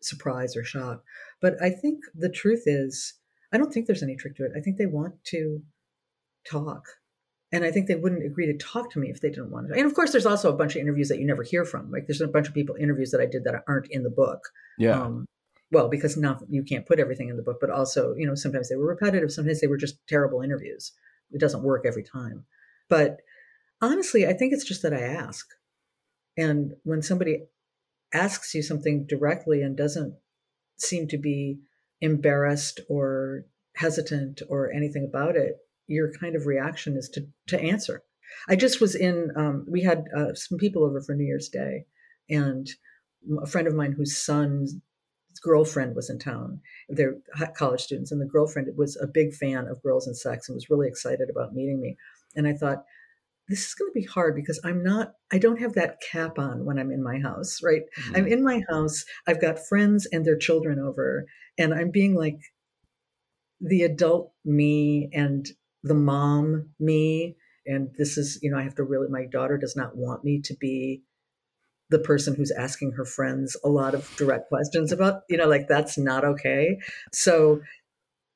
surprise 0.00 0.56
or 0.56 0.62
shock. 0.62 1.02
But 1.40 1.54
I 1.62 1.70
think 1.70 2.00
the 2.14 2.28
truth 2.28 2.64
is, 2.66 3.14
I 3.52 3.56
don't 3.56 3.72
think 3.72 3.86
there's 3.86 4.02
any 4.02 4.14
trick 4.14 4.36
to 4.36 4.44
it. 4.44 4.52
I 4.56 4.60
think 4.60 4.76
they 4.76 4.86
want 4.86 5.14
to 5.28 5.62
talk. 6.48 6.84
And 7.50 7.64
I 7.64 7.70
think 7.70 7.86
they 7.86 7.94
wouldn't 7.94 8.26
agree 8.26 8.46
to 8.46 8.58
talk 8.58 8.90
to 8.92 8.98
me 8.98 9.08
if 9.08 9.20
they 9.20 9.30
didn't 9.30 9.50
want 9.50 9.68
to. 9.68 9.74
And 9.74 9.86
of 9.86 9.94
course, 9.94 10.12
there's 10.12 10.26
also 10.26 10.52
a 10.52 10.56
bunch 10.56 10.76
of 10.76 10.82
interviews 10.82 11.08
that 11.08 11.18
you 11.18 11.26
never 11.26 11.42
hear 11.42 11.64
from. 11.64 11.90
Like 11.90 12.06
there's 12.06 12.20
a 12.20 12.28
bunch 12.28 12.46
of 12.46 12.54
people 12.54 12.76
interviews 12.76 13.10
that 13.12 13.22
I 13.22 13.26
did 13.26 13.44
that 13.44 13.64
aren't 13.66 13.90
in 13.90 14.02
the 14.02 14.10
book. 14.10 14.40
Yeah. 14.78 15.00
Um, 15.00 15.26
well 15.70 15.88
because 15.88 16.16
not 16.16 16.42
you 16.48 16.62
can't 16.62 16.86
put 16.86 16.98
everything 16.98 17.28
in 17.28 17.36
the 17.36 17.42
book 17.42 17.58
but 17.60 17.70
also 17.70 18.14
you 18.14 18.26
know 18.26 18.34
sometimes 18.34 18.68
they 18.68 18.76
were 18.76 18.86
repetitive 18.86 19.32
sometimes 19.32 19.60
they 19.60 19.66
were 19.66 19.76
just 19.76 20.06
terrible 20.06 20.42
interviews 20.42 20.92
it 21.32 21.40
doesn't 21.40 21.62
work 21.62 21.84
every 21.86 22.02
time 22.02 22.44
but 22.88 23.18
honestly 23.80 24.26
i 24.26 24.32
think 24.32 24.52
it's 24.52 24.64
just 24.64 24.82
that 24.82 24.94
i 24.94 25.00
ask 25.00 25.48
and 26.36 26.72
when 26.84 27.02
somebody 27.02 27.44
asks 28.14 28.54
you 28.54 28.62
something 28.62 29.04
directly 29.06 29.62
and 29.62 29.76
doesn't 29.76 30.14
seem 30.78 31.06
to 31.06 31.18
be 31.18 31.58
embarrassed 32.00 32.80
or 32.88 33.44
hesitant 33.74 34.40
or 34.48 34.72
anything 34.72 35.04
about 35.04 35.36
it 35.36 35.58
your 35.88 36.12
kind 36.12 36.36
of 36.36 36.46
reaction 36.46 36.96
is 36.96 37.08
to 37.08 37.26
to 37.46 37.60
answer 37.60 38.02
i 38.48 38.54
just 38.54 38.80
was 38.80 38.94
in 38.94 39.30
um, 39.36 39.66
we 39.68 39.82
had 39.82 40.04
uh, 40.16 40.34
some 40.34 40.58
people 40.58 40.84
over 40.84 41.00
for 41.00 41.14
new 41.14 41.24
year's 41.24 41.48
day 41.48 41.84
and 42.30 42.70
a 43.42 43.46
friend 43.46 43.66
of 43.66 43.74
mine 43.74 43.92
whose 43.92 44.16
son's 44.16 44.76
girlfriend 45.42 45.94
was 45.94 46.10
in 46.10 46.18
town. 46.18 46.60
They're 46.88 47.16
college 47.54 47.82
students, 47.82 48.12
and 48.12 48.20
the 48.20 48.26
girlfriend 48.26 48.68
was 48.76 48.96
a 48.96 49.06
big 49.06 49.34
fan 49.34 49.66
of 49.66 49.82
girls 49.82 50.06
and 50.06 50.16
sex 50.16 50.48
and 50.48 50.54
was 50.54 50.70
really 50.70 50.88
excited 50.88 51.30
about 51.30 51.54
meeting 51.54 51.80
me. 51.80 51.96
And 52.36 52.46
I 52.46 52.54
thought, 52.54 52.84
this 53.48 53.66
is 53.66 53.74
going 53.74 53.90
to 53.90 53.98
be 53.98 54.06
hard 54.06 54.34
because 54.34 54.60
I'm 54.62 54.82
not, 54.82 55.12
I 55.32 55.38
don't 55.38 55.60
have 55.60 55.72
that 55.74 55.98
cap 56.12 56.38
on 56.38 56.66
when 56.66 56.78
I'm 56.78 56.90
in 56.90 57.02
my 57.02 57.18
house, 57.18 57.60
right? 57.62 57.82
Mm-hmm. 57.98 58.16
I'm 58.16 58.26
in 58.26 58.44
my 58.44 58.62
house, 58.68 59.04
I've 59.26 59.40
got 59.40 59.58
friends 59.58 60.06
and 60.12 60.24
their 60.24 60.36
children 60.36 60.78
over, 60.78 61.24
and 61.56 61.72
I'm 61.72 61.90
being 61.90 62.14
like 62.14 62.38
the 63.60 63.82
adult 63.82 64.32
me 64.44 65.08
and 65.12 65.48
the 65.82 65.94
mom 65.94 66.70
me. 66.78 67.36
And 67.66 67.90
this 67.98 68.16
is, 68.16 68.38
you 68.42 68.50
know, 68.50 68.58
I 68.58 68.62
have 68.62 68.74
to 68.76 68.82
really, 68.82 69.08
my 69.08 69.26
daughter 69.26 69.58
does 69.58 69.76
not 69.76 69.96
want 69.96 70.24
me 70.24 70.40
to 70.40 70.54
be 70.54 71.02
the 71.90 71.98
person 71.98 72.34
who's 72.34 72.50
asking 72.50 72.92
her 72.92 73.04
friends 73.04 73.56
a 73.64 73.68
lot 73.68 73.94
of 73.94 74.14
direct 74.16 74.48
questions 74.48 74.92
about, 74.92 75.22
you 75.28 75.36
know, 75.36 75.46
like 75.46 75.68
that's 75.68 75.96
not 75.96 76.24
okay. 76.24 76.78
So 77.12 77.62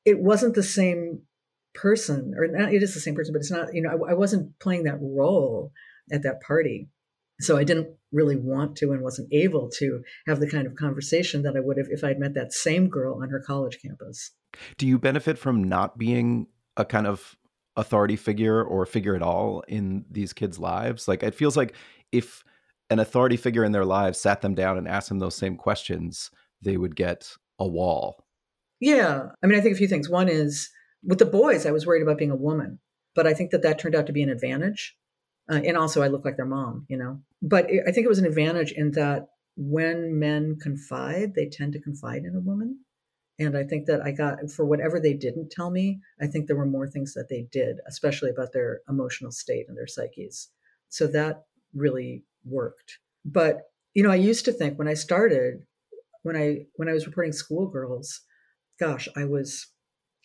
it 0.05 0.19
wasn't 0.19 0.55
the 0.55 0.63
same 0.63 1.21
person, 1.73 2.33
or 2.37 2.47
not, 2.47 2.73
it 2.73 2.83
is 2.83 2.93
the 2.93 2.99
same 2.99 3.15
person, 3.15 3.33
but 3.33 3.39
it's 3.39 3.51
not, 3.51 3.73
you 3.73 3.81
know, 3.81 3.89
I, 3.89 4.11
I 4.11 4.13
wasn't 4.13 4.57
playing 4.59 4.83
that 4.83 4.99
role 4.99 5.71
at 6.11 6.23
that 6.23 6.41
party. 6.41 6.89
So 7.41 7.57
I 7.57 7.63
didn't 7.63 7.89
really 8.11 8.35
want 8.35 8.75
to 8.77 8.91
and 8.91 9.01
wasn't 9.01 9.33
able 9.33 9.69
to 9.77 10.03
have 10.27 10.39
the 10.39 10.49
kind 10.49 10.67
of 10.67 10.75
conversation 10.75 11.41
that 11.43 11.55
I 11.57 11.59
would 11.59 11.77
have 11.77 11.87
if 11.89 12.03
I'd 12.03 12.19
met 12.19 12.35
that 12.35 12.53
same 12.53 12.89
girl 12.89 13.21
on 13.21 13.29
her 13.29 13.39
college 13.39 13.79
campus. 13.81 14.31
Do 14.77 14.87
you 14.87 14.99
benefit 14.99 15.37
from 15.37 15.63
not 15.63 15.97
being 15.97 16.47
a 16.77 16.85
kind 16.85 17.07
of 17.07 17.35
authority 17.75 18.15
figure 18.15 18.63
or 18.63 18.85
figure 18.85 19.15
at 19.15 19.21
all 19.21 19.63
in 19.67 20.05
these 20.09 20.33
kids' 20.33 20.59
lives? 20.59 21.07
Like 21.07 21.23
it 21.23 21.35
feels 21.35 21.57
like 21.57 21.75
if 22.11 22.43
an 22.89 22.99
authority 22.99 23.37
figure 23.37 23.63
in 23.63 23.71
their 23.71 23.85
lives 23.85 24.19
sat 24.19 24.41
them 24.41 24.55
down 24.55 24.77
and 24.77 24.87
asked 24.87 25.09
them 25.09 25.19
those 25.19 25.35
same 25.35 25.55
questions, 25.55 26.29
they 26.61 26.77
would 26.77 26.95
get 26.95 27.35
a 27.59 27.67
wall. 27.67 28.25
Yeah. 28.79 29.29
I 29.41 29.47
mean, 29.47 29.57
I 29.57 29.61
think 29.61 29.73
a 29.73 29.77
few 29.77 29.87
things. 29.87 30.09
One 30.09 30.29
is 30.29 30.69
with 31.03 31.19
the 31.19 31.25
boys, 31.25 31.65
I 31.65 31.71
was 31.71 31.85
worried 31.85 32.03
about 32.03 32.17
being 32.17 32.31
a 32.31 32.35
woman, 32.35 32.79
but 33.15 33.27
I 33.27 33.33
think 33.33 33.51
that 33.51 33.61
that 33.63 33.79
turned 33.79 33.95
out 33.95 34.07
to 34.07 34.13
be 34.13 34.23
an 34.23 34.29
advantage. 34.29 34.95
Uh, 35.51 35.61
and 35.65 35.75
also, 35.75 36.01
I 36.01 36.07
look 36.07 36.23
like 36.23 36.37
their 36.37 36.45
mom, 36.45 36.85
you 36.87 36.97
know. 36.97 37.19
But 37.41 37.65
I 37.65 37.91
think 37.91 38.05
it 38.05 38.09
was 38.09 38.19
an 38.19 38.25
advantage 38.25 38.71
in 38.71 38.91
that 38.91 39.27
when 39.57 40.17
men 40.17 40.57
confide, 40.61 41.35
they 41.35 41.47
tend 41.47 41.73
to 41.73 41.81
confide 41.81 42.23
in 42.23 42.35
a 42.35 42.39
woman. 42.39 42.79
And 43.39 43.57
I 43.57 43.63
think 43.63 43.87
that 43.87 44.01
I 44.01 44.11
got, 44.11 44.37
for 44.51 44.65
whatever 44.65 44.99
they 44.99 45.13
didn't 45.13 45.49
tell 45.49 45.71
me, 45.71 45.99
I 46.21 46.27
think 46.27 46.45
there 46.45 46.55
were 46.55 46.65
more 46.65 46.87
things 46.87 47.13
that 47.13 47.29
they 47.29 47.47
did, 47.51 47.77
especially 47.87 48.29
about 48.29 48.53
their 48.53 48.81
emotional 48.87 49.31
state 49.31 49.65
and 49.67 49.75
their 49.75 49.87
psyches. 49.87 50.49
So 50.89 51.07
that 51.07 51.45
really 51.73 52.23
worked. 52.45 52.99
But 53.25 53.61
you 53.93 54.03
know, 54.03 54.11
I 54.11 54.15
used 54.15 54.45
to 54.45 54.51
think 54.51 54.77
when 54.77 54.87
I 54.87 54.95
started, 54.95 55.65
when 56.23 56.35
I 56.35 56.65
when 56.75 56.89
I 56.89 56.93
was 56.93 57.05
reporting 57.05 57.33
schoolgirls, 57.33 58.21
gosh, 58.79 59.07
I 59.15 59.25
was 59.25 59.67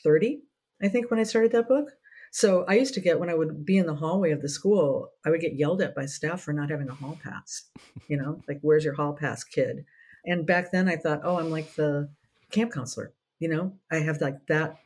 30, 0.04 0.40
I 0.82 0.88
think, 0.88 1.10
when 1.10 1.20
I 1.20 1.24
started 1.24 1.52
that 1.52 1.68
book. 1.68 1.90
So 2.30 2.64
I 2.68 2.74
used 2.74 2.94
to 2.94 3.00
get 3.00 3.18
when 3.18 3.30
I 3.30 3.34
would 3.34 3.64
be 3.64 3.78
in 3.78 3.86
the 3.86 3.94
hallway 3.94 4.32
of 4.32 4.42
the 4.42 4.48
school, 4.48 5.10
I 5.24 5.30
would 5.30 5.40
get 5.40 5.56
yelled 5.56 5.80
at 5.80 5.94
by 5.94 6.06
staff 6.06 6.42
for 6.42 6.52
not 6.52 6.70
having 6.70 6.88
a 6.88 6.94
hall 6.94 7.18
pass. 7.22 7.64
You 8.08 8.18
know, 8.18 8.42
like 8.46 8.58
where's 8.62 8.84
your 8.84 8.94
hall 8.94 9.14
pass, 9.14 9.44
kid? 9.44 9.84
And 10.24 10.46
back 10.46 10.70
then 10.70 10.88
I 10.88 10.96
thought, 10.96 11.20
oh, 11.24 11.38
I'm 11.38 11.50
like 11.50 11.74
the 11.74 12.10
camp 12.50 12.72
counselor. 12.72 13.12
You 13.38 13.48
know, 13.48 13.74
I 13.90 13.96
have 13.96 14.20
like 14.20 14.46
that 14.48 14.76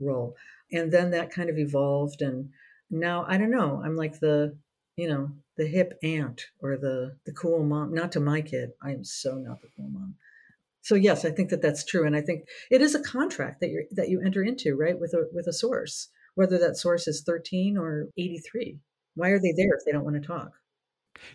role. 0.00 0.36
And 0.72 0.92
then 0.92 1.10
that 1.10 1.30
kind 1.30 1.50
of 1.50 1.58
evolved 1.58 2.22
and 2.22 2.50
now 2.90 3.24
I 3.28 3.36
don't 3.36 3.50
know. 3.50 3.82
I'm 3.84 3.96
like 3.96 4.20
the, 4.20 4.56
you 4.96 5.08
know, 5.08 5.30
the 5.56 5.66
hip 5.66 5.98
aunt 6.02 6.46
or 6.60 6.76
the 6.76 7.16
the 7.24 7.32
cool 7.32 7.64
mom. 7.64 7.92
Not 7.92 8.12
to 8.12 8.20
my 8.20 8.40
kid. 8.42 8.70
I 8.82 8.92
am 8.92 9.04
so 9.04 9.34
not 9.34 9.60
the 9.60 9.68
cool 9.76 9.88
mom. 9.88 10.14
So 10.82 10.94
yes, 10.94 11.24
I 11.24 11.30
think 11.30 11.50
that 11.50 11.62
that's 11.62 11.84
true, 11.84 12.06
and 12.06 12.14
I 12.14 12.20
think 12.20 12.44
it 12.70 12.80
is 12.80 12.94
a 12.94 13.02
contract 13.02 13.60
that 13.60 13.70
you 13.70 13.86
that 13.92 14.08
you 14.08 14.20
enter 14.20 14.42
into, 14.42 14.76
right, 14.76 14.98
with 14.98 15.14
a 15.14 15.26
with 15.32 15.48
a 15.48 15.52
source, 15.52 16.08
whether 16.36 16.58
that 16.58 16.76
source 16.76 17.08
is 17.08 17.22
13 17.26 17.76
or 17.76 18.08
83. 18.16 18.78
Why 19.14 19.30
are 19.30 19.40
they 19.40 19.52
there 19.56 19.74
if 19.74 19.84
they 19.84 19.92
don't 19.92 20.04
want 20.04 20.22
to 20.22 20.26
talk? 20.26 20.52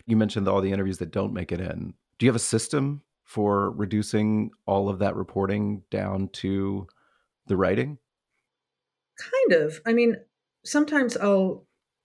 You 0.06 0.16
mentioned 0.16 0.48
all 0.48 0.60
the 0.60 0.72
interviews 0.72 0.98
that 0.98 1.10
don't 1.10 1.34
make 1.34 1.52
it 1.52 1.60
in. 1.60 1.94
Do 2.18 2.24
you 2.24 2.30
have 2.30 2.36
a 2.36 2.38
system 2.38 3.02
for 3.32 3.70
reducing 3.70 4.50
all 4.66 4.90
of 4.90 4.98
that 4.98 5.16
reporting 5.16 5.82
down 5.90 6.28
to 6.34 6.86
the 7.46 7.56
writing? 7.56 7.96
Kind 9.18 9.62
of. 9.62 9.80
I 9.86 9.94
mean, 9.94 10.16
sometimes 10.66 11.16
I'll 11.16 11.64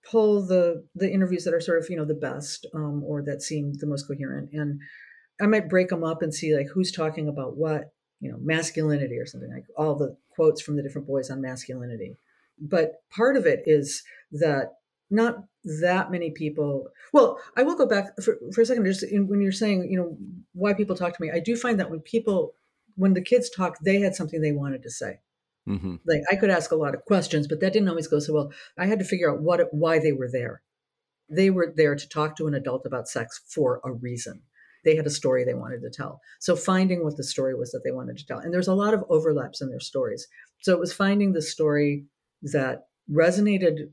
pull 0.09 0.45
the 0.45 0.85
the 0.95 1.11
interviews 1.11 1.43
that 1.43 1.53
are 1.53 1.59
sort 1.59 1.79
of 1.79 1.89
you 1.89 1.97
know 1.97 2.05
the 2.05 2.13
best 2.13 2.65
um, 2.73 3.03
or 3.03 3.21
that 3.23 3.41
seem 3.41 3.73
the 3.73 3.87
most 3.87 4.07
coherent, 4.07 4.51
and 4.53 4.79
I 5.41 5.47
might 5.47 5.69
break 5.69 5.89
them 5.89 6.05
up 6.05 6.21
and 6.21 6.33
see 6.33 6.55
like 6.55 6.67
who's 6.73 6.93
talking 6.93 7.27
about 7.27 7.57
what, 7.57 7.91
you 8.21 8.31
know, 8.31 8.37
masculinity 8.39 9.17
or 9.17 9.25
something 9.25 9.51
like 9.51 9.65
all 9.75 9.95
the 9.95 10.15
quotes 10.29 10.61
from 10.61 10.77
the 10.77 10.81
different 10.81 11.07
boys 11.07 11.29
on 11.29 11.41
masculinity. 11.41 12.17
But 12.57 13.03
part 13.11 13.35
of 13.35 13.45
it 13.45 13.63
is 13.65 14.01
that 14.31 14.76
not 15.09 15.43
that 15.81 16.11
many 16.11 16.31
people 16.31 16.87
well 17.13 17.39
i 17.57 17.63
will 17.63 17.75
go 17.75 17.85
back 17.85 18.05
for, 18.21 18.37
for 18.53 18.61
a 18.61 18.65
second 18.65 18.85
just 18.85 19.03
in, 19.03 19.27
when 19.27 19.41
you're 19.41 19.51
saying 19.51 19.89
you 19.89 19.97
know 19.97 20.17
why 20.53 20.73
people 20.73 20.95
talk 20.95 21.15
to 21.15 21.21
me 21.21 21.31
i 21.31 21.39
do 21.39 21.55
find 21.55 21.79
that 21.79 21.89
when 21.89 21.99
people 21.99 22.53
when 22.95 23.13
the 23.13 23.21
kids 23.21 23.49
talk 23.49 23.77
they 23.83 23.99
had 23.99 24.15
something 24.15 24.41
they 24.41 24.51
wanted 24.51 24.83
to 24.83 24.89
say. 24.89 25.19
Mm-hmm. 25.67 25.95
like 26.05 26.21
i 26.31 26.35
could 26.37 26.49
ask 26.49 26.71
a 26.71 26.77
lot 26.77 26.95
of 26.95 27.03
questions 27.03 27.45
but 27.45 27.59
that 27.59 27.73
didn't 27.73 27.89
always 27.89 28.07
go 28.07 28.19
so 28.19 28.33
well. 28.33 28.51
I 28.77 28.85
had 28.85 28.99
to 28.99 29.05
figure 29.05 29.29
out 29.29 29.41
what 29.41 29.61
why 29.73 29.99
they 29.99 30.13
were 30.13 30.29
there. 30.31 30.61
They 31.29 31.49
were 31.49 31.73
there 31.75 31.93
to 31.93 32.07
talk 32.07 32.37
to 32.37 32.47
an 32.47 32.53
adult 32.53 32.85
about 32.85 33.09
sex 33.09 33.41
for 33.45 33.81
a 33.83 33.91
reason. 33.91 34.43
They 34.85 34.95
had 34.95 35.05
a 35.05 35.09
story 35.09 35.43
they 35.43 35.53
wanted 35.53 35.81
to 35.81 35.89
tell. 35.89 36.21
So 36.39 36.55
finding 36.55 37.03
what 37.03 37.17
the 37.17 37.23
story 37.25 37.53
was 37.53 37.71
that 37.71 37.81
they 37.83 37.91
wanted 37.91 38.17
to 38.17 38.25
tell 38.25 38.39
and 38.39 38.53
there's 38.53 38.69
a 38.69 38.73
lot 38.73 38.93
of 38.93 39.03
overlaps 39.09 39.59
in 39.59 39.69
their 39.69 39.81
stories. 39.81 40.25
So 40.61 40.71
it 40.71 40.79
was 40.79 40.93
finding 40.93 41.33
the 41.33 41.41
story 41.41 42.05
that 42.43 42.87
resonated 43.11 43.89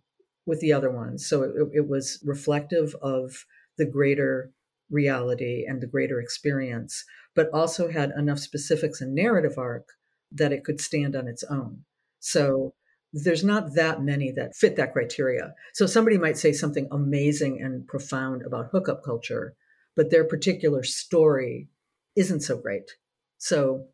with 0.46 0.60
the 0.60 0.72
other 0.72 0.90
ones. 0.90 1.26
So 1.26 1.42
it, 1.42 1.52
it 1.72 1.88
was 1.88 2.22
reflective 2.24 2.94
of 3.02 3.46
the 3.78 3.86
greater 3.86 4.52
reality 4.90 5.64
and 5.66 5.80
the 5.80 5.86
greater 5.86 6.20
experience, 6.20 7.04
but 7.34 7.48
also 7.52 7.90
had 7.90 8.12
enough 8.16 8.38
specifics 8.38 9.00
and 9.00 9.14
narrative 9.14 9.58
arc 9.58 9.88
that 10.30 10.52
it 10.52 10.64
could 10.64 10.80
stand 10.80 11.16
on 11.16 11.28
its 11.28 11.44
own. 11.44 11.84
So 12.20 12.74
there's 13.12 13.44
not 13.44 13.74
that 13.74 14.02
many 14.02 14.32
that 14.32 14.56
fit 14.56 14.76
that 14.76 14.92
criteria. 14.92 15.54
So 15.72 15.86
somebody 15.86 16.18
might 16.18 16.36
say 16.36 16.52
something 16.52 16.88
amazing 16.90 17.62
and 17.62 17.86
profound 17.86 18.42
about 18.44 18.70
hookup 18.72 19.04
culture, 19.04 19.54
but 19.94 20.10
their 20.10 20.24
particular 20.24 20.82
story 20.82 21.68
isn't 22.16 22.40
so 22.40 22.56
great. 22.58 22.90
So 23.38 23.86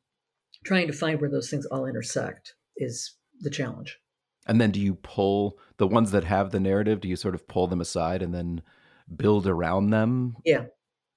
trying 0.64 0.86
to 0.86 0.92
find 0.92 1.20
where 1.20 1.30
those 1.30 1.50
things 1.50 1.66
all 1.66 1.86
intersect 1.86 2.54
is 2.76 3.16
the 3.40 3.50
challenge. 3.50 3.98
And 4.46 4.60
then 4.60 4.70
do 4.70 4.80
you 4.80 4.94
pull 4.94 5.58
the 5.76 5.86
ones 5.86 6.10
that 6.10 6.24
have 6.24 6.50
the 6.50 6.60
narrative, 6.60 7.00
do 7.00 7.08
you 7.08 7.16
sort 7.16 7.34
of 7.34 7.46
pull 7.46 7.66
them 7.66 7.80
aside 7.80 8.22
and 8.22 8.34
then 8.34 8.62
build 9.14 9.46
around 9.46 9.90
them? 9.90 10.36
Yeah. 10.44 10.64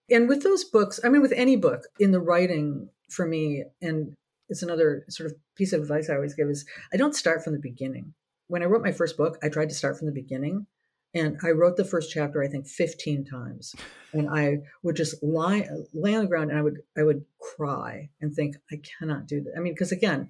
And 0.09 0.27
with 0.27 0.43
those 0.43 0.63
books, 0.63 0.99
I 1.03 1.09
mean, 1.09 1.21
with 1.21 1.33
any 1.33 1.55
book 1.55 1.83
in 1.99 2.11
the 2.11 2.19
writing 2.19 2.89
for 3.09 3.25
me, 3.25 3.63
and 3.81 4.15
it's 4.49 4.63
another 4.63 5.05
sort 5.09 5.31
of 5.31 5.37
piece 5.55 5.73
of 5.73 5.81
advice 5.81 6.09
I 6.09 6.15
always 6.15 6.33
give 6.33 6.47
is 6.49 6.65
I 6.93 6.97
don't 6.97 7.15
start 7.15 7.43
from 7.43 7.53
the 7.53 7.59
beginning. 7.59 8.13
When 8.47 8.61
I 8.61 8.65
wrote 8.65 8.83
my 8.83 8.91
first 8.91 9.17
book, 9.17 9.37
I 9.41 9.49
tried 9.49 9.69
to 9.69 9.75
start 9.75 9.97
from 9.97 10.07
the 10.07 10.13
beginning. 10.13 10.67
And 11.15 11.37
I 11.43 11.51
wrote 11.51 11.77
the 11.77 11.85
first 11.85 12.11
chapter, 12.11 12.43
I 12.43 12.47
think, 12.47 12.67
15 12.67 13.25
times. 13.25 13.75
And 14.13 14.27
I 14.29 14.59
would 14.81 14.95
just 14.95 15.21
lie 15.21 15.67
lay 15.93 16.15
on 16.15 16.23
the 16.23 16.27
ground 16.27 16.49
and 16.49 16.57
I 16.57 16.63
would 16.63 16.79
I 16.97 17.03
would 17.03 17.23
cry 17.39 18.09
and 18.19 18.33
think, 18.33 18.55
I 18.71 18.81
cannot 18.99 19.27
do 19.27 19.41
that. 19.41 19.53
I 19.55 19.59
mean, 19.59 19.73
because 19.73 19.91
again, 19.91 20.29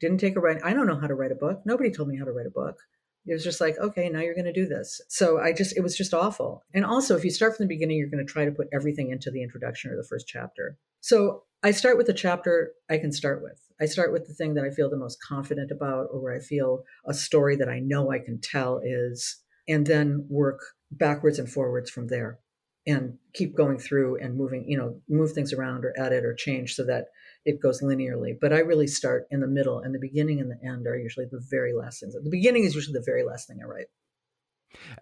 didn't 0.00 0.18
take 0.18 0.36
a 0.36 0.40
write. 0.40 0.64
I 0.64 0.72
don't 0.72 0.86
know 0.86 0.98
how 0.98 1.06
to 1.06 1.14
write 1.14 1.32
a 1.32 1.36
book. 1.36 1.62
Nobody 1.64 1.90
told 1.90 2.08
me 2.08 2.16
how 2.16 2.24
to 2.24 2.32
write 2.32 2.46
a 2.46 2.50
book. 2.50 2.78
It 3.26 3.34
was 3.34 3.44
just 3.44 3.60
like, 3.60 3.76
okay, 3.78 4.08
now 4.08 4.20
you're 4.20 4.34
going 4.34 4.46
to 4.46 4.52
do 4.52 4.66
this. 4.66 5.00
So 5.08 5.38
I 5.38 5.52
just, 5.52 5.76
it 5.76 5.82
was 5.82 5.96
just 5.96 6.14
awful. 6.14 6.64
And 6.72 6.84
also, 6.84 7.14
if 7.14 7.24
you 7.24 7.30
start 7.30 7.56
from 7.56 7.64
the 7.64 7.74
beginning, 7.74 7.98
you're 7.98 8.08
going 8.08 8.24
to 8.26 8.32
try 8.32 8.46
to 8.46 8.50
put 8.50 8.68
everything 8.72 9.10
into 9.10 9.30
the 9.30 9.42
introduction 9.42 9.90
or 9.90 9.96
the 9.96 10.06
first 10.08 10.26
chapter. 10.26 10.78
So 11.00 11.42
I 11.62 11.72
start 11.72 11.98
with 11.98 12.06
the 12.06 12.14
chapter 12.14 12.72
I 12.88 12.96
can 12.96 13.12
start 13.12 13.42
with. 13.42 13.60
I 13.80 13.86
start 13.86 14.12
with 14.12 14.26
the 14.26 14.34
thing 14.34 14.54
that 14.54 14.64
I 14.64 14.70
feel 14.70 14.88
the 14.88 14.96
most 14.96 15.18
confident 15.22 15.70
about, 15.70 16.06
or 16.10 16.22
where 16.22 16.34
I 16.34 16.40
feel 16.40 16.84
a 17.06 17.12
story 17.12 17.56
that 17.56 17.68
I 17.68 17.80
know 17.80 18.10
I 18.10 18.18
can 18.18 18.40
tell 18.40 18.80
is, 18.82 19.42
and 19.68 19.86
then 19.86 20.26
work 20.30 20.60
backwards 20.90 21.38
and 21.38 21.50
forwards 21.50 21.90
from 21.90 22.06
there 22.06 22.38
and 22.86 23.18
keep 23.34 23.54
going 23.54 23.78
through 23.78 24.16
and 24.16 24.36
moving, 24.36 24.64
you 24.66 24.78
know, 24.78 25.00
move 25.08 25.32
things 25.32 25.52
around 25.52 25.84
or 25.84 25.92
edit 25.98 26.24
or 26.24 26.32
change 26.32 26.74
so 26.74 26.84
that 26.86 27.06
it 27.48 27.62
goes 27.62 27.80
linearly. 27.80 28.38
But 28.38 28.52
I 28.52 28.58
really 28.58 28.86
start 28.86 29.26
in 29.30 29.40
the 29.40 29.46
middle, 29.46 29.80
and 29.80 29.94
the 29.94 29.98
beginning 29.98 30.38
and 30.38 30.50
the 30.50 30.62
end 30.62 30.86
are 30.86 30.98
usually 30.98 31.24
the 31.24 31.42
very 31.50 31.72
last 31.72 32.00
things. 32.00 32.12
The 32.12 32.30
beginning 32.30 32.64
is 32.64 32.74
usually 32.74 32.92
the 32.92 33.04
very 33.04 33.24
last 33.24 33.48
thing 33.48 33.60
I 33.62 33.66
write. 33.66 33.86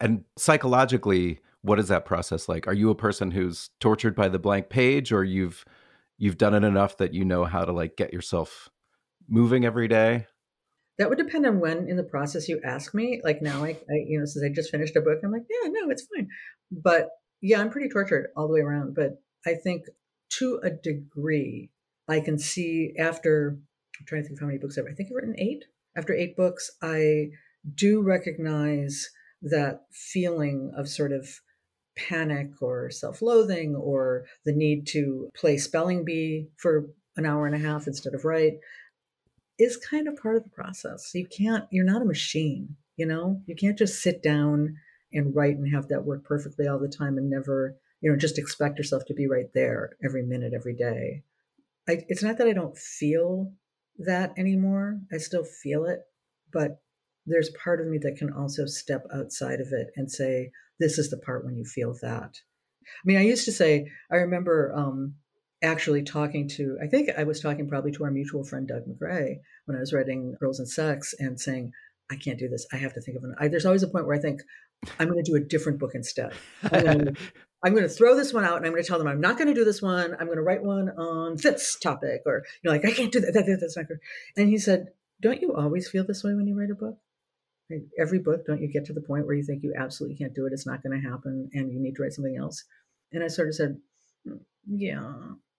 And 0.01 0.25
psychologically, 0.39 1.41
what 1.63 1.81
is 1.81 1.89
that 1.89 2.05
process 2.05 2.49
like? 2.49 2.69
Are 2.69 2.73
you 2.73 2.89
a 2.91 2.95
person 2.95 3.33
who's 3.33 3.71
tortured 3.81 4.15
by 4.15 4.29
the 4.29 4.39
blank 4.39 4.69
page, 4.69 5.11
or 5.11 5.25
you've 5.25 5.65
you've 6.19 6.39
done 6.39 6.55
it 6.55 6.63
enough 6.63 6.97
that 6.99 7.13
you 7.13 7.25
know 7.25 7.45
how 7.45 7.65
to 7.65 7.73
like 7.73 7.97
get 7.97 8.13
yourself 8.13 8.71
moving 9.29 9.65
every 9.65 9.89
day? 9.89 10.27
That 10.99 11.09
would 11.09 11.19
depend 11.19 11.47
on 11.47 11.59
when 11.59 11.89
in 11.89 11.97
the 11.97 12.05
process 12.05 12.49
you 12.49 12.61
ask 12.65 12.95
me. 12.95 13.21
Like 13.25 13.43
now, 13.43 13.65
I, 13.65 13.71
I 13.71 13.95
you 14.07 14.21
know, 14.21 14.25
since 14.25 14.45
I 14.45 14.55
just 14.55 14.71
finished 14.71 14.95
a 14.95 15.01
book, 15.01 15.19
I'm 15.25 15.33
like, 15.33 15.47
yeah, 15.51 15.69
no, 15.69 15.91
it's 15.91 16.07
fine. 16.15 16.29
But 16.71 17.09
yeah, 17.41 17.61
I'm 17.61 17.71
pretty 17.71 17.89
tortured 17.89 18.29
all 18.37 18.47
the 18.47 18.55
way 18.55 18.61
around. 18.61 18.95
But 18.95 19.21
I 19.45 19.55
think 19.55 19.87
to 20.39 20.61
a 20.63 20.71
degree, 20.71 21.71
I 22.09 22.21
can 22.21 22.39
see 22.39 22.93
after 22.99 23.59
I'm 23.99 24.07
trying 24.07 24.23
to 24.23 24.29
think 24.29 24.41
how 24.41 24.47
many 24.47 24.59
books 24.59 24.79
I've 24.79 24.87
I 24.87 24.95
think 24.95 25.11
I've 25.11 25.17
written 25.17 25.39
eight. 25.39 25.65
After 25.97 26.13
eight 26.15 26.37
books, 26.37 26.71
I 26.83 27.31
do 27.75 28.03
recognize 28.03 29.09
that 29.43 29.87
feeling 29.91 30.73
of 30.77 30.89
sort 30.89 31.13
of 31.13 31.29
panic 31.97 32.51
or 32.61 32.91
self-loathing 32.91 33.75
or 33.75 34.27
the 34.45 34.53
need 34.53 34.87
to 34.89 35.31
play 35.35 35.57
spelling 35.57 36.05
bee 36.05 36.49
for 36.57 36.87
an 37.17 37.25
hour 37.25 37.47
and 37.47 37.55
a 37.55 37.67
half 37.67 37.87
instead 37.87 38.15
of 38.15 38.25
write 38.25 38.59
is 39.59 39.79
kind 39.79 40.07
of 40.07 40.17
part 40.17 40.37
of 40.37 40.45
the 40.45 40.51
process. 40.51 41.11
You 41.15 41.27
can't 41.27 41.65
you're 41.71 41.85
not 41.85 42.03
a 42.03 42.07
machine, 42.07 42.77
you 42.97 43.07
know? 43.07 43.41
You 43.47 43.57
can't 43.57 43.79
just 43.79 44.03
sit 44.03 44.23
down 44.23 44.77
and 45.13 45.35
write 45.35 45.57
and 45.57 45.73
have 45.75 45.89
that 45.89 46.05
work 46.05 46.25
perfectly 46.25 46.69
all 46.69 46.79
the 46.79 46.89
time 46.89 47.17
and 47.17 47.31
never, 47.31 47.77
you 48.03 48.11
know, 48.11 48.19
just 48.19 48.39
expect 48.39 48.77
yourself 48.77 49.05
to 49.07 49.15
be 49.15 49.27
right 49.27 49.53
there 49.55 49.97
every 50.05 50.23
minute 50.23 50.53
every 50.55 50.75
day. 50.75 51.23
I, 51.89 52.05
it's 52.09 52.23
not 52.23 52.39
that 52.39 52.49
I 52.49 52.53
don't 52.53 52.77
feel 52.77 53.53
that 53.99 54.33
anymore. 54.37 55.01
I 55.13 55.19
still 55.19 55.45
feel 55.45 55.85
it, 55.85 56.01
but 56.53 56.81
there's 57.27 57.51
part 57.63 57.81
of 57.81 57.87
me 57.87 57.99
that 57.99 58.17
can 58.17 58.33
also 58.33 58.67
step 58.67 59.05
outside 59.13 59.61
of 59.61 59.69
it 59.73 59.89
and 59.97 60.11
say, 60.11 60.51
this 60.79 60.99
is 60.99 61.11
the 61.11 61.19
part 61.19 61.45
when 61.45 61.57
you 61.57 61.65
feel 61.65 61.95
that. 62.03 62.33
I 62.85 63.03
mean, 63.05 63.17
I 63.17 63.23
used 63.23 63.45
to 63.47 63.53
say, 63.53 63.91
I 64.11 64.17
remember 64.17 64.73
um, 64.77 65.15
actually 65.63 66.03
talking 66.03 66.49
to, 66.51 66.79
I 66.83 66.87
think 66.87 67.11
I 67.17 67.25
was 67.25 67.41
talking 67.41 67.69
probably 67.69 67.91
to 67.93 68.05
our 68.05 68.11
mutual 68.11 68.45
friend 68.45 68.69
Doug 68.69 68.83
McRae, 68.87 69.37
when 69.65 69.77
I 69.77 69.81
was 69.81 69.93
writing 69.93 70.37
Girls 70.39 70.61
and 70.61 70.69
Sex 70.69 71.15
and 71.19 71.41
saying, 71.41 71.73
I 72.11 72.17
can't 72.17 72.39
do 72.39 72.49
this. 72.49 72.67
I 72.73 72.77
have 72.77 72.95
to 72.95 73.01
think 73.01 73.17
of 73.17 73.25
an. 73.25 73.35
I, 73.39 73.49
there's 73.49 73.67
always 73.67 73.83
a 73.83 73.89
point 73.89 74.07
where 74.07 74.17
I 74.17 74.21
think 74.21 74.41
I'm 75.01 75.09
going 75.09 75.23
to 75.23 75.29
do 75.29 75.37
a 75.37 75.41
different 75.41 75.81
book 75.81 75.93
instead. 75.95 76.33
throw 77.89 78.17
this 78.17 78.33
one 78.33 78.45
out 78.45 78.57
and 78.57 78.67
I'm 78.67 78.73
going 78.73 78.83
to 78.83 78.89
tell 78.89 78.99
them 78.99 79.09
I'm 79.09 79.21
not 79.21 79.37
going 79.37 79.49
to 79.49 79.55
do 79.55 79.65
this 79.65 79.83
one. 79.83 80.13
I'm 80.19 80.27
going 80.27 80.37
to 80.37 80.43
write 80.43 80.63
one 80.63 80.91
on 80.91 81.37
this 81.43 81.79
topic, 81.79 82.23
or 82.27 82.45
you 82.63 82.69
know, 82.69 82.73
like 82.73 82.85
I 82.85 82.93
can't 82.93 83.13
do 83.13 83.21
that. 83.21 83.33
that, 83.35 83.47
that 83.47 83.59
that's 83.61 83.77
not 83.77 83.89
good. 83.89 83.99
And 84.37 84.49
he 84.49 84.59
said, 84.59 84.89
"Don't 85.21 85.41
you 85.41 85.55
always 85.55 85.89
feel 85.89 86.05
this 86.05 86.23
way 86.23 86.35
when 86.35 86.47
you 86.47 86.59
write 86.59 86.71
a 86.71 86.75
book? 86.75 86.99
Like 87.71 87.85
every 87.99 88.21
book, 88.21 88.47
don't 88.47 88.61
you 88.61 88.69
get 88.69 88.85
to 88.87 88.93
the 88.93 89.01
point 89.01 89.27
where 89.27 89.35
you 89.35 89.43
think 89.43 89.63
you 89.63 89.75
absolutely 89.77 90.17
can't 90.17 90.35
do 90.35 90.47
it? 90.47 90.53
It's 90.53 90.67
not 90.67 90.83
going 90.83 91.01
to 91.01 91.09
happen, 91.09 91.51
and 91.53 91.73
you 91.73 91.81
need 91.81 91.97
to 91.97 92.03
write 92.03 92.13
something 92.13 92.37
else?" 92.37 92.65
And 93.13 93.25
I 93.25 93.29
sort 93.29 93.49
of 93.49 93.55
said, 93.55 93.79
mm, 94.27 94.41
"Yeah." 94.67 95.13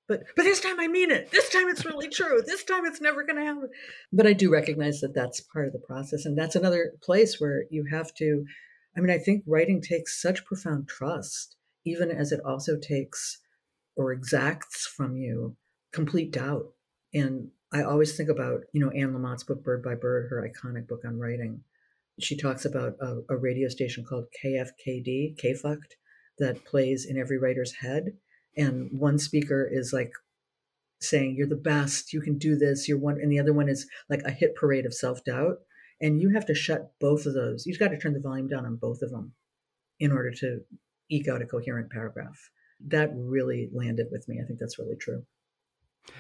But, 0.08 0.24
but 0.38 0.44
this 0.44 0.62
time 0.62 0.80
I 0.80 0.88
mean 0.88 1.12
it. 1.12 1.32
This 1.32 1.50
time 1.50 1.68
it's 1.68 1.84
really 1.84 2.08
true. 2.08 2.42
This 2.46 2.64
time 2.64 2.86
it's 2.86 3.02
never 3.02 3.24
going 3.26 3.36
to 3.36 3.44
happen. 3.44 3.68
But 4.14 4.26
I 4.26 4.32
do 4.32 4.50
recognize 4.50 5.02
that 5.02 5.14
that's 5.14 5.42
part 5.42 5.68
of 5.68 5.74
the 5.74 5.80
process. 5.80 6.24
And 6.24 6.38
that's 6.38 6.56
another 6.56 6.94
place 7.04 7.42
where 7.42 7.66
you 7.72 7.84
have 7.92 8.14
to 8.14 8.46
I 8.98 9.00
mean, 9.00 9.12
I 9.12 9.20
think 9.20 9.44
writing 9.46 9.80
takes 9.80 10.20
such 10.20 10.44
profound 10.44 10.88
trust, 10.88 11.56
even 11.88 12.12
as 12.12 12.32
it 12.32 12.42
also 12.46 12.78
takes 12.78 13.40
or 13.96 14.12
exacts 14.12 14.86
from 14.86 15.18
you 15.18 15.56
complete 15.94 16.32
doubt. 16.32 16.66
And 17.14 17.50
I 17.74 17.82
always 17.82 18.16
think 18.16 18.30
about, 18.30 18.62
you 18.74 18.80
know, 18.80 18.92
Anne 18.92 19.14
Lamott's 19.14 19.44
book, 19.44 19.64
Bird 19.64 19.82
by 19.84 19.96
Bird, 19.96 20.30
her 20.30 20.48
iconic 20.48 20.88
book 20.88 21.02
on 21.06 21.20
writing. 21.20 21.62
she 22.20 22.36
talks 22.36 22.66
about 22.66 22.96
a, 23.02 23.22
a 23.30 23.38
radio 23.38 23.68
station 23.70 24.04
called 24.04 24.26
KFKD, 24.44 25.40
KFUCT, 25.42 25.96
that 26.40 26.66
plays 26.66 27.06
in 27.06 27.18
every 27.18 27.38
writer's 27.38 27.74
head. 27.74 28.14
And 28.56 28.90
one 28.92 29.20
speaker 29.20 29.68
is 29.72 29.94
like 29.94 30.12
saying, 31.02 31.36
You're 31.36 31.48
the 31.48 31.56
best, 31.56 32.14
you 32.14 32.22
can 32.22 32.38
do 32.38 32.56
this, 32.56 32.88
you're 32.88 32.98
one. 32.98 33.20
And 33.22 33.32
the 33.32 33.40
other 33.40 33.54
one 33.54 33.70
is 33.70 33.88
like 34.10 34.22
a 34.24 34.32
hit 34.32 34.56
parade 34.56 34.86
of 34.86 34.94
self 34.94 35.24
doubt. 35.24 35.58
And 36.00 36.22
you 36.22 36.30
have 36.30 36.46
to 36.46 36.54
shut 36.54 36.92
both 37.00 37.26
of 37.26 37.34
those. 37.34 37.66
You've 37.66 37.80
got 37.80 37.90
to 37.90 37.98
turn 37.98 38.14
the 38.14 38.20
volume 38.20 38.48
down 38.48 38.66
on 38.66 38.76
both 38.76 39.02
of 39.02 39.10
them 39.10 39.34
in 40.00 40.12
order 40.12 40.32
to 40.32 40.62
eke 41.10 41.28
out 41.28 41.42
a 41.42 41.46
coherent 41.46 41.92
paragraph. 41.92 42.52
That 42.88 43.12
really 43.16 43.70
landed 43.74 44.08
with 44.12 44.28
me. 44.28 44.40
I 44.42 44.46
think 44.46 44.60
that's 44.60 44.78
really 44.78 44.96
true. 44.96 45.26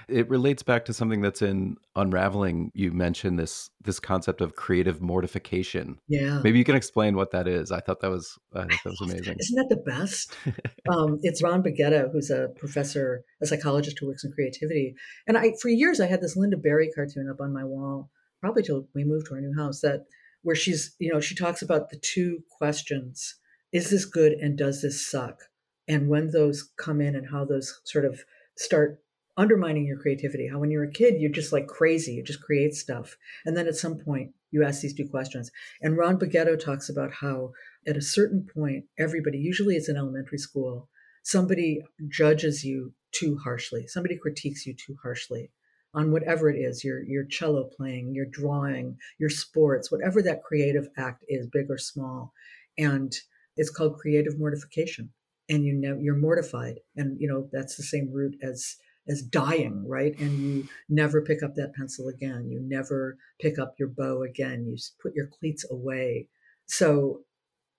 It 0.07 0.29
relates 0.29 0.63
back 0.63 0.85
to 0.85 0.93
something 0.93 1.21
that's 1.21 1.41
in 1.41 1.77
Unraveling. 1.95 2.71
You 2.73 2.91
mentioned 2.91 3.39
this 3.39 3.69
this 3.81 3.99
concept 3.99 4.41
of 4.41 4.55
creative 4.55 5.01
mortification. 5.01 5.99
Yeah. 6.07 6.41
Maybe 6.43 6.57
you 6.57 6.63
can 6.63 6.75
explain 6.75 7.15
what 7.15 7.31
that 7.31 7.47
is. 7.47 7.71
I 7.71 7.79
thought 7.79 8.01
that 8.01 8.09
was 8.09 8.37
I 8.53 8.61
thought 8.61 8.79
that 8.83 8.89
was 8.89 9.01
amazing. 9.01 9.37
Isn't 9.39 9.55
that 9.55 9.69
the 9.69 9.83
best? 9.91 10.35
um, 10.89 11.19
it's 11.23 11.41
Ron 11.41 11.63
Beghetto, 11.63 12.11
who's 12.11 12.29
a 12.29 12.49
professor, 12.57 13.23
a 13.41 13.45
psychologist 13.45 13.99
who 13.99 14.07
works 14.07 14.23
in 14.23 14.31
creativity. 14.31 14.95
And 15.27 15.37
I, 15.37 15.53
for 15.61 15.69
years, 15.69 15.99
I 15.99 16.07
had 16.07 16.21
this 16.21 16.37
Lynda 16.37 16.61
Barry 16.61 16.89
cartoon 16.93 17.29
up 17.29 17.41
on 17.41 17.53
my 17.53 17.63
wall, 17.63 18.09
probably 18.41 18.63
till 18.63 18.87
we 18.93 19.03
moved 19.03 19.27
to 19.27 19.35
our 19.35 19.41
new 19.41 19.55
house. 19.57 19.81
That 19.81 20.05
where 20.43 20.55
she's, 20.55 20.95
you 20.99 21.11
know, 21.11 21.19
she 21.19 21.35
talks 21.35 21.61
about 21.61 21.89
the 21.89 21.97
two 21.97 22.43
questions: 22.57 23.35
Is 23.71 23.89
this 23.89 24.05
good, 24.05 24.33
and 24.33 24.57
does 24.57 24.81
this 24.81 25.05
suck? 25.05 25.39
And 25.87 26.09
when 26.09 26.31
those 26.31 26.71
come 26.77 27.01
in, 27.01 27.15
and 27.15 27.29
how 27.29 27.45
those 27.45 27.81
sort 27.85 28.05
of 28.05 28.23
start 28.55 28.99
undermining 29.37 29.85
your 29.85 29.99
creativity. 29.99 30.47
How 30.47 30.59
when 30.59 30.71
you're 30.71 30.83
a 30.83 30.91
kid, 30.91 31.21
you're 31.21 31.31
just 31.31 31.53
like 31.53 31.67
crazy, 31.67 32.13
you 32.13 32.23
just 32.23 32.41
create 32.41 32.73
stuff. 32.73 33.15
And 33.45 33.55
then 33.55 33.67
at 33.67 33.75
some 33.75 33.97
point, 33.99 34.31
you 34.51 34.63
ask 34.63 34.81
these 34.81 34.95
two 34.95 35.07
questions. 35.07 35.51
And 35.81 35.95
Ron 35.95 36.17
Beghetto 36.17 36.59
talks 36.59 36.89
about 36.89 37.13
how 37.13 37.51
at 37.85 37.97
a 37.97 38.01
certain 38.01 38.47
point, 38.53 38.85
everybody, 38.97 39.37
usually 39.37 39.75
it's 39.75 39.89
in 39.89 39.95
elementary 39.95 40.39
school, 40.39 40.89
somebody 41.23 41.83
judges 42.07 42.63
you 42.63 42.93
too 43.11 43.37
harshly, 43.37 43.85
somebody 43.87 44.17
critiques 44.17 44.65
you 44.65 44.73
too 44.73 44.95
harshly 45.01 45.51
on 45.93 46.11
whatever 46.11 46.49
it 46.49 46.57
is 46.57 46.83
your 46.83 47.01
your 47.03 47.23
cello 47.25 47.69
playing 47.77 48.13
your 48.13 48.25
drawing 48.25 48.97
your 49.19 49.29
sports 49.29 49.89
whatever 49.89 50.21
that 50.21 50.43
creative 50.43 50.89
act 50.97 51.23
is 51.29 51.47
big 51.47 51.71
or 51.71 51.77
small 51.77 52.33
and 52.77 53.15
it's 53.57 53.69
called 53.69 53.97
creative 53.97 54.39
mortification 54.39 55.09
and 55.49 55.65
you 55.65 55.73
know 55.73 55.97
you're 55.99 56.15
mortified 56.15 56.79
and 56.95 57.19
you 57.19 57.27
know 57.27 57.49
that's 57.51 57.75
the 57.75 57.83
same 57.83 58.11
root 58.11 58.35
as 58.41 58.77
as 59.07 59.21
dying, 59.21 59.87
right? 59.87 60.17
And 60.19 60.39
you 60.39 60.67
never 60.89 61.21
pick 61.21 61.43
up 61.43 61.55
that 61.55 61.73
pencil 61.75 62.07
again. 62.07 62.49
You 62.49 62.59
never 62.61 63.17
pick 63.39 63.57
up 63.57 63.75
your 63.79 63.87
bow 63.87 64.23
again. 64.23 64.65
You 64.67 64.77
put 65.01 65.15
your 65.15 65.27
cleats 65.27 65.65
away. 65.69 66.27
So, 66.65 67.21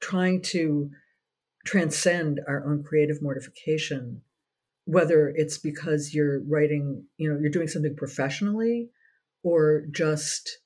trying 0.00 0.42
to 0.42 0.90
transcend 1.66 2.40
our 2.48 2.66
own 2.66 2.82
creative 2.82 3.20
mortification, 3.20 4.22
whether 4.84 5.28
it's 5.28 5.58
because 5.58 6.14
you're 6.14 6.40
writing, 6.44 7.04
you 7.18 7.30
know, 7.30 7.38
you're 7.38 7.50
doing 7.50 7.68
something 7.68 7.96
professionally 7.96 8.88
or 9.42 9.84
just 9.90 10.60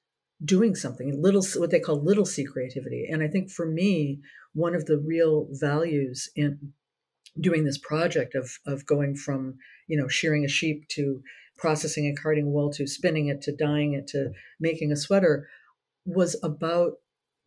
doing 0.45 0.75
something 0.75 1.21
little 1.21 1.45
what 1.57 1.71
they 1.71 1.81
call 1.81 2.03
little 2.03 2.25
c 2.25 2.45
creativity. 2.45 3.07
And 3.11 3.23
i 3.23 3.29
think 3.29 3.51
for 3.51 3.67
me 3.67 4.21
one 4.55 4.75
of 4.75 4.87
the 4.87 4.99
real 4.99 5.49
values 5.51 6.29
in 6.37 6.73
doing 7.41 7.65
this 7.65 7.79
project 7.79 8.35
of 8.35 8.59
of 8.67 8.87
going 8.87 9.17
from 9.17 9.57
you 9.89 9.97
know 9.99 10.09
shearing 10.09 10.45
a 10.45 10.49
sheep 10.49 10.87
to 10.89 11.23
processing 11.57 12.07
and 12.07 12.19
carding 12.19 12.53
wool 12.53 12.71
to 12.73 12.87
spinning 12.87 13.29
it 13.29 13.41
to 13.43 13.55
dyeing 13.55 13.95
it 13.95 14.07
to 14.09 14.33
making 14.61 14.91
a 14.93 14.97
sweater 14.97 15.49
was 16.05 16.37
about 16.43 16.95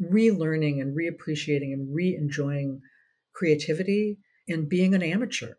relearning 0.02 0.82
and 0.82 0.96
reappreciating 0.96 1.74
and 1.74 1.94
re-enjoying 1.94 2.82
creativity 3.34 4.18
and 4.48 4.70
being 4.70 4.94
an 4.96 5.04
amateur 5.04 5.56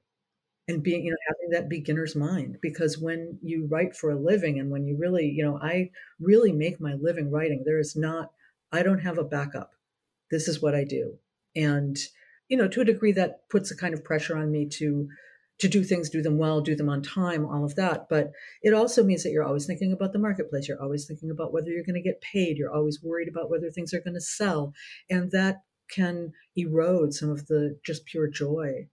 and 0.68 0.82
being 0.82 1.04
you 1.04 1.10
know 1.10 1.16
having 1.28 1.50
that 1.50 1.68
beginner's 1.68 2.16
mind 2.16 2.58
because 2.60 2.98
when 2.98 3.38
you 3.42 3.66
write 3.70 3.94
for 3.94 4.10
a 4.10 4.18
living 4.18 4.58
and 4.58 4.70
when 4.70 4.84
you 4.84 4.96
really 4.98 5.26
you 5.26 5.44
know 5.44 5.58
i 5.62 5.90
really 6.20 6.52
make 6.52 6.80
my 6.80 6.94
living 6.94 7.30
writing 7.30 7.62
there 7.64 7.78
is 7.78 7.94
not 7.94 8.32
i 8.72 8.82
don't 8.82 9.00
have 9.00 9.18
a 9.18 9.24
backup 9.24 9.72
this 10.30 10.48
is 10.48 10.60
what 10.60 10.74
i 10.74 10.82
do 10.82 11.16
and 11.54 11.98
you 12.48 12.56
know, 12.56 12.68
to 12.68 12.80
a 12.80 12.84
degree 12.84 13.12
that 13.12 13.48
puts 13.48 13.70
a 13.70 13.76
kind 13.76 13.94
of 13.94 14.04
pressure 14.04 14.36
on 14.36 14.50
me 14.50 14.66
to 14.66 15.08
to 15.58 15.68
do 15.68 15.82
things, 15.82 16.10
do 16.10 16.20
them 16.20 16.36
well, 16.36 16.60
do 16.60 16.76
them 16.76 16.90
on 16.90 17.00
time, 17.00 17.46
all 17.46 17.64
of 17.64 17.76
that. 17.76 18.10
But 18.10 18.30
it 18.62 18.74
also 18.74 19.02
means 19.02 19.22
that 19.22 19.30
you're 19.30 19.42
always 19.42 19.64
thinking 19.64 19.90
about 19.90 20.12
the 20.12 20.18
marketplace. 20.18 20.68
You're 20.68 20.82
always 20.82 21.06
thinking 21.06 21.30
about 21.30 21.50
whether 21.50 21.70
you're 21.70 21.82
going 21.82 21.94
to 21.94 22.02
get 22.02 22.20
paid. 22.20 22.58
You're 22.58 22.74
always 22.74 23.02
worried 23.02 23.26
about 23.26 23.48
whether 23.48 23.70
things 23.70 23.94
are 23.94 24.02
going 24.02 24.14
to 24.14 24.20
sell. 24.20 24.74
And 25.08 25.30
that 25.30 25.62
can 25.90 26.34
erode 26.56 27.14
some 27.14 27.30
of 27.30 27.46
the 27.46 27.78
just 27.86 28.04
pure 28.04 28.28
joy 28.28 28.86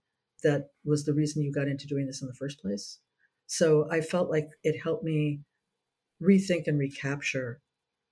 that 0.44 0.68
was 0.84 1.04
the 1.04 1.14
reason 1.14 1.42
you 1.42 1.52
got 1.52 1.68
into 1.68 1.86
doing 1.86 2.06
this 2.06 2.22
in 2.22 2.28
the 2.28 2.34
first 2.34 2.60
place. 2.60 3.00
So 3.46 3.88
I 3.90 4.00
felt 4.00 4.30
like 4.30 4.48
it 4.62 4.80
helped 4.80 5.04
me 5.04 5.40
rethink 6.22 6.66
and 6.66 6.78
recapture 6.78 7.60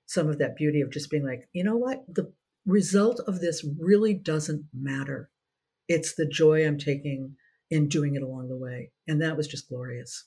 some 0.07 0.29
of 0.29 0.39
that 0.39 0.57
beauty 0.57 0.81
of 0.81 0.91
just 0.91 1.11
being 1.11 1.25
like, 1.25 1.49
you 1.53 1.65
know 1.65 1.77
what? 1.77 2.05
The 2.09 2.33
result 2.67 3.21
of 3.27 3.41
this 3.41 3.65
really 3.79 4.15
doesn't 4.15 4.67
matter. 4.75 5.31
It's 5.89 6.15
the 6.15 6.27
joy 6.27 6.67
I'm 6.67 6.79
taking 6.79 7.37
in 7.71 7.89
doing 7.89 8.15
it 8.15 8.23
along 8.23 8.49
the 8.49 8.57
way. 8.57 8.91
And 9.09 9.23
that 9.23 9.37
was 9.37 9.49
just 9.49 9.69
glorious. 9.69 10.25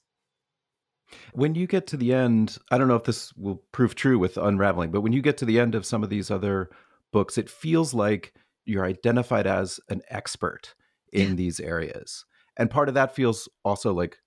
When 1.33 1.53
you 1.53 1.67
get 1.67 1.85
to 1.87 1.97
the 1.97 2.13
end, 2.13 2.57
I 2.71 2.77
don't 2.77 2.87
know 2.87 2.95
if 2.95 3.03
this 3.03 3.31
will 3.35 3.63
prove 3.71 3.93
true 3.93 4.17
with 4.17 4.37
Unraveling, 4.37 4.91
but 4.91 5.01
when 5.01 5.13
you 5.13 5.21
get 5.21 5.37
to 5.37 5.45
the 5.45 5.59
end 5.59 5.75
of 5.75 5.85
some 5.85 6.03
of 6.03 6.09
these 6.09 6.31
other 6.31 6.69
books, 7.13 7.37
it 7.37 7.49
feels 7.49 7.93
like 7.93 8.33
you're 8.65 8.85
identified 8.85 9.45
as 9.45 9.79
an 9.89 10.01
expert 10.09 10.73
in 11.15 11.29
yeah. 11.29 11.35
these 11.35 11.59
areas. 11.59 12.25
And 12.57 12.69
part 12.69 12.89
of 12.89 12.95
that 12.95 13.15
feels 13.15 13.49
also 13.63 13.93
like 13.93 14.17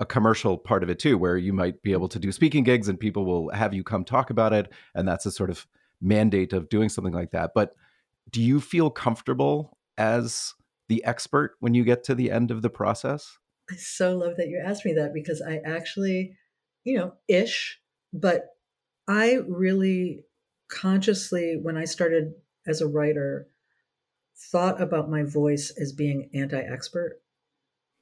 a 0.00 0.06
commercial 0.06 0.56
part 0.56 0.82
of 0.82 0.90
it 0.90 0.98
too, 0.98 1.18
where 1.18 1.36
you 1.36 1.52
might 1.52 1.82
be 1.82 1.92
able 1.92 2.08
to 2.08 2.18
do 2.18 2.30
speaking 2.30 2.64
gigs 2.64 2.88
and 2.88 3.00
people 3.00 3.24
will 3.24 3.50
have 3.50 3.74
you 3.74 3.82
come 3.82 4.04
talk 4.04 4.30
about 4.30 4.52
it. 4.52 4.70
And 4.94 5.06
that's 5.06 5.26
a 5.26 5.30
sort 5.30 5.50
of 5.50 5.66
mandate 6.00 6.52
of 6.52 6.68
doing 6.68 6.88
something 6.88 7.12
like 7.12 7.32
that. 7.32 7.50
But 7.54 7.74
do 8.30 8.42
you 8.42 8.60
feel 8.60 8.90
comfortable 8.90 9.76
as 9.96 10.54
the 10.88 11.04
expert 11.04 11.56
when 11.60 11.74
you 11.74 11.84
get 11.84 12.04
to 12.04 12.14
the 12.14 12.30
end 12.30 12.50
of 12.50 12.62
the 12.62 12.70
process? 12.70 13.38
I 13.70 13.76
so 13.76 14.16
love 14.16 14.36
that 14.36 14.48
you 14.48 14.62
asked 14.64 14.84
me 14.84 14.94
that 14.94 15.12
because 15.12 15.42
I 15.42 15.60
actually, 15.64 16.36
you 16.84 16.96
know, 16.96 17.14
ish, 17.26 17.80
but 18.12 18.46
I 19.08 19.38
really 19.48 20.24
consciously, 20.70 21.58
when 21.60 21.76
I 21.76 21.84
started 21.84 22.34
as 22.66 22.80
a 22.80 22.86
writer, 22.86 23.48
thought 24.38 24.80
about 24.80 25.10
my 25.10 25.22
voice 25.22 25.72
as 25.80 25.92
being 25.92 26.30
anti 26.34 26.60
expert. 26.60 27.20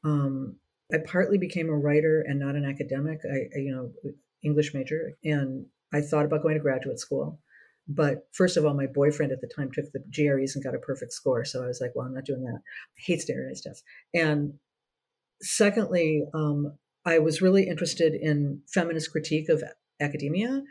Um, 0.04 0.56
I 0.92 0.98
partly 1.04 1.38
became 1.38 1.68
a 1.68 1.76
writer 1.76 2.24
and 2.26 2.38
not 2.38 2.54
an 2.54 2.64
academic. 2.64 3.20
I, 3.24 3.56
I, 3.56 3.60
you 3.60 3.74
know, 3.74 4.12
English 4.44 4.74
major, 4.74 5.12
and 5.24 5.66
I 5.92 6.00
thought 6.00 6.24
about 6.24 6.42
going 6.42 6.54
to 6.54 6.60
graduate 6.60 7.00
school. 7.00 7.40
But 7.88 8.28
first 8.32 8.56
of 8.56 8.64
all, 8.64 8.74
my 8.74 8.86
boyfriend 8.86 9.32
at 9.32 9.40
the 9.40 9.50
time 9.54 9.70
took 9.72 9.86
the 9.92 10.02
GREs 10.12 10.54
and 10.54 10.64
got 10.64 10.74
a 10.74 10.78
perfect 10.78 11.12
score. 11.12 11.44
So 11.44 11.62
I 11.62 11.66
was 11.66 11.80
like, 11.80 11.92
well, 11.94 12.06
I'm 12.06 12.14
not 12.14 12.24
doing 12.24 12.42
that. 12.42 12.58
I 12.58 13.00
hate 13.00 13.20
standardized 13.20 13.64
tests. 13.64 13.84
And 14.12 14.54
secondly, 15.40 16.24
um, 16.34 16.76
I 17.04 17.20
was 17.20 17.40
really 17.40 17.68
interested 17.68 18.14
in 18.14 18.62
feminist 18.72 19.12
critique 19.12 19.48
of 19.48 19.62
academia. 20.00 20.62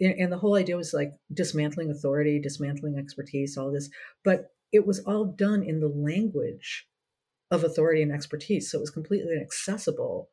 And 0.00 0.30
the 0.32 0.38
whole 0.38 0.56
idea 0.56 0.76
was 0.76 0.92
like 0.92 1.12
dismantling 1.32 1.90
authority, 1.90 2.38
dismantling 2.38 2.98
expertise, 2.98 3.56
all 3.56 3.70
this. 3.70 3.90
But 4.24 4.50
it 4.72 4.86
was 4.86 5.00
all 5.00 5.24
done 5.24 5.62
in 5.62 5.80
the 5.80 5.88
language 5.88 6.86
of 7.50 7.64
authority 7.64 8.02
and 8.02 8.12
expertise. 8.12 8.70
So 8.70 8.78
it 8.78 8.82
was 8.82 8.90
completely 8.90 9.32
inaccessible 9.34 10.30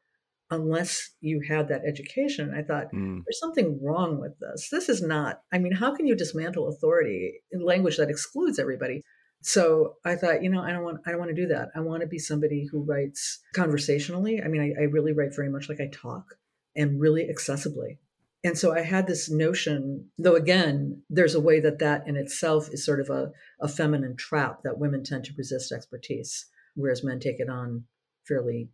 unless 0.50 1.12
you 1.22 1.42
had 1.48 1.68
that 1.68 1.86
education. 1.86 2.54
I 2.56 2.62
thought 2.62 2.92
mm. 2.94 3.22
there's 3.26 3.40
something 3.40 3.80
wrong 3.82 4.20
with 4.20 4.38
this. 4.40 4.70
This 4.72 4.90
is 4.90 5.02
not, 5.02 5.42
I 5.52 5.58
mean, 5.58 5.74
how 5.74 5.96
can 5.96 6.08
you 6.08 6.16
dismantle 6.16 6.68
authority 6.68 7.42
in 7.52 7.64
language 7.64 7.98
that 7.98 8.10
excludes 8.10 8.60
everybody? 8.60 9.02
So 9.42 9.96
I 10.06 10.16
thought, 10.16 10.44
you 10.44 10.50
know, 10.50 10.62
I 10.62 10.72
don't 10.72 10.84
want, 10.84 11.02
I 11.06 11.12
don't 11.12 11.20
want 11.20 11.36
to 11.36 11.42
do 11.42 11.48
that. 11.48 11.70
I 11.76 11.82
want 11.82 12.02
to 12.02 12.08
be 12.08 12.20
somebody 12.20 12.68
who 12.72 12.84
writes 12.84 13.40
conversationally. 13.54 14.42
I 14.42 14.48
mean, 14.48 14.62
I, 14.62 14.82
I 14.82 14.86
really 14.86 15.12
write 15.12 15.36
very 15.36 15.50
much 15.50 15.70
like 15.70 15.82
I 15.82 15.90
talk 15.92 16.36
and 16.76 17.00
really 17.00 17.28
accessibly. 17.28 17.98
And 18.44 18.58
so 18.58 18.74
I 18.74 18.82
had 18.82 19.08
this 19.08 19.30
notion, 19.30 20.10
though 20.18 20.36
again, 20.36 21.02
there's 21.10 21.36
a 21.36 21.40
way 21.40 21.62
that 21.62 21.80
that 21.80 22.08
in 22.08 22.18
itself 22.18 22.70
is 22.72 22.86
sort 22.86 23.00
of 23.00 23.10
a, 23.10 23.32
a 23.62 23.70
feminine 23.70 24.18
trap 24.18 24.64
that 24.64 24.78
women 24.78 25.04
tend 25.04 25.24
to 25.26 25.34
resist 25.38 25.72
expertise, 25.72 26.46
whereas 26.76 27.04
men 27.04 27.20
take 27.20 27.40
it 27.40 27.50
on 27.50 27.86
fairly 28.28 28.70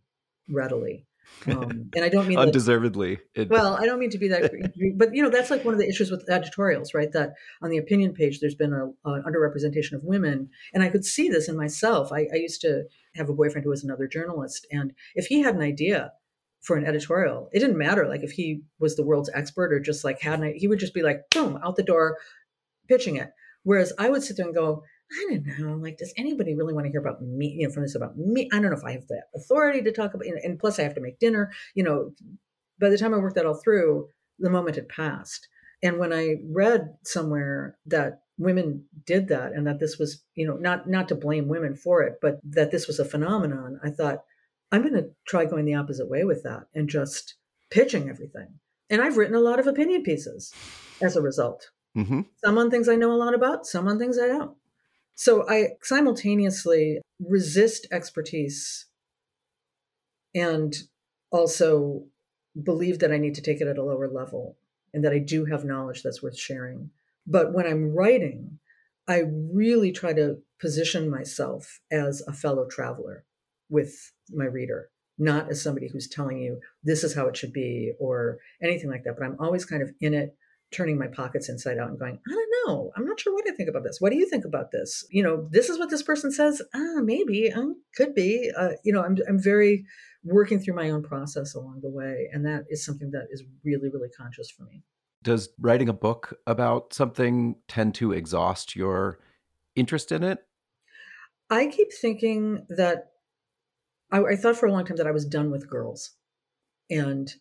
readily. 0.48 1.06
Um, 1.46 1.90
and 1.94 2.04
I 2.04 2.08
don't 2.08 2.26
mean 2.26 2.38
undeservedly. 2.38 3.20
That, 3.36 3.48
well, 3.48 3.76
I 3.76 3.86
don't 3.86 4.00
mean 4.00 4.10
to 4.10 4.18
be 4.18 4.26
that, 4.28 4.50
but 4.96 5.14
you 5.14 5.22
know 5.22 5.30
that's 5.30 5.50
like 5.50 5.64
one 5.64 5.74
of 5.74 5.78
the 5.78 5.88
issues 5.88 6.10
with 6.10 6.28
editorials, 6.28 6.92
right? 6.92 7.12
That 7.12 7.34
on 7.62 7.70
the 7.70 7.78
opinion 7.78 8.12
page, 8.12 8.40
there's 8.40 8.56
been 8.56 8.72
a, 8.72 8.86
a 9.08 9.22
underrepresentation 9.22 9.92
of 9.92 10.02
women, 10.02 10.50
and 10.74 10.82
I 10.82 10.88
could 10.88 11.04
see 11.04 11.28
this 11.28 11.48
in 11.48 11.56
myself. 11.56 12.12
I, 12.12 12.26
I 12.32 12.36
used 12.36 12.60
to 12.62 12.84
have 13.14 13.28
a 13.28 13.34
boyfriend 13.34 13.64
who 13.64 13.70
was 13.70 13.84
another 13.84 14.08
journalist, 14.08 14.66
and 14.72 14.92
if 15.14 15.26
he 15.26 15.42
had 15.42 15.54
an 15.54 15.62
idea 15.62 16.12
for 16.60 16.76
an 16.76 16.84
editorial, 16.84 17.48
it 17.52 17.60
didn't 17.60 17.78
matter 17.78 18.06
like 18.08 18.22
if 18.22 18.32
he 18.32 18.62
was 18.78 18.96
the 18.96 19.04
world's 19.04 19.30
expert 19.34 19.72
or 19.72 19.80
just 19.80 20.04
like 20.04 20.20
had 20.20 20.40
an, 20.40 20.54
he 20.56 20.68
would 20.68 20.78
just 20.78 20.94
be 20.94 21.02
like 21.02 21.22
boom 21.30 21.58
out 21.64 21.76
the 21.76 21.82
door, 21.82 22.18
pitching 22.88 23.16
it. 23.16 23.30
Whereas 23.62 23.92
I 23.98 24.08
would 24.08 24.22
sit 24.22 24.36
there 24.36 24.46
and 24.46 24.54
go, 24.54 24.82
I 25.12 25.26
don't 25.28 25.58
know, 25.58 25.74
like, 25.74 25.98
does 25.98 26.14
anybody 26.16 26.54
really 26.54 26.72
want 26.72 26.86
to 26.86 26.90
hear 26.90 27.00
about 27.00 27.20
me, 27.20 27.56
you 27.58 27.66
know, 27.66 27.74
from 27.74 27.82
this 27.82 27.94
about 27.94 28.16
me? 28.16 28.48
I 28.52 28.60
don't 28.60 28.70
know 28.70 28.76
if 28.76 28.84
I 28.84 28.92
have 28.92 29.06
the 29.08 29.22
authority 29.34 29.82
to 29.82 29.92
talk 29.92 30.14
about, 30.14 30.26
and 30.26 30.58
plus 30.58 30.78
I 30.78 30.84
have 30.84 30.94
to 30.94 31.00
make 31.00 31.18
dinner, 31.18 31.50
you 31.74 31.82
know. 31.82 32.12
By 32.78 32.88
the 32.88 32.96
time 32.96 33.12
I 33.12 33.18
worked 33.18 33.34
that 33.34 33.44
all 33.44 33.60
through, 33.62 34.08
the 34.38 34.50
moment 34.50 34.76
had 34.76 34.88
passed. 34.88 35.48
And 35.82 35.98
when 35.98 36.12
I 36.12 36.36
read 36.48 36.94
somewhere 37.04 37.76
that 37.86 38.20
women 38.38 38.84
did 39.04 39.28
that 39.28 39.52
and 39.52 39.66
that 39.66 39.80
this 39.80 39.98
was, 39.98 40.22
you 40.34 40.46
know, 40.46 40.54
not 40.54 40.88
not 40.88 41.08
to 41.08 41.14
blame 41.14 41.48
women 41.48 41.74
for 41.74 42.02
it, 42.02 42.14
but 42.22 42.38
that 42.44 42.70
this 42.70 42.86
was 42.86 42.98
a 42.98 43.04
phenomenon, 43.04 43.80
I 43.82 43.90
thought, 43.90 44.24
I'm 44.72 44.82
going 44.82 44.94
to 44.94 45.10
try 45.26 45.44
going 45.44 45.64
the 45.64 45.74
opposite 45.74 46.08
way 46.08 46.24
with 46.24 46.42
that 46.44 46.66
and 46.74 46.88
just 46.88 47.34
pitching 47.70 48.08
everything. 48.08 48.48
And 48.88 49.00
I've 49.00 49.16
written 49.16 49.36
a 49.36 49.40
lot 49.40 49.58
of 49.58 49.66
opinion 49.66 50.02
pieces 50.02 50.52
as 51.00 51.16
a 51.16 51.22
result. 51.22 51.70
Mm-hmm. 51.96 52.22
Some 52.44 52.58
on 52.58 52.70
things 52.70 52.88
I 52.88 52.96
know 52.96 53.12
a 53.12 53.14
lot 53.14 53.34
about, 53.34 53.66
some 53.66 53.88
on 53.88 53.98
things 53.98 54.18
I 54.18 54.28
don't. 54.28 54.56
So 55.14 55.48
I 55.48 55.70
simultaneously 55.82 57.00
resist 57.20 57.86
expertise 57.90 58.86
and 60.34 60.74
also 61.30 62.04
believe 62.60 63.00
that 63.00 63.12
I 63.12 63.18
need 63.18 63.34
to 63.34 63.42
take 63.42 63.60
it 63.60 63.68
at 63.68 63.78
a 63.78 63.84
lower 63.84 64.08
level 64.08 64.56
and 64.94 65.04
that 65.04 65.12
I 65.12 65.18
do 65.18 65.44
have 65.44 65.64
knowledge 65.64 66.02
that's 66.02 66.22
worth 66.22 66.38
sharing. 66.38 66.90
But 67.26 67.52
when 67.52 67.66
I'm 67.66 67.92
writing, 67.94 68.58
I 69.06 69.24
really 69.26 69.92
try 69.92 70.12
to 70.14 70.38
position 70.60 71.10
myself 71.10 71.80
as 71.90 72.22
a 72.26 72.32
fellow 72.32 72.66
traveler 72.66 73.24
with 73.70 74.12
my 74.30 74.44
reader, 74.44 74.90
not 75.18 75.50
as 75.50 75.62
somebody 75.62 75.88
who's 75.88 76.08
telling 76.08 76.38
you 76.38 76.58
this 76.82 77.04
is 77.04 77.14
how 77.14 77.26
it 77.26 77.36
should 77.36 77.52
be 77.52 77.92
or 77.98 78.38
anything 78.62 78.90
like 78.90 79.04
that. 79.04 79.14
But 79.18 79.24
I'm 79.24 79.36
always 79.40 79.64
kind 79.64 79.82
of 79.82 79.90
in 80.00 80.12
it, 80.12 80.36
turning 80.72 80.98
my 80.98 81.08
pockets 81.08 81.48
inside 81.48 81.78
out 81.78 81.88
and 81.88 81.98
going, 81.98 82.18
I 82.28 82.30
don't 82.30 82.50
know. 82.66 82.92
I'm 82.96 83.04
not 83.04 83.18
sure 83.18 83.32
what 83.34 83.44
I 83.48 83.54
think 83.54 83.68
about 83.68 83.82
this. 83.82 84.00
What 84.00 84.10
do 84.10 84.16
you 84.16 84.28
think 84.28 84.44
about 84.44 84.70
this? 84.70 85.04
You 85.10 85.22
know, 85.22 85.48
this 85.50 85.68
is 85.68 85.78
what 85.78 85.90
this 85.90 86.02
person 86.02 86.30
says. 86.30 86.62
Ah, 86.74 87.00
maybe, 87.02 87.52
um, 87.52 87.82
could 87.96 88.14
be. 88.14 88.50
Uh, 88.56 88.70
you 88.84 88.92
know, 88.92 89.02
I'm, 89.02 89.16
I'm 89.28 89.42
very 89.42 89.84
working 90.22 90.60
through 90.60 90.74
my 90.74 90.90
own 90.90 91.02
process 91.02 91.54
along 91.54 91.80
the 91.82 91.90
way. 91.90 92.28
And 92.32 92.44
that 92.44 92.64
is 92.68 92.84
something 92.84 93.10
that 93.12 93.28
is 93.30 93.42
really, 93.64 93.88
really 93.88 94.10
conscious 94.16 94.50
for 94.50 94.64
me. 94.64 94.82
Does 95.22 95.50
writing 95.58 95.88
a 95.88 95.94
book 95.94 96.38
about 96.46 96.92
something 96.92 97.56
tend 97.68 97.94
to 97.96 98.12
exhaust 98.12 98.76
your 98.76 99.18
interest 99.74 100.12
in 100.12 100.22
it? 100.22 100.38
I 101.50 101.66
keep 101.66 101.88
thinking 101.92 102.64
that 102.68 103.09
I, 104.12 104.22
I 104.22 104.36
thought 104.36 104.56
for 104.56 104.66
a 104.66 104.72
long 104.72 104.84
time 104.84 104.96
that 104.96 105.06
I 105.06 105.12
was 105.12 105.26
done 105.26 105.50
with 105.50 105.70
girls, 105.70 106.12
and 106.88 107.32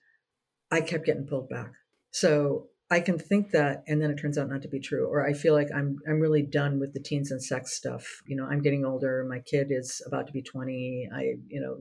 I 0.72 0.82
kept 0.82 1.05
getting 1.05 1.26
pulled 1.26 1.49
back. 1.49 1.72
So 2.11 2.67
I 2.91 2.99
can 2.99 3.20
think 3.20 3.51
that, 3.51 3.84
and 3.88 4.01
then 4.01 4.09
it 4.09 4.17
turns 4.17 4.38
out 4.38 4.49
not 4.49 4.61
to 4.63 4.67
be 4.67 4.80
true. 4.80 5.07
Or 5.07 5.26
I 5.26 5.34
feel 5.34 5.53
like 5.53 5.70
I'm 5.76 5.97
I'm 6.07 6.20
really 6.20 6.41
done 6.41 6.80
with 6.80 6.93
the 6.93 6.99
teens 6.99 7.32
and 7.32 7.43
sex 7.43 7.74
stuff. 7.74 8.22
You 8.28 8.36
know, 8.36 8.45
I'm 8.45 8.61
getting 8.61 8.86
older. 8.86 9.26
My 9.30 9.39
kid 9.39 9.67
is 9.70 10.01
about 10.07 10.28
to 10.28 10.34
be 10.34 10.41
20. 10.41 11.09
I, 11.13 11.22
you 11.47 11.61
know, 11.61 11.78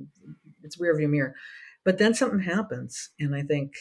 it's 0.62 0.78
rearview 0.78 1.08
mirror. 1.08 1.34
But 1.84 1.98
then 1.98 2.12
something 2.12 2.40
happens, 2.40 3.10
and 3.18 3.34
I 3.34 3.42
think, 3.42 3.72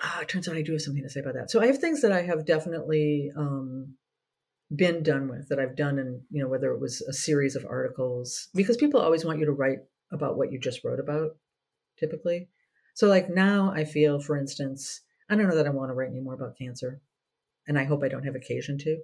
ah, 0.00 0.20
it 0.20 0.28
turns 0.28 0.46
out 0.48 0.56
I 0.56 0.62
do 0.62 0.72
have 0.72 0.82
something 0.82 1.02
to 1.02 1.10
say 1.10 1.20
about 1.20 1.34
that. 1.34 1.50
So 1.50 1.60
I 1.60 1.66
have 1.66 1.78
things 1.78 2.02
that 2.02 2.12
I 2.12 2.22
have 2.22 2.46
definitely 2.46 3.32
um, 3.36 3.96
been 4.74 5.02
done 5.02 5.28
with 5.28 5.48
that 5.48 5.58
I've 5.58 5.76
done, 5.76 5.98
and 5.98 6.20
you 6.30 6.42
know, 6.42 6.48
whether 6.48 6.72
it 6.72 6.80
was 6.80 7.00
a 7.02 7.12
series 7.12 7.56
of 7.56 7.66
articles, 7.66 8.48
because 8.54 8.76
people 8.76 9.00
always 9.00 9.24
want 9.24 9.38
you 9.38 9.46
to 9.46 9.52
write 9.52 9.80
about 10.12 10.36
what 10.36 10.52
you 10.52 10.58
just 10.58 10.84
wrote 10.84 11.00
about, 11.00 11.36
typically. 11.98 12.48
So 12.94 13.06
like 13.06 13.30
now, 13.30 13.72
I 13.74 13.84
feel, 13.84 14.20
for 14.20 14.36
instance, 14.36 15.00
I 15.30 15.34
don't 15.34 15.48
know 15.48 15.56
that 15.56 15.66
I 15.66 15.70
want 15.70 15.90
to 15.90 15.94
write 15.94 16.10
anymore 16.10 16.34
about 16.34 16.58
cancer, 16.58 17.00
and 17.66 17.78
I 17.78 17.84
hope 17.84 18.02
I 18.02 18.08
don't 18.08 18.24
have 18.24 18.34
occasion 18.34 18.78
to. 18.78 18.98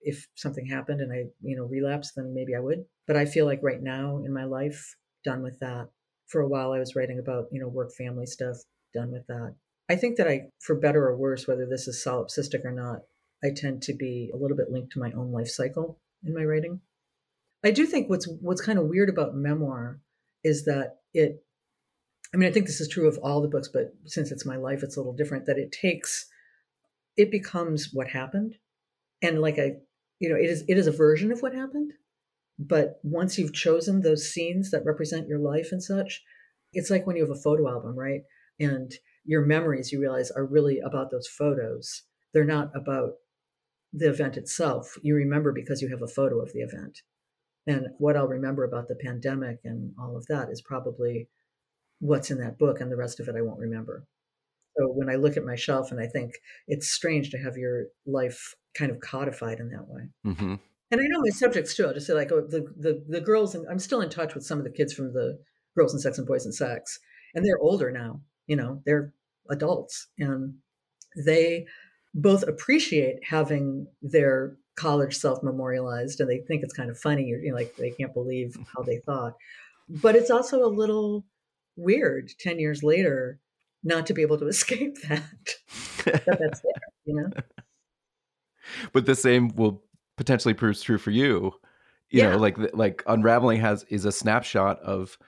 If 0.00 0.28
something 0.34 0.66
happened 0.66 1.00
and 1.00 1.12
I, 1.12 1.24
you 1.40 1.56
know, 1.56 1.64
relapse, 1.64 2.12
then 2.12 2.34
maybe 2.34 2.54
I 2.54 2.60
would. 2.60 2.84
But 3.06 3.16
I 3.16 3.24
feel 3.24 3.46
like 3.46 3.60
right 3.62 3.82
now 3.82 4.22
in 4.24 4.34
my 4.34 4.44
life, 4.44 4.96
done 5.24 5.42
with 5.42 5.58
that. 5.60 5.88
For 6.26 6.42
a 6.42 6.48
while, 6.48 6.72
I 6.72 6.78
was 6.78 6.94
writing 6.94 7.18
about, 7.18 7.46
you 7.50 7.60
know, 7.60 7.68
work 7.68 7.92
family 7.96 8.26
stuff, 8.26 8.58
done 8.92 9.10
with 9.10 9.26
that. 9.28 9.54
I 9.88 9.96
think 9.96 10.16
that 10.16 10.28
I, 10.28 10.48
for 10.60 10.74
better 10.74 11.06
or 11.06 11.16
worse, 11.16 11.46
whether 11.46 11.66
this 11.66 11.88
is 11.88 12.04
solipsistic 12.06 12.64
or 12.64 12.72
not, 12.72 13.00
I 13.42 13.50
tend 13.54 13.82
to 13.82 13.94
be 13.94 14.30
a 14.32 14.36
little 14.36 14.56
bit 14.56 14.70
linked 14.70 14.92
to 14.92 15.00
my 15.00 15.12
own 15.12 15.32
life 15.32 15.48
cycle 15.48 15.98
in 16.24 16.34
my 16.34 16.44
writing. 16.44 16.80
I 17.64 17.70
do 17.70 17.86
think 17.86 18.10
what's 18.10 18.28
what's 18.40 18.60
kind 18.60 18.78
of 18.78 18.86
weird 18.86 19.08
about 19.08 19.34
memoir 19.34 20.00
is 20.42 20.64
that 20.66 20.98
it 21.14 21.42
I 22.32 22.36
mean 22.36 22.48
I 22.48 22.52
think 22.52 22.66
this 22.66 22.80
is 22.80 22.88
true 22.88 23.08
of 23.08 23.18
all 23.22 23.40
the 23.40 23.48
books 23.48 23.68
but 23.72 23.94
since 24.04 24.30
it's 24.30 24.46
my 24.46 24.56
life 24.56 24.82
it's 24.82 24.96
a 24.96 25.00
little 25.00 25.14
different 25.14 25.46
that 25.46 25.58
it 25.58 25.72
takes 25.72 26.26
it 27.16 27.30
becomes 27.30 27.90
what 27.92 28.08
happened. 28.08 28.56
And 29.22 29.40
like 29.40 29.58
I 29.58 29.76
you 30.20 30.28
know 30.28 30.36
it 30.36 30.50
is 30.50 30.64
it 30.68 30.76
is 30.76 30.86
a 30.86 30.92
version 30.92 31.32
of 31.32 31.40
what 31.40 31.54
happened 31.54 31.92
but 32.58 33.00
once 33.02 33.36
you've 33.38 33.52
chosen 33.52 34.00
those 34.00 34.30
scenes 34.30 34.70
that 34.70 34.84
represent 34.84 35.26
your 35.26 35.40
life 35.40 35.72
and 35.72 35.82
such 35.82 36.22
it's 36.72 36.90
like 36.90 37.06
when 37.06 37.16
you 37.16 37.22
have 37.22 37.36
a 37.36 37.40
photo 37.40 37.68
album 37.68 37.98
right? 37.98 38.22
And 38.60 38.92
your 39.24 39.44
memories 39.44 39.90
you 39.90 40.00
realize 40.00 40.30
are 40.30 40.44
really 40.44 40.80
about 40.80 41.10
those 41.10 41.26
photos. 41.26 42.02
They're 42.32 42.44
not 42.44 42.70
about 42.74 43.14
the 43.94 44.10
event 44.10 44.36
itself. 44.36 44.98
You 45.02 45.14
remember 45.14 45.52
because 45.52 45.80
you 45.80 45.88
have 45.88 46.02
a 46.02 46.08
photo 46.08 46.40
of 46.40 46.52
the 46.52 46.60
event. 46.60 47.02
And 47.66 47.88
what 47.98 48.16
I'll 48.16 48.28
remember 48.28 48.64
about 48.64 48.88
the 48.88 48.96
pandemic 48.96 49.60
and 49.64 49.94
all 49.98 50.16
of 50.16 50.26
that 50.26 50.50
is 50.50 50.60
probably 50.60 51.28
what's 52.00 52.30
in 52.30 52.38
that 52.38 52.58
book, 52.58 52.80
and 52.80 52.90
the 52.90 52.96
rest 52.96 53.20
of 53.20 53.28
it 53.28 53.36
I 53.36 53.40
won't 53.40 53.60
remember. 53.60 54.04
So 54.76 54.88
when 54.88 55.08
I 55.08 55.14
look 55.14 55.36
at 55.36 55.44
my 55.44 55.54
shelf 55.54 55.92
and 55.92 56.00
I 56.00 56.06
think 56.06 56.32
it's 56.66 56.90
strange 56.90 57.30
to 57.30 57.38
have 57.38 57.56
your 57.56 57.86
life 58.06 58.54
kind 58.74 58.90
of 58.90 59.00
codified 59.00 59.60
in 59.60 59.70
that 59.70 59.86
way. 59.86 60.02
Mm-hmm. 60.26 60.54
And 60.90 61.00
I 61.00 61.04
know 61.06 61.20
my 61.20 61.30
subjects 61.30 61.74
too. 61.74 61.86
I'll 61.86 61.94
just 61.94 62.06
say 62.06 62.12
like 62.12 62.32
oh, 62.32 62.42
the, 62.42 62.66
the 62.76 63.04
the 63.08 63.20
girls, 63.20 63.54
and 63.54 63.66
I'm 63.70 63.78
still 63.78 64.00
in 64.00 64.10
touch 64.10 64.34
with 64.34 64.44
some 64.44 64.58
of 64.58 64.64
the 64.64 64.70
kids 64.70 64.92
from 64.92 65.12
the 65.12 65.38
Girls 65.76 65.92
and 65.92 66.02
Sex 66.02 66.18
and 66.18 66.26
Boys 66.26 66.44
and 66.44 66.54
Sex, 66.54 66.98
and 67.34 67.44
they're 67.44 67.58
older 67.58 67.90
now. 67.90 68.20
You 68.46 68.56
know, 68.56 68.82
they're 68.84 69.12
adults, 69.48 70.08
and 70.18 70.54
they 71.24 71.66
both 72.14 72.42
appreciate 72.44 73.24
having 73.24 73.86
their 74.00 74.56
college 74.76 75.16
self 75.16 75.42
memorialized 75.42 76.20
and 76.20 76.28
they 76.28 76.38
think 76.38 76.62
it's 76.62 76.74
kind 76.74 76.90
of 76.90 76.98
funny 76.98 77.24
you 77.26 77.50
know 77.50 77.54
like 77.54 77.76
they 77.76 77.90
can't 77.90 78.14
believe 78.14 78.50
mm-hmm. 78.52 78.62
how 78.76 78.82
they 78.82 78.98
thought. 78.98 79.34
But 79.88 80.16
it's 80.16 80.30
also 80.30 80.64
a 80.64 80.66
little 80.68 81.26
weird 81.76 82.30
10 82.38 82.58
years 82.58 82.82
later 82.82 83.40
not 83.82 84.06
to 84.06 84.14
be 84.14 84.22
able 84.22 84.38
to 84.38 84.46
escape 84.56 84.96
that 85.08 85.22
that 86.04 86.24
that's 86.26 86.60
there 86.60 86.72
you 87.04 87.14
know? 87.16 87.30
But 88.94 89.04
the 89.04 89.14
same 89.14 89.48
will 89.48 89.82
potentially 90.16 90.54
prove 90.54 90.80
true 90.80 90.98
for 90.98 91.10
you 91.10 91.52
you 92.10 92.20
Yeah. 92.20 92.30
know 92.30 92.38
like 92.38 92.56
like 92.74 93.02
unraveling 93.06 93.60
has 93.60 93.84
is 93.88 94.04
a 94.04 94.12
snapshot 94.12 94.80
of 94.80 95.18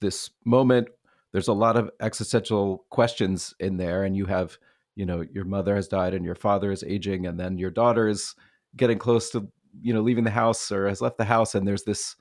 this 0.00 0.30
moment. 0.44 0.88
There's 1.32 1.48
a 1.48 1.52
lot 1.52 1.76
of 1.76 1.90
existential 2.00 2.86
questions 2.90 3.54
in 3.58 3.76
there 3.76 4.04
and 4.04 4.16
you 4.16 4.26
have 4.26 4.58
you 4.96 5.06
know 5.06 5.24
your 5.32 5.44
mother 5.44 5.76
has 5.76 5.86
died 5.86 6.14
and 6.14 6.24
your 6.24 6.34
father 6.34 6.72
is 6.72 6.82
aging 6.82 7.26
and 7.26 7.38
then 7.38 7.58
your 7.58 7.70
daughter 7.70 8.08
is 8.08 8.34
getting 8.74 8.98
close 8.98 9.30
to 9.30 9.46
you 9.80 9.94
know 9.94 10.00
leaving 10.00 10.24
the 10.24 10.30
house 10.30 10.72
or 10.72 10.88
has 10.88 11.00
left 11.00 11.18
the 11.18 11.24
house 11.24 11.54
and 11.54 11.68
there's 11.68 11.84
this 11.84 12.16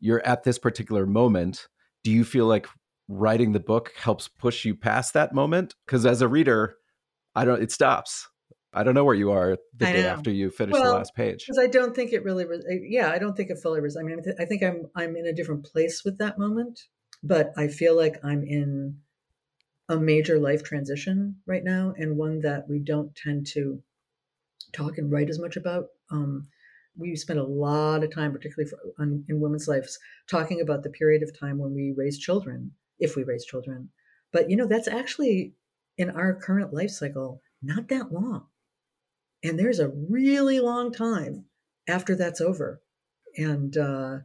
you're 0.00 0.24
at 0.26 0.44
this 0.44 0.58
particular 0.58 1.06
moment 1.06 1.68
do 2.04 2.10
you 2.10 2.24
feel 2.24 2.46
like 2.46 2.66
writing 3.08 3.52
the 3.52 3.60
book 3.60 3.92
helps 3.96 4.28
push 4.28 4.64
you 4.64 4.74
past 4.74 5.14
that 5.14 5.32
moment 5.32 5.74
because 5.86 6.04
as 6.04 6.20
a 6.20 6.28
reader 6.28 6.76
i 7.34 7.44
don't 7.44 7.62
it 7.62 7.70
stops 7.70 8.28
i 8.74 8.82
don't 8.82 8.94
know 8.94 9.04
where 9.04 9.14
you 9.14 9.30
are 9.30 9.56
the 9.76 9.88
I 9.88 9.92
day 9.92 10.02
know. 10.02 10.08
after 10.08 10.30
you 10.30 10.50
finish 10.50 10.74
the 10.74 10.82
last 10.82 11.14
page 11.14 11.44
because 11.46 11.62
I 11.62 11.68
don't 11.68 11.94
think 11.94 12.12
it 12.12 12.24
really. 12.24 12.44
Yeah, 12.82 13.10
I 13.10 13.18
don't 13.18 13.36
think 13.36 13.50
it 13.50 13.58
fully. 13.62 13.80
I 13.80 14.02
mean, 14.02 14.20
I 14.38 14.44
think 14.44 14.62
I'm 14.62 14.86
I'm 14.94 15.16
in 15.16 15.26
a 15.26 15.32
different 15.32 15.64
place 15.64 16.02
with 16.04 16.18
that 16.18 16.38
moment, 16.38 16.80
but 17.22 17.52
I 17.56 17.68
feel 17.68 17.96
like 17.96 18.18
I'm 18.22 18.42
in 18.42 18.98
a 19.88 19.96
major 19.96 20.38
life 20.38 20.64
transition 20.64 21.36
right 21.46 21.64
now, 21.64 21.94
and 21.96 22.16
one 22.16 22.40
that 22.40 22.68
we 22.68 22.78
don't 22.78 23.14
tend 23.14 23.46
to 23.48 23.82
talk 24.72 24.98
and 24.98 25.10
write 25.10 25.30
as 25.30 25.38
much 25.38 25.56
about. 25.56 25.86
Um, 26.10 26.48
we 26.98 27.14
spend 27.14 27.38
a 27.38 27.44
lot 27.44 28.02
of 28.02 28.14
time, 28.14 28.32
particularly 28.32 28.70
for, 28.70 28.78
on, 28.98 29.24
in 29.28 29.40
women's 29.40 29.68
lives, 29.68 29.98
talking 30.28 30.60
about 30.60 30.82
the 30.82 30.90
period 30.90 31.22
of 31.22 31.38
time 31.38 31.58
when 31.58 31.74
we 31.74 31.92
raise 31.96 32.18
children, 32.18 32.72
if 32.98 33.16
we 33.16 33.22
raise 33.22 33.44
children. 33.44 33.90
But 34.32 34.50
you 34.50 34.56
know, 34.56 34.66
that's 34.66 34.88
actually 34.88 35.54
in 35.98 36.10
our 36.10 36.34
current 36.34 36.74
life 36.74 36.90
cycle 36.90 37.42
not 37.62 37.88
that 37.88 38.12
long. 38.12 38.46
And 39.42 39.58
there's 39.58 39.80
a 39.80 39.88
really 39.88 40.60
long 40.60 40.92
time 40.92 41.44
after 41.88 42.14
that's 42.14 42.40
over. 42.40 42.80
And 43.36 43.76
uh, 43.76 44.18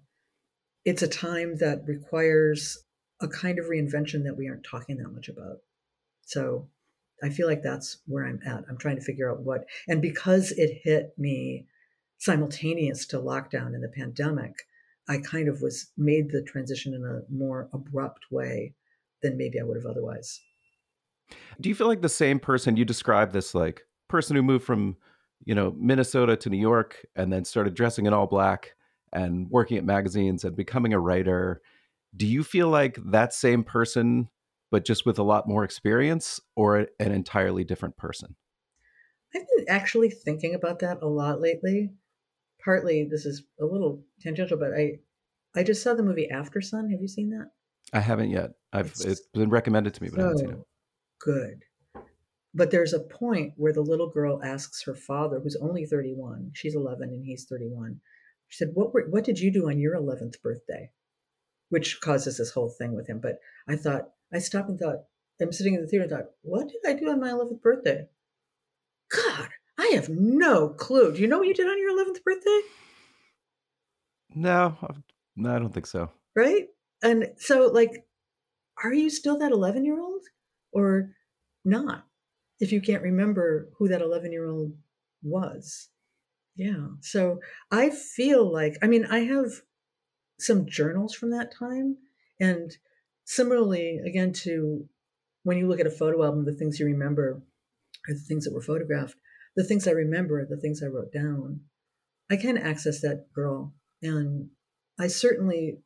it's 0.86 1.02
a 1.02 1.08
time 1.08 1.58
that 1.58 1.84
requires 1.86 2.80
a 3.22 3.28
kind 3.28 3.60
of 3.60 3.66
reinvention 3.66 4.24
that 4.24 4.36
we 4.38 4.48
aren't 4.48 4.64
talking 4.64 4.98
that 4.98 5.14
much 5.14 5.30
about. 5.30 5.58
So 6.26 6.68
I 7.24 7.30
feel 7.30 7.48
like 7.48 7.62
that's 7.62 8.00
where 8.08 8.26
I'm 8.26 8.40
at. 8.46 8.64
I'm 8.70 8.78
trying 8.78 8.96
to 8.98 9.04
figure 9.04 9.32
out 9.32 9.42
what, 9.42 9.66
and 9.88 10.02
because 10.02 10.52
it 10.52 10.82
hit 10.84 11.14
me 11.18 11.68
simultaneous 12.18 13.06
to 13.08 13.18
lockdown 13.18 13.74
and 13.74 13.84
the 13.84 13.90
pandemic, 13.90 14.54
I 15.08 15.18
kind 15.18 15.48
of 15.48 15.62
was 15.62 15.92
made 15.98 16.32
the 16.32 16.44
transition 16.44 16.94
in 16.94 17.04
a 17.04 17.22
more 17.34 17.70
abrupt 17.74 18.26
way 18.32 18.74
than 19.22 19.38
maybe 19.38 19.60
I 19.60 19.64
would 19.64 19.78
have 19.78 19.86
otherwise. 19.86 20.40
Do 21.60 21.70
you 21.70 21.76
feel 21.76 21.88
like 21.88 22.02
the 22.02 22.10
same 22.10 22.40
person 22.40 22.78
you 22.78 22.86
describe 22.86 23.32
this 23.32 23.54
like 23.54 23.84
person 24.08 24.36
who 24.36 24.42
moved 24.42 24.66
from 24.66 24.98
you 25.46 25.56
know, 25.56 25.74
Minnesota 25.78 26.36
to 26.38 26.50
New 26.50 26.58
York 26.58 27.06
and 27.16 27.32
then 27.32 27.46
started 27.46 27.74
dressing 27.74 28.06
in 28.06 28.14
all 28.14 28.28
black 28.28 28.76
and 29.14 29.50
working 29.50 29.78
at 29.78 29.84
magazines 29.84 30.44
and 30.44 30.56
becoming 30.56 30.94
a 30.94 31.00
writer. 31.00 31.62
Do 32.16 32.28
you 32.28 32.44
feel 32.44 32.70
like 32.70 32.98
that 33.06 33.34
same 33.34 33.64
person, 33.64 34.30
but 34.70 34.86
just 34.86 35.06
with 35.06 35.18
a 35.18 35.24
lot 35.24 35.48
more 35.48 35.64
experience, 35.64 36.40
or 36.56 36.88
an 37.00 37.12
entirely 37.12 37.64
different 37.64 37.98
person? 37.98 38.36
I've 39.34 39.48
been 39.56 39.66
actually 39.70 40.10
thinking 40.10 40.56
about 40.56 40.80
that 40.80 41.00
a 41.02 41.08
lot 41.08 41.40
lately. 41.40 41.92
Partly, 42.64 43.08
this 43.10 43.26
is 43.26 43.44
a 43.60 43.66
little 43.66 44.04
tangential, 44.22 44.58
but 44.58 44.74
I, 44.74 45.00
I 45.56 45.64
just 45.64 45.82
saw 45.82 45.94
the 45.94 46.04
movie 46.04 46.30
Aftersun 46.32 46.92
Have 46.92 47.02
you 47.02 47.08
seen 47.08 47.30
that? 47.32 47.50
I 47.94 48.00
haven't 48.00 48.30
yet. 48.30 48.52
I've 48.74 48.88
it's, 48.88 49.06
it's 49.06 49.22
been 49.34 49.50
recommended 49.50 49.94
to 49.94 50.04
me, 50.04 50.10
but 50.10 50.18
so 50.18 50.22
I 50.22 50.28
haven't 50.28 50.40
seen 50.40 50.50
it. 50.50 50.60
Good. 51.20 51.64
But 52.54 52.72
there's 52.72 52.94
a 52.94 53.00
point 53.00 53.54
where 53.56 53.74
the 53.74 53.82
little 53.82 54.10
girl 54.10 54.44
asks 54.44 54.84
her 54.84 54.96
father, 54.96 55.40
who's 55.40 55.56
only 55.62 55.86
31, 55.86 56.52
she's 56.54 56.76
11 56.76 57.10
and 57.10 57.26
he's 57.26 57.46
31. 57.46 58.02
She 58.50 58.58
said, 58.58 58.72
"What 58.74 58.94
were, 58.94 59.08
what 59.10 59.24
did 59.24 59.40
you 59.40 59.52
do 59.52 59.70
on 59.70 59.80
your 59.80 59.96
11th 59.96 60.42
birthday?" 60.42 60.92
Which 61.72 62.00
causes 62.02 62.38
this 62.38 62.52
whole 62.52 62.70
thing 62.70 62.96
with 62.96 63.08
him. 63.08 63.20
But 63.20 63.40
I 63.68 63.76
thought 63.76 64.10
I 64.32 64.38
stopped 64.40 64.70
and 64.70 64.80
thought 64.80 65.06
I'm 65.42 65.52
sitting 65.52 65.74
in 65.74 65.82
the 65.82 65.88
theater 65.88 66.04
and 66.04 66.12
thought, 66.12 66.32
"What 66.44 66.68
did 66.68 66.82
I 66.86 66.94
do 66.94 67.10
on 67.10 67.20
my 67.20 67.32
11th 67.32 67.62
birthday?" 67.62 68.08
God, 69.10 69.50
I 69.78 69.88
have 69.96 70.08
no 70.10 70.70
clue. 70.70 71.14
Do 71.14 71.20
you 71.20 71.28
know 71.28 71.40
what 71.40 71.48
you 71.48 71.56
did 71.56 71.68
on 71.68 71.80
your 71.80 71.92
11th 71.92 72.24
birthday? 72.24 72.62
No, 74.36 74.78
no, 75.36 75.56
I 75.56 75.60
don't 75.60 75.74
think 75.74 75.88
so. 75.88 76.12
Right? 76.36 76.68
And 77.02 77.34
so, 77.38 77.66
like, 77.66 78.06
are 78.84 78.94
you 78.94 79.10
still 79.10 79.40
that 79.40 79.52
11 79.52 79.84
year 79.84 80.00
old 80.00 80.24
or 80.72 81.16
not? 81.66 82.06
if 82.62 82.72
you 82.72 82.80
can't 82.80 83.02
remember 83.02 83.68
who 83.78 83.90
that 83.90 84.02
11 84.02 84.32
year 84.32 84.48
old 84.48 84.72
was. 85.24 85.90
Yeah. 86.56 86.88
So 87.02 87.40
I 87.72 87.90
feel 87.90 88.50
like, 88.50 88.78
I 88.82 88.88
mean, 88.88 89.06
I 89.06 89.20
have 89.20 89.50
some 90.42 90.66
journals 90.68 91.14
from 91.14 91.32
that 91.32 91.54
time. 91.58 91.98
And 92.40 92.72
similarly, 93.26 94.00
again, 94.06 94.34
to 94.34 94.88
when 95.44 95.58
you 95.58 95.68
look 95.68 95.80
at 95.80 95.88
a 95.88 95.92
photo 95.92 96.24
album, 96.24 96.46
the 96.46 96.54
things 96.54 96.80
you 96.80 96.86
remember 96.86 97.42
are 98.08 98.14
the 98.14 98.20
things 98.20 98.46
that 98.46 98.54
were 98.54 98.62
photographed. 98.62 99.16
The 99.56 99.64
things 99.64 99.88
I 99.88 99.92
remember 99.92 100.40
are 100.40 100.46
the 100.46 100.58
things 100.58 100.82
I 100.82 100.88
wrote 100.88 101.12
down. 101.12 101.62
I 102.30 102.38
can 102.38 102.58
access 102.58 103.02
that 103.02 103.28
girl. 103.34 103.74
And 104.02 104.50
I 105.00 105.08
certainly 105.08 105.80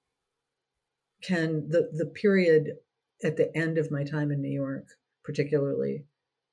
can, 1.23 1.69
the, 1.69 1.89
the 1.93 2.05
period 2.05 2.73
at 3.23 3.37
the 3.37 3.55
end 3.57 3.77
of 3.77 3.91
my 3.91 4.03
time 4.03 4.31
in 4.31 4.41
New 4.41 4.51
York, 4.51 4.85
particularly, 5.23 6.05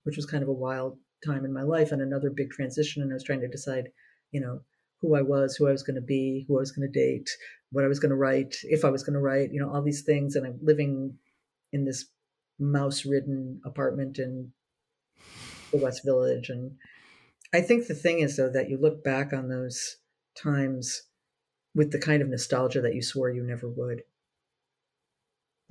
which 0.04 0.16
was 0.16 0.26
kind 0.26 0.42
of 0.42 0.48
a 0.48 0.52
wild 0.52 0.98
time 1.24 1.44
in 1.44 1.52
my 1.52 1.62
life 1.62 1.92
and 1.92 2.00
another 2.00 2.30
big 2.30 2.50
transition. 2.50 3.02
And 3.02 3.12
I 3.12 3.14
was 3.14 3.24
trying 3.24 3.40
to 3.40 3.48
decide, 3.48 3.88
you 4.30 4.40
know, 4.40 4.62
who 5.02 5.16
I 5.16 5.22
was, 5.22 5.56
who 5.56 5.68
I 5.68 5.72
was 5.72 5.82
going 5.82 5.96
to 5.96 6.00
be, 6.00 6.46
who 6.48 6.56
I 6.56 6.60
was 6.60 6.72
going 6.72 6.90
to 6.90 7.00
date, 7.00 7.28
what 7.72 7.84
I 7.84 7.88
was 7.88 7.98
going 7.98 8.10
to 8.10 8.16
write, 8.16 8.56
if 8.62 8.84
I 8.84 8.90
was 8.90 9.02
going 9.02 9.14
to 9.14 9.20
write, 9.20 9.52
you 9.52 9.60
know, 9.60 9.70
all 9.70 9.82
these 9.82 10.02
things. 10.02 10.36
And 10.36 10.46
I'm 10.46 10.58
living 10.62 11.18
in 11.72 11.84
this 11.84 12.06
mouse 12.58 13.04
ridden 13.04 13.60
apartment 13.64 14.18
in 14.18 14.52
the 15.72 15.78
West 15.78 16.04
Village. 16.04 16.48
And 16.48 16.76
I 17.52 17.60
think 17.60 17.86
the 17.86 17.94
thing 17.94 18.20
is, 18.20 18.36
though, 18.36 18.50
that 18.50 18.70
you 18.70 18.78
look 18.78 19.02
back 19.02 19.32
on 19.32 19.48
those 19.48 19.96
times 20.40 21.02
with 21.74 21.90
the 21.90 21.98
kind 21.98 22.22
of 22.22 22.28
nostalgia 22.28 22.80
that 22.80 22.94
you 22.94 23.02
swore 23.02 23.30
you 23.30 23.42
never 23.42 23.68
would. 23.68 24.02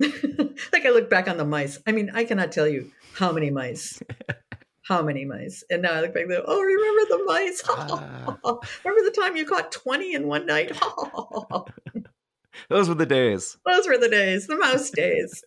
like 0.72 0.84
I 0.84 0.90
look 0.90 1.08
back 1.08 1.28
on 1.28 1.36
the 1.36 1.44
mice. 1.44 1.78
I 1.86 1.92
mean, 1.92 2.10
I 2.12 2.24
cannot 2.24 2.52
tell 2.52 2.68
you 2.68 2.90
how 3.14 3.32
many 3.32 3.50
mice. 3.50 4.02
How 4.92 5.02
many 5.02 5.24
mice? 5.24 5.64
And 5.70 5.80
now 5.80 5.94
I 5.94 6.00
look 6.02 6.12
back 6.12 6.28
there, 6.28 6.42
oh, 6.44 6.60
remember 6.60 7.16
the 7.16 7.24
mice? 7.24 7.62
Uh, 7.66 8.54
remember 8.84 9.10
the 9.10 9.16
time 9.18 9.38
you 9.38 9.46
caught 9.46 9.72
20 9.72 10.12
in 10.12 10.26
one 10.26 10.44
night? 10.44 10.70
Those 12.68 12.90
were 12.90 12.94
the 12.94 13.06
days. 13.06 13.56
Those 13.64 13.88
were 13.88 13.96
the 13.96 14.10
days, 14.10 14.48
the 14.48 14.58
mouse 14.58 14.90
days. 14.90 15.44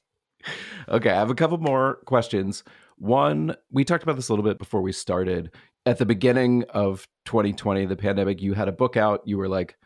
okay, 0.88 1.10
I 1.10 1.14
have 1.14 1.30
a 1.30 1.36
couple 1.36 1.58
more 1.58 2.00
questions. 2.06 2.64
One, 2.96 3.54
we 3.70 3.84
talked 3.84 4.02
about 4.02 4.16
this 4.16 4.28
a 4.28 4.32
little 4.32 4.44
bit 4.44 4.58
before 4.58 4.82
we 4.82 4.90
started. 4.90 5.54
At 5.86 5.98
the 5.98 6.06
beginning 6.06 6.64
of 6.70 7.06
2020, 7.26 7.86
the 7.86 7.94
pandemic, 7.94 8.42
you 8.42 8.54
had 8.54 8.66
a 8.66 8.72
book 8.72 8.96
out. 8.96 9.22
You 9.24 9.38
were 9.38 9.48
like, 9.48 9.76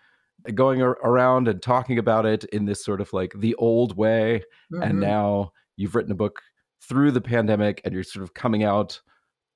going 0.55 0.81
around 0.81 1.47
and 1.47 1.61
talking 1.61 1.99
about 1.99 2.25
it 2.25 2.43
in 2.45 2.65
this 2.65 2.83
sort 2.83 3.01
of 3.01 3.13
like 3.13 3.33
the 3.37 3.55
old 3.57 3.97
way 3.97 4.43
mm-hmm. 4.73 4.83
and 4.83 4.99
now 4.99 5.53
you've 5.77 5.95
written 5.95 6.11
a 6.11 6.17
book 6.17 6.41
through 6.89 7.13
the 7.13 7.21
pandemic 7.21 7.81
and 7.85 7.95
you're 7.95 8.03
sort 8.03 8.23
of 8.23 8.35
coming 8.35 8.65
out 8.65 9.01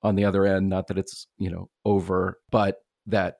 on 0.03 0.15
the 0.15 0.25
other 0.25 0.45
end 0.45 0.69
not 0.69 0.87
that 0.87 0.97
it's 0.97 1.27
you 1.37 1.49
know 1.49 1.69
over 1.85 2.39
but 2.51 2.77
that 3.07 3.37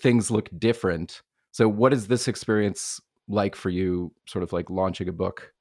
things 0.00 0.30
look 0.30 0.48
different. 0.58 1.22
So 1.50 1.68
what 1.68 1.92
is 1.92 2.06
this 2.06 2.28
experience 2.28 3.00
like 3.26 3.56
for 3.56 3.70
you 3.70 4.12
sort 4.26 4.42
of 4.42 4.52
like 4.52 4.70
launching 4.70 5.08
a 5.08 5.12
book? 5.12 5.52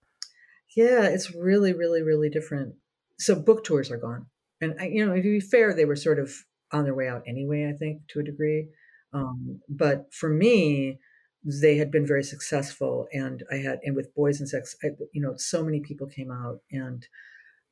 Yeah 0.75 1.03
it's 1.07 1.33
really 1.33 1.73
really 1.73 2.01
really 2.01 2.29
different. 2.29 2.75
So 3.19 3.35
book 3.35 3.63
tours 3.63 3.89
are 3.91 3.97
gone. 3.97 4.27
And 4.61 4.75
you 4.81 5.05
know 5.05 5.15
to 5.15 5.21
be 5.21 5.39
fair 5.39 5.73
they 5.73 5.85
were 5.85 5.95
sort 5.95 6.19
of 6.19 6.31
on 6.71 6.83
their 6.83 6.93
way 6.93 7.07
out 7.07 7.23
anyway 7.25 7.71
i 7.73 7.77
think 7.77 8.01
to 8.09 8.19
a 8.19 8.23
degree. 8.23 8.67
Um, 9.13 9.61
but 9.69 10.13
for 10.13 10.29
me 10.29 10.99
they 11.43 11.77
had 11.77 11.91
been 11.91 12.05
very 12.05 12.23
successful 12.23 13.07
and 13.13 13.43
i 13.51 13.55
had 13.55 13.79
and 13.83 13.95
with 13.95 14.13
boys 14.13 14.39
and 14.39 14.49
sex 14.49 14.75
I, 14.83 14.89
you 15.13 15.21
know 15.21 15.35
so 15.37 15.63
many 15.63 15.79
people 15.79 16.07
came 16.07 16.29
out 16.29 16.59
and 16.71 17.07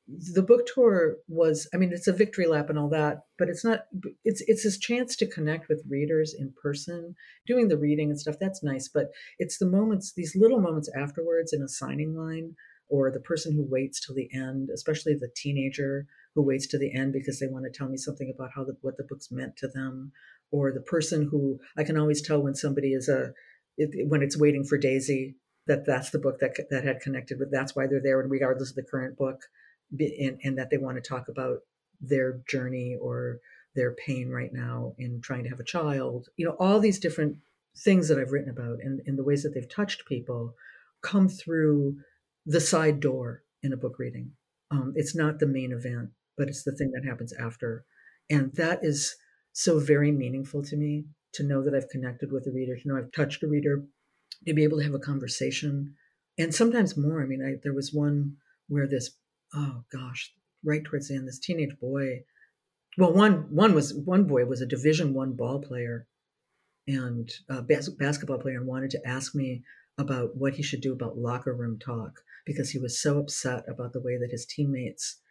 the 0.07 0.43
book 0.43 0.61
tour 0.73 1.17
was 1.27 1.67
i 1.73 1.77
mean 1.77 1.91
it's 1.91 2.07
a 2.07 2.13
victory 2.13 2.45
lap 2.45 2.69
and 2.69 2.77
all 2.77 2.89
that 2.89 3.21
but 3.39 3.49
it's 3.49 3.65
not 3.65 3.85
it's 4.23 4.41
it's 4.47 4.63
this 4.63 4.77
chance 4.77 5.15
to 5.15 5.27
connect 5.27 5.67
with 5.67 5.83
readers 5.89 6.35
in 6.37 6.53
person 6.61 7.15
doing 7.47 7.67
the 7.67 7.77
reading 7.77 8.09
and 8.09 8.19
stuff 8.19 8.35
that's 8.39 8.63
nice 8.63 8.87
but 8.87 9.07
it's 9.39 9.57
the 9.57 9.65
moments 9.65 10.13
these 10.15 10.35
little 10.35 10.59
moments 10.59 10.89
afterwards 10.95 11.53
in 11.53 11.61
a 11.61 11.67
signing 11.67 12.15
line 12.15 12.55
or 12.87 13.09
the 13.09 13.19
person 13.19 13.53
who 13.53 13.65
waits 13.67 13.99
till 13.99 14.13
the 14.13 14.29
end 14.31 14.69
especially 14.73 15.13
the 15.13 15.31
teenager 15.35 16.05
who 16.35 16.43
waits 16.43 16.67
to 16.67 16.77
the 16.77 16.93
end 16.93 17.11
because 17.11 17.39
they 17.39 17.47
want 17.47 17.65
to 17.65 17.75
tell 17.75 17.89
me 17.89 17.97
something 17.97 18.31
about 18.33 18.51
how 18.55 18.63
the, 18.63 18.75
what 18.81 18.97
the 18.97 19.07
book's 19.09 19.31
meant 19.31 19.57
to 19.57 19.67
them 19.67 20.11
or 20.51 20.71
the 20.71 20.81
person 20.81 21.27
who 21.31 21.59
i 21.77 21.83
can 21.83 21.97
always 21.97 22.21
tell 22.21 22.41
when 22.43 22.53
somebody 22.53 22.93
is 22.93 23.09
a 23.09 23.31
it, 23.77 24.07
when 24.07 24.21
it's 24.21 24.37
waiting 24.37 24.63
for 24.63 24.77
Daisy, 24.77 25.35
that 25.67 25.85
that's 25.85 26.11
the 26.11 26.19
book 26.19 26.39
that 26.39 26.55
that 26.69 26.83
had 26.83 27.01
connected 27.01 27.39
with. 27.39 27.51
That's 27.51 27.75
why 27.75 27.87
they're 27.87 28.01
there, 28.01 28.21
and 28.21 28.31
regardless 28.31 28.69
of 28.69 28.75
the 28.75 28.83
current 28.83 29.17
book, 29.17 29.41
and, 29.99 30.39
and 30.43 30.57
that 30.57 30.69
they 30.69 30.77
want 30.77 31.01
to 31.01 31.07
talk 31.07 31.27
about 31.27 31.59
their 32.01 32.39
journey 32.47 32.97
or 33.01 33.39
their 33.75 33.93
pain 33.93 34.29
right 34.29 34.53
now 34.53 34.93
in 34.97 35.21
trying 35.21 35.43
to 35.43 35.49
have 35.49 35.59
a 35.59 35.65
child. 35.65 36.27
You 36.37 36.45
know, 36.45 36.55
all 36.59 36.79
these 36.79 36.99
different 36.99 37.37
things 37.77 38.07
that 38.07 38.19
I've 38.19 38.31
written 38.31 38.49
about 38.49 38.79
and, 38.81 39.01
and 39.05 39.17
the 39.17 39.23
ways 39.23 39.43
that 39.43 39.53
they've 39.53 39.69
touched 39.69 40.05
people 40.05 40.55
come 41.01 41.27
through 41.27 41.97
the 42.45 42.61
side 42.61 42.99
door 42.99 43.43
in 43.63 43.73
a 43.73 43.77
book 43.77 43.99
reading. 43.99 44.31
Um, 44.71 44.93
it's 44.95 45.15
not 45.15 45.39
the 45.39 45.47
main 45.47 45.71
event, 45.71 46.09
but 46.37 46.47
it's 46.47 46.63
the 46.63 46.71
thing 46.71 46.91
that 46.91 47.05
happens 47.05 47.33
after. 47.33 47.85
And 48.29 48.53
that 48.53 48.79
is 48.83 49.15
so 49.51 49.79
very 49.79 50.11
meaningful 50.11 50.63
to 50.63 50.75
me 50.75 51.05
to 51.33 51.43
know 51.43 51.63
that 51.63 51.75
I've 51.75 51.89
connected 51.89 52.31
with 52.31 52.47
a 52.47 52.51
reader, 52.51 52.77
to 52.77 52.87
know 52.87 52.97
I've 52.97 53.11
touched 53.11 53.43
a 53.43 53.47
reader, 53.47 53.83
to 54.47 54.53
be 54.53 54.63
able 54.63 54.77
to 54.77 54.83
have 54.83 54.93
a 54.93 54.99
conversation, 54.99 55.95
and 56.37 56.53
sometimes 56.53 56.97
more. 56.97 57.21
I 57.21 57.25
mean, 57.25 57.43
I, 57.43 57.59
there 57.63 57.73
was 57.73 57.93
one 57.93 58.37
where 58.67 58.87
this, 58.87 59.11
oh 59.55 59.83
gosh, 59.91 60.33
right 60.63 60.83
towards 60.83 61.07
the 61.07 61.15
end, 61.15 61.27
this 61.27 61.39
teenage 61.39 61.77
boy. 61.79 62.23
Well, 62.97 63.13
one 63.13 63.47
one 63.49 63.73
was 63.73 63.93
one 63.93 64.25
boy 64.25 64.45
was 64.45 64.61
a 64.61 64.65
Division 64.65 65.13
One 65.13 65.33
ball 65.33 65.61
player, 65.61 66.07
and 66.87 67.29
a 67.49 67.61
bas- 67.61 67.89
basketball 67.89 68.39
player, 68.39 68.57
and 68.57 68.67
wanted 68.67 68.91
to 68.91 69.07
ask 69.07 69.35
me 69.35 69.63
about 69.97 70.35
what 70.35 70.55
he 70.55 70.63
should 70.63 70.81
do 70.81 70.93
about 70.93 71.17
locker 71.17 71.53
room 71.53 71.79
talk 71.79 72.21
because 72.45 72.71
he 72.71 72.79
was 72.79 73.01
so 73.01 73.17
upset 73.17 73.63
about 73.67 73.93
the 73.93 74.01
way 74.01 74.17
that 74.17 74.31
his 74.31 74.45
teammates 74.45 75.21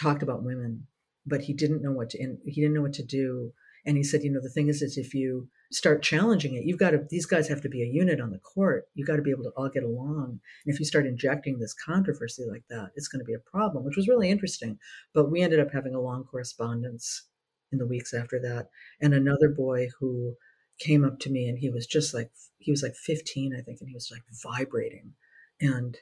talked 0.00 0.22
about 0.22 0.42
women, 0.42 0.86
but 1.26 1.42
he 1.42 1.52
didn't 1.52 1.82
know 1.82 1.92
what 1.92 2.10
to. 2.10 2.22
And 2.22 2.38
he 2.44 2.60
didn't 2.60 2.74
know 2.74 2.82
what 2.82 2.94
to 2.94 3.04
do 3.04 3.52
and 3.84 3.96
he 3.96 4.04
said, 4.04 4.22
you 4.22 4.30
know, 4.30 4.40
the 4.40 4.50
thing 4.50 4.68
is, 4.68 4.82
is 4.82 4.96
if 4.96 5.14
you 5.14 5.48
start 5.72 6.02
challenging 6.02 6.54
it, 6.54 6.64
you've 6.64 6.78
got 6.78 6.90
to, 6.90 7.06
these 7.08 7.26
guys 7.26 7.48
have 7.48 7.62
to 7.62 7.68
be 7.68 7.82
a 7.82 7.86
unit 7.86 8.20
on 8.20 8.30
the 8.30 8.38
court. 8.38 8.88
You've 8.94 9.06
got 9.06 9.16
to 9.16 9.22
be 9.22 9.30
able 9.30 9.44
to 9.44 9.52
all 9.56 9.68
get 9.68 9.82
along. 9.82 10.40
And 10.64 10.74
if 10.74 10.78
you 10.78 10.84
start 10.84 11.06
injecting 11.06 11.58
this 11.58 11.74
controversy 11.74 12.44
like 12.48 12.64
that, 12.68 12.90
it's 12.94 13.08
going 13.08 13.20
to 13.20 13.24
be 13.26 13.34
a 13.34 13.38
problem, 13.38 13.84
which 13.84 13.96
was 13.96 14.08
really 14.08 14.30
interesting. 14.30 14.78
But 15.14 15.30
we 15.30 15.42
ended 15.42 15.60
up 15.60 15.72
having 15.72 15.94
a 15.94 16.00
long 16.00 16.24
correspondence 16.24 17.24
in 17.72 17.78
the 17.78 17.86
weeks 17.86 18.12
after 18.12 18.38
that. 18.40 18.68
And 19.00 19.14
another 19.14 19.48
boy 19.48 19.88
who 19.98 20.34
came 20.78 21.04
up 21.04 21.18
to 21.20 21.30
me 21.30 21.48
and 21.48 21.58
he 21.58 21.70
was 21.70 21.86
just 21.86 22.12
like, 22.12 22.30
he 22.58 22.70
was 22.70 22.82
like 22.82 22.94
15, 22.94 23.54
I 23.56 23.62
think, 23.62 23.80
and 23.80 23.88
he 23.88 23.94
was 23.94 24.10
like 24.10 24.22
vibrating. 24.42 25.14
And 25.60 25.96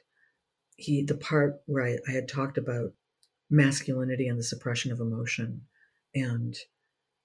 he, 0.75 1.03
the 1.03 1.15
part 1.15 1.61
where 1.65 1.85
I, 1.85 1.97
I 2.07 2.11
had 2.11 2.27
talked 2.27 2.57
about 2.57 2.93
masculinity 3.49 4.27
and 4.27 4.37
the 4.37 4.43
suppression 4.43 4.91
of 4.91 4.99
emotion 4.99 5.61
and 6.13 6.55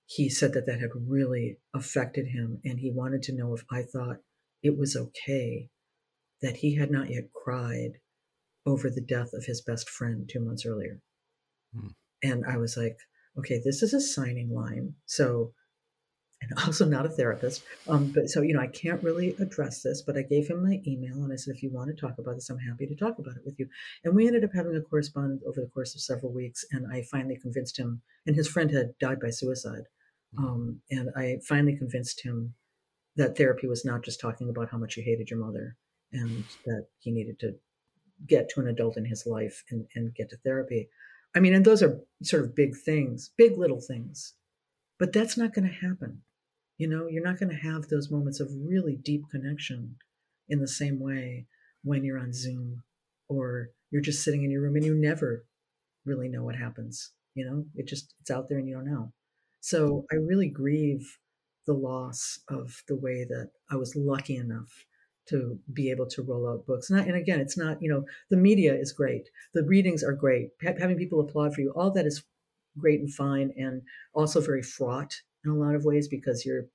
he 0.07 0.29
said 0.29 0.53
that 0.55 0.67
that 0.67 0.81
had 0.81 0.91
really 0.95 1.59
affected 1.75 2.29
him 2.29 2.61
and 2.65 2.79
he 2.79 2.93
wanted 2.93 3.23
to 3.25 3.35
know 3.35 3.55
if 3.55 3.65
I 3.71 3.83
thought 3.83 4.19
it 4.63 4.79
was 4.79 4.97
okay 4.97 5.69
that 6.43 6.57
he 6.57 6.77
had 6.77 6.91
not 6.91 7.11
yet 7.11 7.33
cried 7.33 7.99
over 8.65 8.89
the 8.89 9.01
death 9.01 9.31
of 9.33 9.45
his 9.45 9.63
best 9.63 9.89
friend 9.89 10.29
two 10.29 10.41
months 10.41 10.65
earlier. 10.65 11.01
Hmm. 11.75 11.89
And 12.23 12.45
I 12.47 12.57
was 12.57 12.77
like, 12.77 12.97
okay, 13.39 13.61
this 13.65 13.83
is 13.83 13.95
a 13.95 14.01
signing 14.01 14.51
line. 14.51 14.95
So, 15.07 15.53
and 16.41 16.53
also 16.67 16.85
not 16.85 17.07
a 17.07 17.11
therapist. 17.11 17.63
Um, 17.89 18.13
but 18.13 18.29
so, 18.29 18.43
you 18.43 18.55
know, 18.55 18.61
I 18.61 18.67
can't 18.69 19.03
really 19.03 19.35
address 19.41 19.83
this, 19.83 20.03
but 20.03 20.17
I 20.17 20.23
gave 20.23 20.49
him 20.49 20.63
my 20.63 20.81
email 20.87 21.23
and 21.23 21.33
I 21.33 21.37
said, 21.37 21.55
if 21.55 21.63
you 21.63 21.71
want 21.71 21.89
to 21.89 22.01
talk 22.01 22.19
about 22.19 22.35
this, 22.35 22.51
I'm 22.51 22.59
happy 22.59 22.87
to 22.87 22.97
talk 22.97 23.19
about 23.19 23.37
it 23.37 23.43
with 23.45 23.59
you. 23.59 23.69
And 24.05 24.15
we 24.15 24.27
ended 24.27 24.45
up 24.45 24.51
having 24.55 24.77
a 24.77 24.81
correspondence 24.81 25.43
over 25.47 25.61
the 25.61 25.71
course 25.73 25.95
of 25.95 26.01
several 26.01 26.33
weeks. 26.33 26.65
And 26.71 26.87
I 26.93 27.03
finally 27.11 27.39
convinced 27.41 27.79
him, 27.79 28.03
and 28.27 28.37
his 28.37 28.49
friend 28.49 28.71
had 28.71 28.99
died 28.99 29.21
by 29.21 29.31
suicide. 29.31 29.85
Um, 30.39 30.81
and 30.91 31.11
I 31.17 31.39
finally 31.49 31.77
convinced 31.77 32.23
him 32.23 32.55
that 33.17 33.37
therapy 33.37 33.67
was 33.67 33.85
not 33.85 34.05
just 34.05 34.21
talking 34.21 34.51
about 34.51 34.69
how 34.71 34.79
much 34.79 34.97
you 34.97 35.03
hated 35.03 35.31
your 35.31 35.39
mother 35.39 35.77
and 36.13 36.45
that 36.65 36.87
he 36.99 37.11
needed 37.11 37.39
to 37.41 37.55
get 38.27 38.49
to 38.51 38.61
an 38.61 38.69
adult 38.69 38.97
in 38.97 39.05
his 39.05 39.27
life 39.27 39.65
and, 39.71 39.87
and 39.95 40.15
get 40.15 40.31
to 40.31 40.37
therapy. 40.39 40.89
I 41.35 41.41
mean, 41.41 41.55
and 41.55 41.65
those 41.65 41.83
are 41.83 42.01
sort 42.23 42.45
of 42.45 42.55
big 42.55 42.75
things, 42.85 43.31
big 43.37 43.59
little 43.59 43.81
things, 43.81 44.35
but 44.99 45.13
that's 45.13 45.37
not 45.37 45.53
going 45.53 45.69
to 45.69 45.87
happen. 45.89 46.23
You 46.79 46.89
know, 46.89 47.07
you're 47.09 47.25
not 47.25 47.39
going 47.39 47.51
to 47.51 47.69
have 47.69 47.89
those 47.89 48.11
moments 48.11 48.41
of 48.41 48.51
really 48.53 48.97
deep 48.97 49.25
connection 49.31 49.97
in 50.49 50.61
the 50.61 50.69
same 50.69 51.01
way 51.01 51.47
when 51.83 52.05
you're 52.05 52.19
on 52.19 52.33
Zoom 52.33 52.83
or 53.29 53.71
you're 53.91 54.03
just 54.03 54.23
sitting 54.23 54.45
in 54.45 54.51
your 54.51 54.63
room 54.63 54.77
and 54.77 54.85
you 54.85 54.95
never 54.95 55.45
really 56.05 56.29
know 56.29 56.43
what 56.43 56.57
happens. 56.57 57.13
You 57.35 57.47
know, 57.47 57.65
it 57.75 57.87
just, 57.87 58.15
it's 58.21 58.31
out 58.31 58.49
there 58.49 58.59
and 58.59 58.69
you 58.69 58.75
don't 58.75 58.91
know. 58.91 59.13
So 59.67 60.07
I 60.13 60.15
really 60.15 60.49
grieve 60.49 61.19
the 61.67 61.75
loss 61.75 62.39
of 62.49 62.85
the 62.87 62.95
way 62.95 63.27
that 63.29 63.51
I 63.69 63.75
was 63.75 63.97
lucky 63.97 64.37
enough 64.37 64.85
to 65.31 65.59
be 65.73 65.91
able 65.91 66.07
to 66.07 66.23
roll 66.23 66.49
out 66.49 66.65
books. 66.67 66.89
And, 66.89 67.01
I, 67.01 67.03
and, 67.03 67.17
again, 67.17 67.41
it's 67.41 67.59
not, 67.59 67.83
you 67.83 67.91
know, 67.91 68.05
the 68.31 68.37
media 68.37 68.73
is 68.73 68.93
great. 68.93 69.29
The 69.55 69.65
readings 69.65 70.05
are 70.05 70.13
great. 70.13 70.51
having 70.63 70.97
people 70.97 71.19
applaud 71.19 71.53
for 71.53 71.63
you, 71.63 71.73
all 71.75 71.91
that 71.91 72.07
is 72.07 72.23
great 72.79 73.01
and 73.01 73.13
fine 73.13 73.53
and 73.57 73.83
also 74.15 74.41
very 74.41 74.63
fraught 74.63 75.13
in 75.45 75.51
a 75.51 75.57
lot 75.57 75.75
of 75.75 75.85
ways 75.85 76.07
because 76.07 76.47
you're 76.47 76.67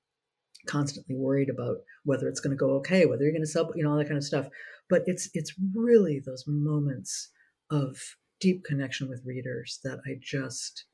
constantly 0.66 1.14
worried 1.14 1.48
about 1.48 1.78
whether 2.04 2.28
it's 2.28 2.40
going 2.40 2.54
to 2.54 2.62
go 2.62 2.72
okay, 2.72 3.06
whether 3.06 3.22
you're 3.22 3.32
going 3.32 3.40
to 3.40 3.46
sell, 3.46 3.72
you 3.74 3.82
know, 3.82 3.92
all 3.92 3.96
that 3.96 4.04
kind 4.04 4.18
of 4.18 4.24
stuff. 4.24 4.48
But 4.90 5.04
it's 5.06 5.30
it's 5.32 5.54
really 5.74 6.20
those 6.20 6.44
moments 6.46 7.30
of 7.70 7.96
deep 8.38 8.64
connection 8.64 9.08
with 9.08 9.24
readers 9.24 9.80
that 9.82 10.00
I 10.06 10.18
just 10.20 10.84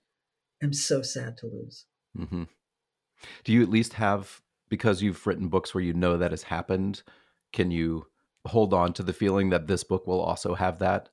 am 0.63 0.73
so 0.73 1.03
sad 1.03 1.37
to 1.39 1.47
lose. 1.47 1.87
Mm-hmm. 2.17 2.45
Do 3.45 3.53
you 3.53 3.63
at 3.63 3.71
least 3.71 3.95
have 3.95 4.41
because 4.69 5.03
you've 5.03 5.27
written 5.27 5.49
books 5.49 5.75
where 5.75 5.83
you 5.83 5.95
know 5.95 6.19
that 6.19 6.31
has 6.31 6.45
happened? 6.45 7.03
can 7.53 7.71
you 7.71 8.07
hold 8.47 8.73
on 8.73 8.93
to 8.95 9.03
the 9.03 9.13
feeling 9.13 9.51
that 9.51 9.67
this 9.67 9.85
book 9.85 10.07
will 10.07 10.21
also 10.21 10.55
have 10.55 10.79
that 10.79 11.09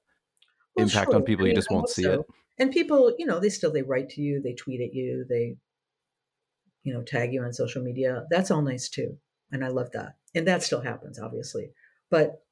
well, 0.76 0.86
impact 0.86 1.12
sure. 1.12 1.16
on 1.16 1.24
people 1.24 1.46
I 1.46 1.48
mean, 1.48 1.52
you 1.52 1.56
just 1.56 1.72
won't 1.72 1.90
see 1.90 2.04
so. 2.04 2.14
it 2.14 2.26
and 2.58 2.72
people 2.72 3.14
you 3.18 3.26
know 3.26 3.40
they 3.40 3.50
still 3.50 3.72
they 3.72 3.82
write 3.82 4.10
to 4.12 4.22
you 4.22 4.42
they 4.42 4.54
tweet 4.54 4.82
at 4.82 4.94
you 4.94 5.26
they 5.28 5.58
you 6.84 6.94
know 6.94 7.02
tag 7.02 7.34
you 7.34 7.44
on 7.44 7.52
social 7.52 7.84
media 7.84 8.26
that's 8.30 8.52
all 8.52 8.62
nice 8.62 8.90
too 8.90 9.18
and 9.52 9.66
i 9.66 9.68
love 9.68 9.92
that 9.92 10.16
and 10.34 10.48
that 10.48 10.64
still 10.64 10.82
happens 10.82 11.20
obviously 11.20 11.72
but 12.10 12.44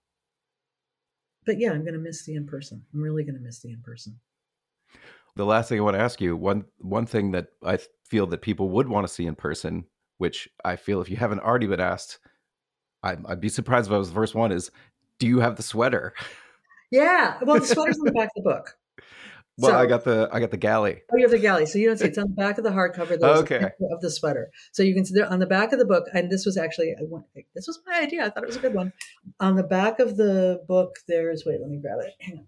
but 1.46 1.60
yeah 1.60 1.72
i'm 1.72 1.84
going 1.84 1.94
to 1.94 2.00
miss 2.00 2.26
the 2.26 2.36
in 2.36 2.46
person 2.46 2.84
i'm 2.94 3.02
really 3.02 3.24
going 3.24 3.36
to 3.36 3.42
miss 3.42 3.60
the 3.60 3.70
in 3.70 3.82
person 3.82 4.20
the 5.36 5.46
last 5.46 5.70
thing 5.70 5.80
i 5.80 5.82
want 5.82 5.96
to 5.96 6.02
ask 6.02 6.22
you 6.22 6.36
one 6.36 6.66
one 6.80 7.06
thing 7.06 7.32
that 7.32 7.48
i 7.66 7.78
feel 8.06 8.28
that 8.28 8.42
people 8.42 8.70
would 8.70 8.88
want 8.88 9.08
to 9.08 9.14
see 9.14 9.26
in 9.26 9.36
person 9.36 9.86
which 10.18 10.48
i 10.64 10.76
feel 10.76 11.02
if 11.02 11.10
you 11.10 11.18
haven't 11.18 11.40
already 11.40 11.68
been 11.68 11.80
asked 11.80 12.20
I'd, 13.04 13.26
I'd 13.26 13.42
be 13.42 13.50
surprised 13.50 13.88
if 13.88 13.94
I 13.94 13.98
was 13.98 14.10
the 14.10 14.16
first 14.16 14.34
one. 14.34 14.52
Is 14.52 14.72
do 15.20 15.28
you 15.28 15.42
have 15.42 15.58
the 15.58 15.64
sweater? 15.64 16.14
Yeah, 16.92 17.38
well, 17.42 17.60
the 17.60 17.66
sweater's 17.66 18.00
on 18.00 18.06
the 18.06 18.12
back 18.12 18.30
of 18.36 18.44
the 18.44 18.50
book. 18.50 18.78
Well, 19.58 19.72
so, 19.72 19.78
I 19.78 19.86
got 19.86 20.04
the 20.04 20.30
I 20.32 20.40
got 20.40 20.50
the 20.50 20.58
galley. 20.58 21.02
Oh, 21.12 21.18
you 21.18 21.24
have 21.24 21.32
the 21.32 21.38
galley, 21.38 21.68
so 21.68 21.78
you 21.78 21.88
don't 21.88 21.98
see 21.98 22.08
it's 22.08 22.18
on 22.20 22.30
the 22.30 22.36
back 22.36 22.58
of 22.58 22.64
the 22.64 22.72
hardcover. 22.72 23.22
Okay. 23.22 23.70
Of 23.92 24.02
the 24.02 24.10
sweater, 24.10 24.50
so 24.72 24.82
you 24.82 24.96
can 24.96 25.06
see 25.06 25.14
there 25.14 25.32
on 25.32 25.40
the 25.40 25.46
back 25.46 25.74
of 25.74 25.80
the 25.80 25.86
book. 25.86 26.06
And 26.14 26.32
this 26.32 26.46
was 26.46 26.58
actually 26.58 26.96
this 27.54 27.68
was 27.68 27.80
my 27.86 28.00
idea. 28.00 28.26
I 28.26 28.30
thought 28.30 28.44
it 28.44 28.48
was 28.48 28.56
a 28.56 28.62
good 28.62 28.74
one. 28.74 28.94
On 29.40 29.56
the 29.56 29.64
back 29.64 30.00
of 30.00 30.18
the 30.18 30.64
book, 30.68 30.96
there's 31.08 31.44
wait, 31.46 31.60
let 31.62 31.70
me 31.70 31.78
grab 31.78 32.00
it. 32.00 32.14
Hang 32.20 32.40
on. 32.40 32.46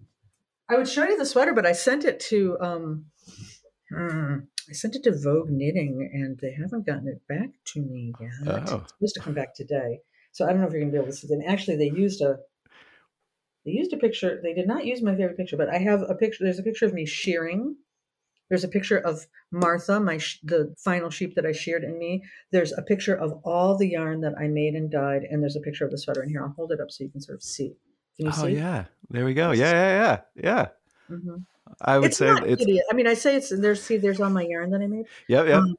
I 0.70 0.76
would 0.76 0.88
show 0.88 1.04
you 1.04 1.18
the 1.18 1.26
sweater, 1.26 1.54
but 1.54 1.66
I 1.66 1.74
sent 1.74 2.06
it 2.06 2.20
to 2.32 2.58
um, 2.60 3.06
hmm, 3.90 4.38
I 4.70 4.74
sent 4.74 4.96
it 4.96 5.04
to 5.04 5.18
Vogue 5.18 5.50
Knitting, 5.50 6.10
and 6.14 6.40
they 6.40 6.52
haven't 6.52 6.86
gotten 6.86 7.08
it 7.08 7.22
back 7.28 7.50
to 7.74 7.82
me 7.82 8.14
yet. 8.20 8.32
Oh. 8.48 8.78
It's 8.78 8.94
supposed 8.94 9.16
to 9.16 9.22
come 9.22 9.34
back 9.34 9.54
today. 9.54 10.00
So 10.32 10.46
I 10.46 10.50
don't 10.50 10.62
know 10.62 10.68
if 10.68 10.74
you're 10.74 10.82
gonna 10.82 10.92
be 10.92 10.98
able 10.98 11.08
to 11.08 11.14
see 11.14 11.28
them. 11.28 11.42
Actually, 11.46 11.78
they 11.78 11.96
used 11.96 12.22
a 12.22 12.40
they 13.66 13.72
used 13.72 13.94
a 13.94 13.98
picture. 13.98 14.40
They 14.42 14.54
did 14.54 14.68
not 14.68 14.86
use 14.86 15.02
my 15.02 15.16
favorite 15.16 15.38
picture, 15.38 15.58
but 15.58 15.70
I 15.70 15.78
have 15.78 16.02
a 16.02 16.16
picture. 16.16 16.44
There's 16.44 16.60
a 16.60 16.64
picture 16.64 16.86
of 16.86 16.94
me 16.94 17.06
shearing. 17.06 17.76
There's 18.50 18.64
a 18.64 18.70
picture 18.70 19.00
of 19.00 19.26
Martha, 19.52 20.00
my 20.00 20.20
sh- 20.20 20.40
the 20.44 20.76
final 20.78 21.10
sheep 21.10 21.34
that 21.36 21.48
I 21.48 21.52
sheared 21.52 21.84
in 21.84 21.98
me. 21.98 22.24
There's 22.52 22.74
a 22.74 22.84
picture 22.84 23.16
of 23.16 23.34
all 23.44 23.76
the 23.76 23.90
yarn 23.90 24.22
that 24.22 24.38
I 24.38 24.48
made 24.48 24.76
and 24.76 24.92
dyed, 24.92 25.24
and 25.24 25.42
there's 25.42 25.56
a 25.56 25.62
picture 25.62 25.84
of 25.84 25.92
the 25.92 25.98
sweater 25.98 26.22
in 26.22 26.30
here. 26.30 26.44
I'll 26.44 26.54
hold 26.56 26.72
it 26.72 26.80
up 26.80 26.92
so 26.92 27.04
you 27.04 27.10
can 27.10 27.22
sort 27.22 27.38
of 27.38 27.44
see. 27.44 27.76
Can 28.18 28.28
you 28.28 28.32
oh, 28.36 28.46
see? 28.46 28.56
yeah, 28.56 28.86
there 29.10 29.26
we 29.26 29.34
go. 29.34 29.52
Yeah, 29.52 29.72
yeah, 29.72 30.22
yeah, 30.36 30.44
yeah. 30.44 30.68
Mm-hmm. 31.16 31.36
I 31.82 31.98
would 31.98 32.08
it's 32.08 32.18
say 32.18 32.30
it's. 32.30 32.62
Idiot. 32.62 32.86
I 32.90 32.94
mean, 32.94 33.08
I 33.08 33.14
say 33.14 33.36
it's 33.36 33.50
there's 33.50 33.82
see 33.82 33.98
there's 33.98 34.22
all 34.22 34.30
my 34.30 34.44
yarn 34.44 34.72
that 34.72 34.82
I 34.82 34.88
made. 34.88 35.06
Yep, 35.28 35.48
yep. 35.48 35.58
Um, 35.58 35.76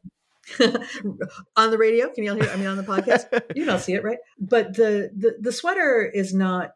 on 1.57 1.70
the 1.70 1.78
radio. 1.78 2.09
Can 2.11 2.24
you 2.24 2.30
all 2.30 2.37
hear? 2.37 2.51
I 2.51 2.57
mean, 2.57 2.66
on 2.66 2.76
the 2.76 2.82
podcast, 2.82 3.43
you 3.57 3.64
don't 3.64 3.80
see 3.80 3.95
it, 3.95 4.05
right? 4.05 4.18
But 4.39 4.74
the, 4.74 5.11
the 5.16 5.37
the 5.41 5.53
sweater 5.53 6.05
is 6.05 6.34
not 6.34 6.74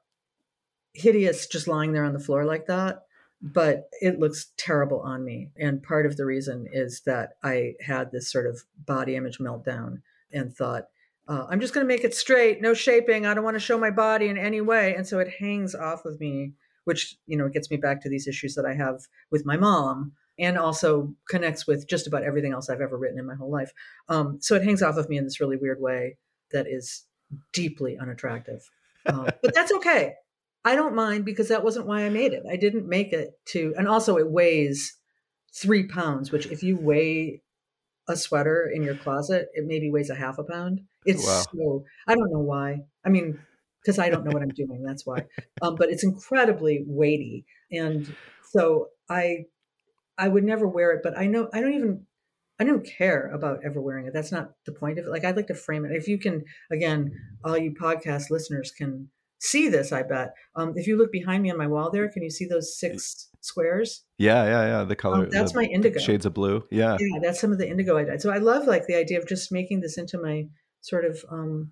hideous, 0.92 1.46
just 1.46 1.68
lying 1.68 1.92
there 1.92 2.04
on 2.04 2.12
the 2.12 2.20
floor 2.20 2.44
like 2.44 2.66
that. 2.66 3.04
But 3.42 3.88
it 4.00 4.18
looks 4.18 4.48
terrible 4.56 5.00
on 5.00 5.24
me, 5.24 5.50
and 5.58 5.82
part 5.82 6.06
of 6.06 6.16
the 6.16 6.26
reason 6.26 6.66
is 6.72 7.00
that 7.06 7.34
I 7.42 7.74
had 7.80 8.12
this 8.12 8.30
sort 8.30 8.46
of 8.46 8.64
body 8.86 9.16
image 9.16 9.38
meltdown 9.38 10.02
and 10.32 10.54
thought. 10.54 10.88
Uh, 11.28 11.46
I'm 11.48 11.60
just 11.60 11.74
going 11.74 11.86
to 11.86 11.88
make 11.88 12.04
it 12.04 12.14
straight, 12.14 12.60
no 12.60 12.74
shaping. 12.74 13.24
I 13.24 13.34
don't 13.34 13.44
want 13.44 13.54
to 13.54 13.60
show 13.60 13.78
my 13.78 13.90
body 13.90 14.28
in 14.28 14.36
any 14.36 14.60
way, 14.60 14.94
and 14.94 15.06
so 15.06 15.18
it 15.18 15.28
hangs 15.38 15.74
off 15.74 16.04
of 16.04 16.18
me, 16.20 16.54
which 16.84 17.16
you 17.26 17.36
know 17.36 17.48
gets 17.48 17.70
me 17.70 17.76
back 17.76 18.02
to 18.02 18.08
these 18.08 18.26
issues 18.26 18.54
that 18.54 18.66
I 18.66 18.74
have 18.74 19.02
with 19.30 19.46
my 19.46 19.56
mom, 19.56 20.12
and 20.38 20.58
also 20.58 21.14
connects 21.28 21.66
with 21.66 21.88
just 21.88 22.06
about 22.06 22.24
everything 22.24 22.52
else 22.52 22.68
I've 22.68 22.80
ever 22.80 22.96
written 22.96 23.18
in 23.18 23.26
my 23.26 23.34
whole 23.34 23.50
life. 23.50 23.72
Um, 24.08 24.38
so 24.40 24.54
it 24.56 24.64
hangs 24.64 24.82
off 24.82 24.96
of 24.96 25.08
me 25.08 25.18
in 25.18 25.24
this 25.24 25.40
really 25.40 25.56
weird 25.56 25.80
way 25.80 26.16
that 26.52 26.66
is 26.66 27.04
deeply 27.52 27.96
unattractive. 27.98 28.68
Um, 29.06 29.28
but 29.42 29.54
that's 29.54 29.72
okay. 29.72 30.14
I 30.64 30.74
don't 30.74 30.94
mind 30.94 31.24
because 31.24 31.48
that 31.48 31.64
wasn't 31.64 31.86
why 31.86 32.04
I 32.04 32.10
made 32.10 32.32
it. 32.32 32.42
I 32.50 32.56
didn't 32.56 32.88
make 32.88 33.12
it 33.12 33.32
to, 33.46 33.74
and 33.78 33.88
also 33.88 34.16
it 34.16 34.30
weighs 34.30 34.96
three 35.54 35.86
pounds, 35.86 36.30
which 36.30 36.46
if 36.46 36.62
you 36.62 36.76
weigh 36.76 37.42
a 38.08 38.16
sweater 38.16 38.70
in 38.72 38.82
your 38.82 38.96
closet, 38.96 39.48
it 39.54 39.66
maybe 39.66 39.90
weighs 39.90 40.10
a 40.10 40.14
half 40.14 40.38
a 40.38 40.44
pound. 40.44 40.82
It's 41.04 41.26
wow. 41.26 41.42
so, 41.52 41.84
I 42.06 42.14
don't 42.14 42.32
know 42.32 42.40
why. 42.40 42.80
I 43.04 43.08
mean, 43.08 43.38
because 43.82 43.98
I 43.98 44.10
don't 44.10 44.24
know 44.24 44.32
what 44.32 44.42
I'm 44.42 44.48
doing. 44.48 44.82
That's 44.82 45.06
why. 45.06 45.24
Um, 45.62 45.74
but 45.76 45.90
it's 45.90 46.04
incredibly 46.04 46.84
weighty. 46.86 47.46
And 47.72 48.14
so 48.50 48.88
I 49.08 49.44
I 50.18 50.28
would 50.28 50.44
never 50.44 50.66
wear 50.66 50.92
it, 50.92 51.00
but 51.02 51.16
I 51.16 51.26
know 51.26 51.48
I 51.52 51.60
don't 51.60 51.74
even 51.74 52.06
I 52.58 52.64
don't 52.64 52.86
care 52.86 53.30
about 53.32 53.60
ever 53.64 53.80
wearing 53.80 54.06
it. 54.06 54.12
That's 54.12 54.30
not 54.30 54.50
the 54.66 54.72
point 54.72 54.98
of 54.98 55.06
it. 55.06 55.10
Like 55.10 55.24
I'd 55.24 55.36
like 55.36 55.46
to 55.46 55.54
frame 55.54 55.86
it. 55.86 55.92
If 55.92 56.06
you 56.06 56.18
can, 56.18 56.44
again, 56.70 57.10
all 57.42 57.56
you 57.56 57.72
podcast 57.72 58.30
listeners 58.30 58.70
can 58.70 59.08
see 59.38 59.68
this. 59.68 59.92
I 59.92 60.02
bet. 60.02 60.34
Um, 60.54 60.74
if 60.76 60.86
you 60.86 60.98
look 60.98 61.10
behind 61.10 61.42
me 61.42 61.50
on 61.50 61.56
my 61.56 61.66
wall 61.66 61.90
there, 61.90 62.08
can 62.10 62.22
you 62.22 62.30
see 62.30 62.44
those 62.44 62.78
six 62.78 63.30
squares? 63.40 64.04
Yeah, 64.18 64.44
yeah, 64.44 64.66
yeah. 64.66 64.84
The 64.84 64.94
color. 64.94 65.24
Um, 65.24 65.30
that's 65.30 65.52
the, 65.52 65.60
my 65.60 65.64
indigo 65.64 66.00
shades 66.00 66.26
of 66.26 66.34
blue. 66.34 66.62
Yeah, 66.70 66.98
yeah. 67.00 67.18
That's 67.22 67.40
some 67.40 67.50
of 67.50 67.56
the 67.56 67.68
indigo 67.68 67.96
I 67.96 68.04
dyed. 68.04 68.20
So 68.20 68.30
I 68.30 68.38
love 68.38 68.66
like 68.66 68.86
the 68.86 68.96
idea 68.96 69.18
of 69.18 69.26
just 69.26 69.50
making 69.50 69.80
this 69.80 69.96
into 69.96 70.20
my 70.20 70.46
sort 70.80 71.04
of, 71.04 71.24
um, 71.30 71.70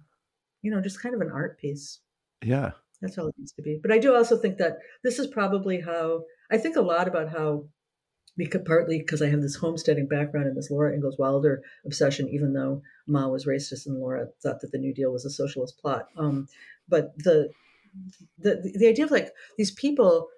you 0.63 0.71
know, 0.71 0.81
just 0.81 1.03
kind 1.03 1.15
of 1.15 1.21
an 1.21 1.31
art 1.33 1.59
piece. 1.59 2.01
Yeah, 2.43 2.73
that's 3.01 3.19
all 3.19 3.29
it 3.29 3.35
needs 3.39 3.53
to 3.53 3.63
be. 3.63 3.79
But 3.81 3.93
I 3.93 3.99
do 3.99 4.15
also 4.15 4.37
think 4.37 4.59
that 4.59 4.79
this 5.03 5.19
is 5.19 5.27
probably 5.27 5.81
how 5.81 6.23
I 6.51 6.59
think 6.59 6.77
a 6.77 6.81
lot 6.81 7.09
about 7.09 7.31
how 7.31 7.65
because 8.39 8.63
partly 8.65 8.99
because 8.99 9.21
I 9.21 9.29
have 9.29 9.43
this 9.43 9.57
homesteading 9.57 10.07
background 10.07 10.47
and 10.47 10.57
this 10.57 10.71
Laura 10.71 10.95
Ingalls 10.95 11.19
Wilder 11.19 11.63
obsession, 11.85 12.29
even 12.29 12.55
though 12.55 12.83
Ma 13.07 13.27
was 13.27 13.47
racist 13.47 13.87
and 13.87 13.99
Laura 13.99 14.29
thought 14.43 14.61
that 14.61 14.71
the 14.71 14.79
New 14.79 14.95
Deal 14.95 15.13
was 15.13 15.25
a 15.25 15.31
socialist 15.31 15.79
plot. 15.79 16.07
Um, 16.17 16.49
but 16.89 17.13
the, 17.19 17.51
the 18.39 18.73
the 18.77 18.87
idea 18.87 19.05
of 19.05 19.11
like 19.11 19.33
these 19.59 19.73
people, 19.73 20.29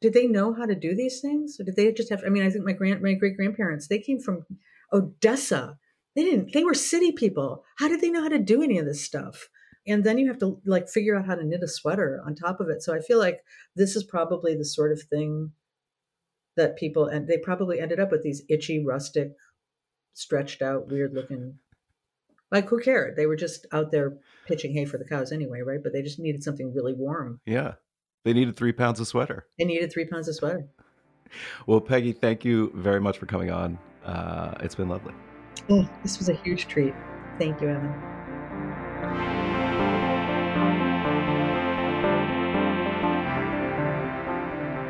did 0.00 0.14
they 0.14 0.26
know 0.26 0.54
how 0.54 0.64
to 0.64 0.74
do 0.74 0.94
these 0.94 1.20
things, 1.20 1.60
or 1.60 1.64
did 1.64 1.76
they 1.76 1.92
just 1.92 2.08
have? 2.08 2.22
I 2.26 2.30
mean, 2.30 2.42
I 2.42 2.50
think 2.50 2.64
my 2.64 2.72
grand 2.72 3.02
my 3.02 3.12
great 3.12 3.36
grandparents 3.36 3.86
they 3.86 3.98
came 3.98 4.18
from 4.18 4.46
Odessa. 4.92 5.78
They 6.14 6.24
didn't. 6.24 6.52
They 6.52 6.64
were 6.64 6.74
city 6.74 7.12
people. 7.12 7.64
How 7.76 7.88
did 7.88 8.00
they 8.00 8.10
know 8.10 8.22
how 8.22 8.28
to 8.28 8.38
do 8.38 8.62
any 8.62 8.78
of 8.78 8.86
this 8.86 9.04
stuff? 9.04 9.48
and 9.86 10.02
then 10.02 10.16
you 10.16 10.26
have 10.28 10.38
to 10.38 10.58
like 10.64 10.88
figure 10.88 11.14
out 11.14 11.26
how 11.26 11.34
to 11.34 11.44
knit 11.44 11.62
a 11.62 11.68
sweater 11.68 12.22
on 12.24 12.34
top 12.34 12.58
of 12.58 12.70
it 12.70 12.82
so 12.82 12.94
i 12.94 13.00
feel 13.00 13.18
like 13.18 13.44
this 13.76 13.94
is 13.94 14.02
probably 14.02 14.56
the 14.56 14.64
sort 14.64 14.90
of 14.90 15.02
thing 15.02 15.52
that 16.56 16.76
people 16.76 17.06
and 17.06 17.26
they 17.26 17.38
probably 17.38 17.80
ended 17.80 18.00
up 18.00 18.10
with 18.10 18.22
these 18.22 18.42
itchy, 18.48 18.84
rustic, 18.84 19.32
stretched 20.12 20.62
out, 20.62 20.88
weird 20.88 21.14
looking. 21.14 21.58
Like 22.50 22.68
who 22.68 22.80
cared? 22.80 23.16
They 23.16 23.26
were 23.26 23.36
just 23.36 23.66
out 23.72 23.90
there 23.90 24.16
pitching 24.46 24.72
hay 24.72 24.84
for 24.84 24.98
the 24.98 25.04
cows 25.04 25.32
anyway, 25.32 25.62
right? 25.62 25.82
But 25.82 25.92
they 25.92 26.02
just 26.02 26.18
needed 26.18 26.42
something 26.42 26.72
really 26.72 26.92
warm. 26.92 27.40
Yeah, 27.46 27.74
they 28.24 28.32
needed 28.32 28.56
three 28.56 28.72
pounds 28.72 29.00
of 29.00 29.08
sweater. 29.08 29.46
They 29.58 29.64
needed 29.64 29.92
three 29.92 30.06
pounds 30.06 30.28
of 30.28 30.36
sweater. 30.36 30.68
well, 31.66 31.80
Peggy, 31.80 32.12
thank 32.12 32.44
you 32.44 32.70
very 32.74 33.00
much 33.00 33.18
for 33.18 33.26
coming 33.26 33.50
on. 33.50 33.78
Uh, 34.04 34.54
it's 34.60 34.74
been 34.74 34.88
lovely. 34.88 35.14
Oh, 35.70 35.88
this 36.02 36.18
was 36.18 36.28
a 36.28 36.34
huge 36.34 36.68
treat. 36.68 36.94
Thank 37.38 37.60
you, 37.60 37.68
Evan. 37.70 37.92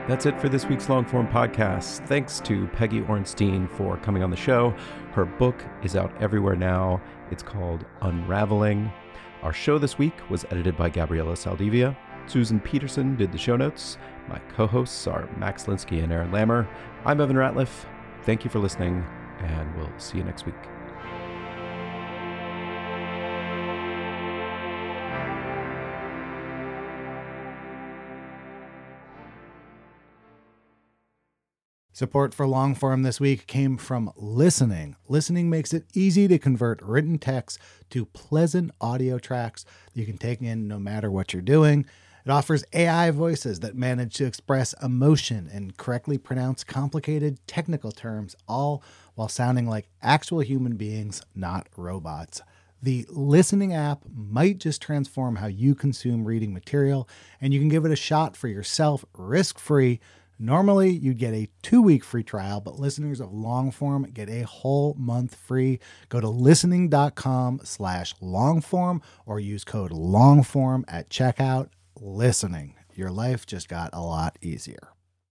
That's 0.09 0.27
it 0.27 0.39
for 0.39 0.49
this 0.49 0.67
week's 0.67 0.89
long 0.89 1.07
form 1.07 1.29
podcast. 1.29 2.07
Thanks 2.07 2.39
to 2.41 2.67
Peggy 2.69 3.01
Orenstein 3.03 3.71
for 3.71 3.97
coming 3.99 4.23
on 4.23 4.31
the 4.31 4.37
show. 4.37 4.75
Her 5.13 5.25
book 5.25 5.65
is 5.83 5.97
out 5.97 6.13
everywhere 6.21 6.57
now. 6.57 7.01
It's 7.31 7.43
called 7.43 7.87
Unraveling. 8.03 8.93
Our 9.43 9.53
show 9.53 9.79
this 9.79 9.97
week 9.97 10.15
was 10.29 10.45
edited 10.51 10.77
by 10.77 10.91
Gabriela 10.91 11.35
Saldivia. 11.35 11.97
Susan 12.27 12.61
Peterson 12.61 13.17
did 13.17 13.33
the 13.33 13.39
show 13.39 13.57
notes. 13.57 13.97
My 14.29 14.39
co 14.57 14.67
hosts 14.67 15.07
are 15.07 15.29
Max 15.39 15.65
Linsky 15.65 16.03
and 16.03 16.13
Aaron 16.13 16.31
Lammer. 16.31 16.69
I'm 17.05 17.21
Evan 17.21 17.37
Ratliff. 17.37 17.87
Thank 18.25 18.45
you 18.45 18.51
for 18.51 18.59
listening, 18.59 19.05
and 19.41 19.77
we'll 19.77 19.99
see 19.99 20.19
you 20.19 20.25
next 20.25 20.47
week. 20.47 20.55
Support 31.97 32.35
for 32.35 32.45
Longform 32.45 33.05
this 33.05 33.21
week 33.21 33.47
came 33.47 33.77
from 33.77 34.11
listening. 34.17 34.97
Listening 35.07 35.49
makes 35.49 35.73
it 35.73 35.85
easy 35.95 36.27
to 36.27 36.41
convert 36.41 36.83
written 36.83 37.19
text 37.19 37.61
to 37.91 38.07
pleasant 38.07 38.73
audio 38.81 39.17
tracks 39.17 39.65
you 39.93 40.05
can 40.05 40.19
take 40.19 40.43
in 40.43 40.67
no 40.67 40.81
matter 40.81 41.09
what 41.09 41.33
you're 41.33 41.41
doing. 41.41 41.87
It 42.27 42.31
offers 42.31 42.65
AI 42.73 43.13
voices 43.13 43.61
that 43.61 43.77
manage 43.77 44.15
to 44.15 44.25
express 44.25 44.75
emotion 44.83 45.49
and 45.53 45.77
correctly 45.77 46.19
pronounce 46.19 46.65
complicated 46.65 47.39
technical 47.47 47.93
terms, 47.93 48.35
all 48.49 48.83
while 49.15 49.29
sounding 49.29 49.69
like 49.69 49.89
actual 50.03 50.41
human 50.41 50.77
beings, 50.77 51.23
not 51.35 51.69
robots. 51.77 52.41
The 52.83 53.07
listening 53.09 53.73
app 53.73 54.03
might 54.15 54.59
just 54.59 54.83
transform 54.83 55.37
how 55.37 55.47
you 55.47 55.75
consume 55.75 56.25
reading 56.25 56.53
material, 56.53 57.09
and 57.41 57.55
you 57.55 57.61
can 57.61 57.69
give 57.69 57.85
it 57.85 57.93
a 57.93 57.97
shot 57.97 58.37
for 58.37 58.49
yourself 58.49 59.05
risk 59.17 59.59
free 59.59 60.01
Normally, 60.39 60.91
you'd 60.91 61.19
get 61.19 61.33
a 61.33 61.49
two 61.63 61.81
week 61.81 62.05
free 62.05 62.25
trial, 62.25 62.61
but 62.61 62.79
listeners 62.79 63.21
of 63.21 63.31
Longform 63.31 64.13
get 64.13 64.29
a 64.29 64.43
whole 64.43 64.95
month 64.99 65.35
free. 65.35 65.79
Go 66.09 66.21
to 66.21 66.29
listening.com 66.29 67.61
slash 67.65 68.15
longform 68.17 69.01
or 69.27 69.39
use 69.39 69.65
code 69.65 69.93
longform 69.93 70.85
at 70.89 71.09
checkout. 71.09 71.69
Listening. 72.01 72.75
Your 72.95 73.11
life 73.11 73.47
just 73.47 73.69
got 73.69 73.91
a 73.93 74.01
lot 74.01 74.39
easier. 74.41 74.94